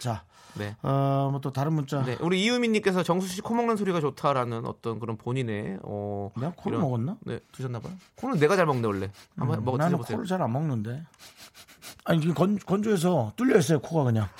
자, 0.02 0.24
네. 0.58 0.76
어, 0.84 1.30
뭐 1.32 1.42
또 1.42 1.52
다른 1.52 1.74
문자. 1.74 2.04
네. 2.04 2.16
우리 2.22 2.44
이유민님께서 2.44 3.04
정수 3.04 3.28
씨 3.28 3.42
코 3.42 3.54
먹는 3.56 3.76
소리가 3.76 4.00
좋다라는 4.00 4.66
어떤 4.66 5.00
그런 5.00 5.18
본인의 5.18 5.80
어 5.84 6.32
내가 6.36 6.54
코를 6.56 6.78
이런- 6.78 6.82
먹었나? 6.90 7.18
네, 7.22 7.40
드셨나봐요. 7.52 7.94
코는 8.16 8.40
내가 8.40 8.56
잘 8.56 8.66
먹네 8.66 8.88
원래. 8.88 9.12
한번 9.36 9.60
음, 9.60 9.66
먹어 9.66 9.78
나는 9.78 9.92
드셔보세요. 9.98 10.18
코를 10.18 10.28
잘 10.28 10.42
안 10.42 10.52
먹는데. 10.54 11.04
아니 12.06 12.20
이게 12.20 12.34
건, 12.34 12.58
건조해서 12.60 13.34
뚫려 13.36 13.58
있어요 13.58 13.80
코가 13.80 14.04
그냥. 14.06 14.28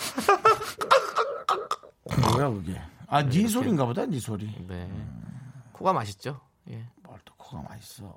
뭐야 2.34 2.50
그게? 2.50 2.80
아, 3.08 3.24
네 3.24 3.48
소리인가 3.48 3.86
보다, 3.86 4.06
네 4.06 4.20
소리. 4.20 4.48
네. 4.68 4.90
코가 5.72 5.94
맛있죠. 5.94 6.40
예. 6.70 6.86
뭘 7.04 7.20
또 7.26 7.34
코가 7.38 7.64
맛있어. 7.70 8.16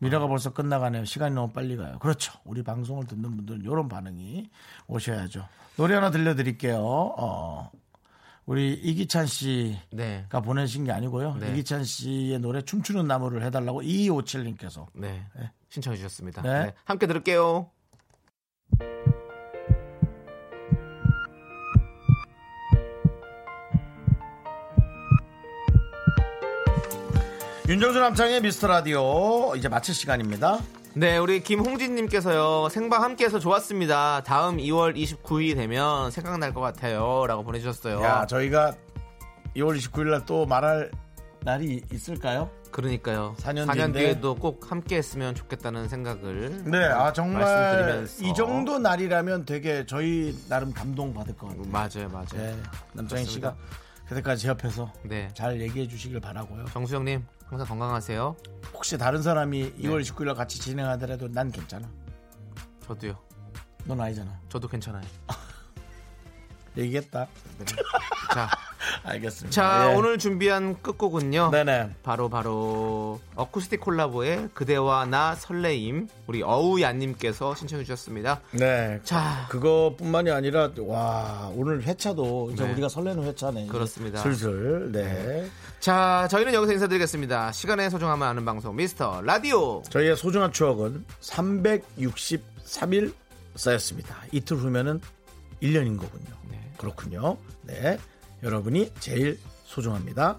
미라가 0.00 0.26
벌써 0.26 0.52
끝나가네요. 0.52 1.04
시간이 1.04 1.34
너무 1.34 1.52
빨리 1.52 1.76
가요. 1.76 1.98
그렇죠. 1.98 2.32
우리 2.44 2.62
방송을 2.62 3.06
듣는 3.06 3.36
분들은 3.36 3.62
이런 3.62 3.88
반응이 3.88 4.50
오셔야죠. 4.88 5.46
노래 5.76 5.94
하나 5.94 6.10
들려드릴게요. 6.10 6.78
어, 6.80 7.70
우리 8.46 8.72
이기찬 8.72 9.26
씨가 9.26 9.78
네. 9.92 10.26
보내신 10.30 10.84
게 10.84 10.92
아니고요. 10.92 11.36
네. 11.36 11.52
이기찬 11.52 11.84
씨의 11.84 12.40
노래 12.40 12.62
춤추는 12.62 13.06
나무를 13.06 13.42
해달라고 13.44 13.82
2257님께서. 13.82 14.86
네. 14.94 15.26
신청해 15.68 15.96
주셨습니다. 15.98 16.42
네. 16.42 16.64
네. 16.64 16.74
함께 16.84 17.06
들을게요. 17.06 17.70
윤정수 27.70 28.00
남창의 28.00 28.40
미스터 28.40 28.66
라디오 28.66 29.54
이제 29.54 29.68
마칠 29.68 29.94
시간입니다. 29.94 30.58
네, 30.94 31.18
우리 31.18 31.40
김홍진님께서요, 31.40 32.68
생방 32.68 33.04
함께 33.04 33.26
해서 33.26 33.38
좋았습니다. 33.38 34.22
다음 34.24 34.56
2월 34.56 34.96
29일이 34.96 35.54
되면 35.54 36.10
생각날 36.10 36.52
것 36.52 36.60
같아요. 36.60 37.26
라고 37.28 37.44
보내주셨어요. 37.44 38.02
야, 38.02 38.26
저희가 38.26 38.74
2월 39.54 39.78
29일 39.78 40.10
날 40.10 40.26
또 40.26 40.46
말할 40.46 40.90
날이 41.44 41.80
있을까요? 41.92 42.50
그러니까요. 42.72 43.36
4년 43.38 43.66
4년, 43.66 43.74
뒤인데. 43.74 44.00
뒤에도 44.00 44.34
꼭 44.34 44.68
함께 44.72 44.96
했으면 44.96 45.36
좋겠다는 45.36 45.88
생각을. 45.88 46.64
네, 46.64 46.86
아 46.86 47.12
정말 47.12 47.44
말씀드리면서. 47.44 48.24
이 48.24 48.34
정도 48.34 48.80
날이라면 48.80 49.44
되게 49.44 49.86
저희 49.86 50.36
나름 50.48 50.72
감동 50.72 51.14
받을 51.14 51.36
것 51.36 51.46
같아요. 51.46 51.68
맞아요, 51.70 52.08
맞아요. 52.08 52.26
네, 52.34 52.56
남창희. 52.94 53.26
씨가 53.26 53.54
그때까지 54.08 54.42
제 54.42 54.48
옆에서 54.48 54.92
네. 55.04 55.30
잘 55.34 55.60
얘기해 55.60 55.86
주시길 55.86 56.18
바라고요. 56.20 56.64
정수영님, 56.72 57.24
항상 57.50 57.66
건강하세요. 57.66 58.36
혹시 58.72 58.96
다른 58.96 59.22
사람이 59.22 59.74
네. 59.76 59.88
2월 59.88 60.00
29일 60.02 60.26
날 60.26 60.34
같이 60.36 60.60
진행하더라도 60.60 61.26
난 61.26 61.50
괜찮아. 61.50 61.90
저도요. 62.86 63.18
넌 63.86 64.00
아니잖아. 64.00 64.40
저도 64.48 64.68
괜찮아요. 64.68 65.02
얘기했다. 66.78 67.26
자, 68.32 68.48
알겠습니다. 69.04 69.50
자 69.50 69.90
예. 69.90 69.94
오늘 69.94 70.18
준비한 70.18 70.80
끝곡은요. 70.82 71.50
네네. 71.50 71.96
바로 72.02 72.28
바로 72.28 73.20
어쿠스틱 73.34 73.80
콜라보의 73.80 74.50
그대와 74.54 75.06
나 75.06 75.34
설레임 75.34 76.08
우리 76.26 76.42
어우야님께서 76.42 77.54
신청해 77.54 77.84
주셨습니다. 77.84 78.40
네. 78.52 79.00
자. 79.04 79.46
그것뿐만이 79.50 80.30
아니라 80.30 80.70
와 80.80 81.50
오늘 81.54 81.82
회차도 81.82 82.50
이제 82.52 82.64
네. 82.64 82.72
우리가 82.72 82.88
설레는 82.88 83.24
회차네. 83.24 83.66
그렇습니다. 83.66 84.20
슬슬. 84.20 84.90
네. 84.92 85.48
자 85.80 86.28
저희는 86.30 86.52
여기서 86.54 86.72
인사드리겠습니다. 86.74 87.52
시간의 87.52 87.90
소중함을 87.90 88.26
아는 88.26 88.44
방송 88.44 88.76
미스터 88.76 89.22
라디오. 89.22 89.82
저희의 89.90 90.16
소중한 90.16 90.52
추억은 90.52 91.04
363일 91.20 93.12
쌓였습니다. 93.54 94.16
이틀 94.32 94.56
후면은 94.58 95.00
1년인 95.62 95.98
거군요. 95.98 96.30
네. 96.50 96.58
그렇군요. 96.78 97.36
네. 97.62 97.98
여러분이 98.42 98.92
제일 99.00 99.38
소중합니다. 99.64 100.38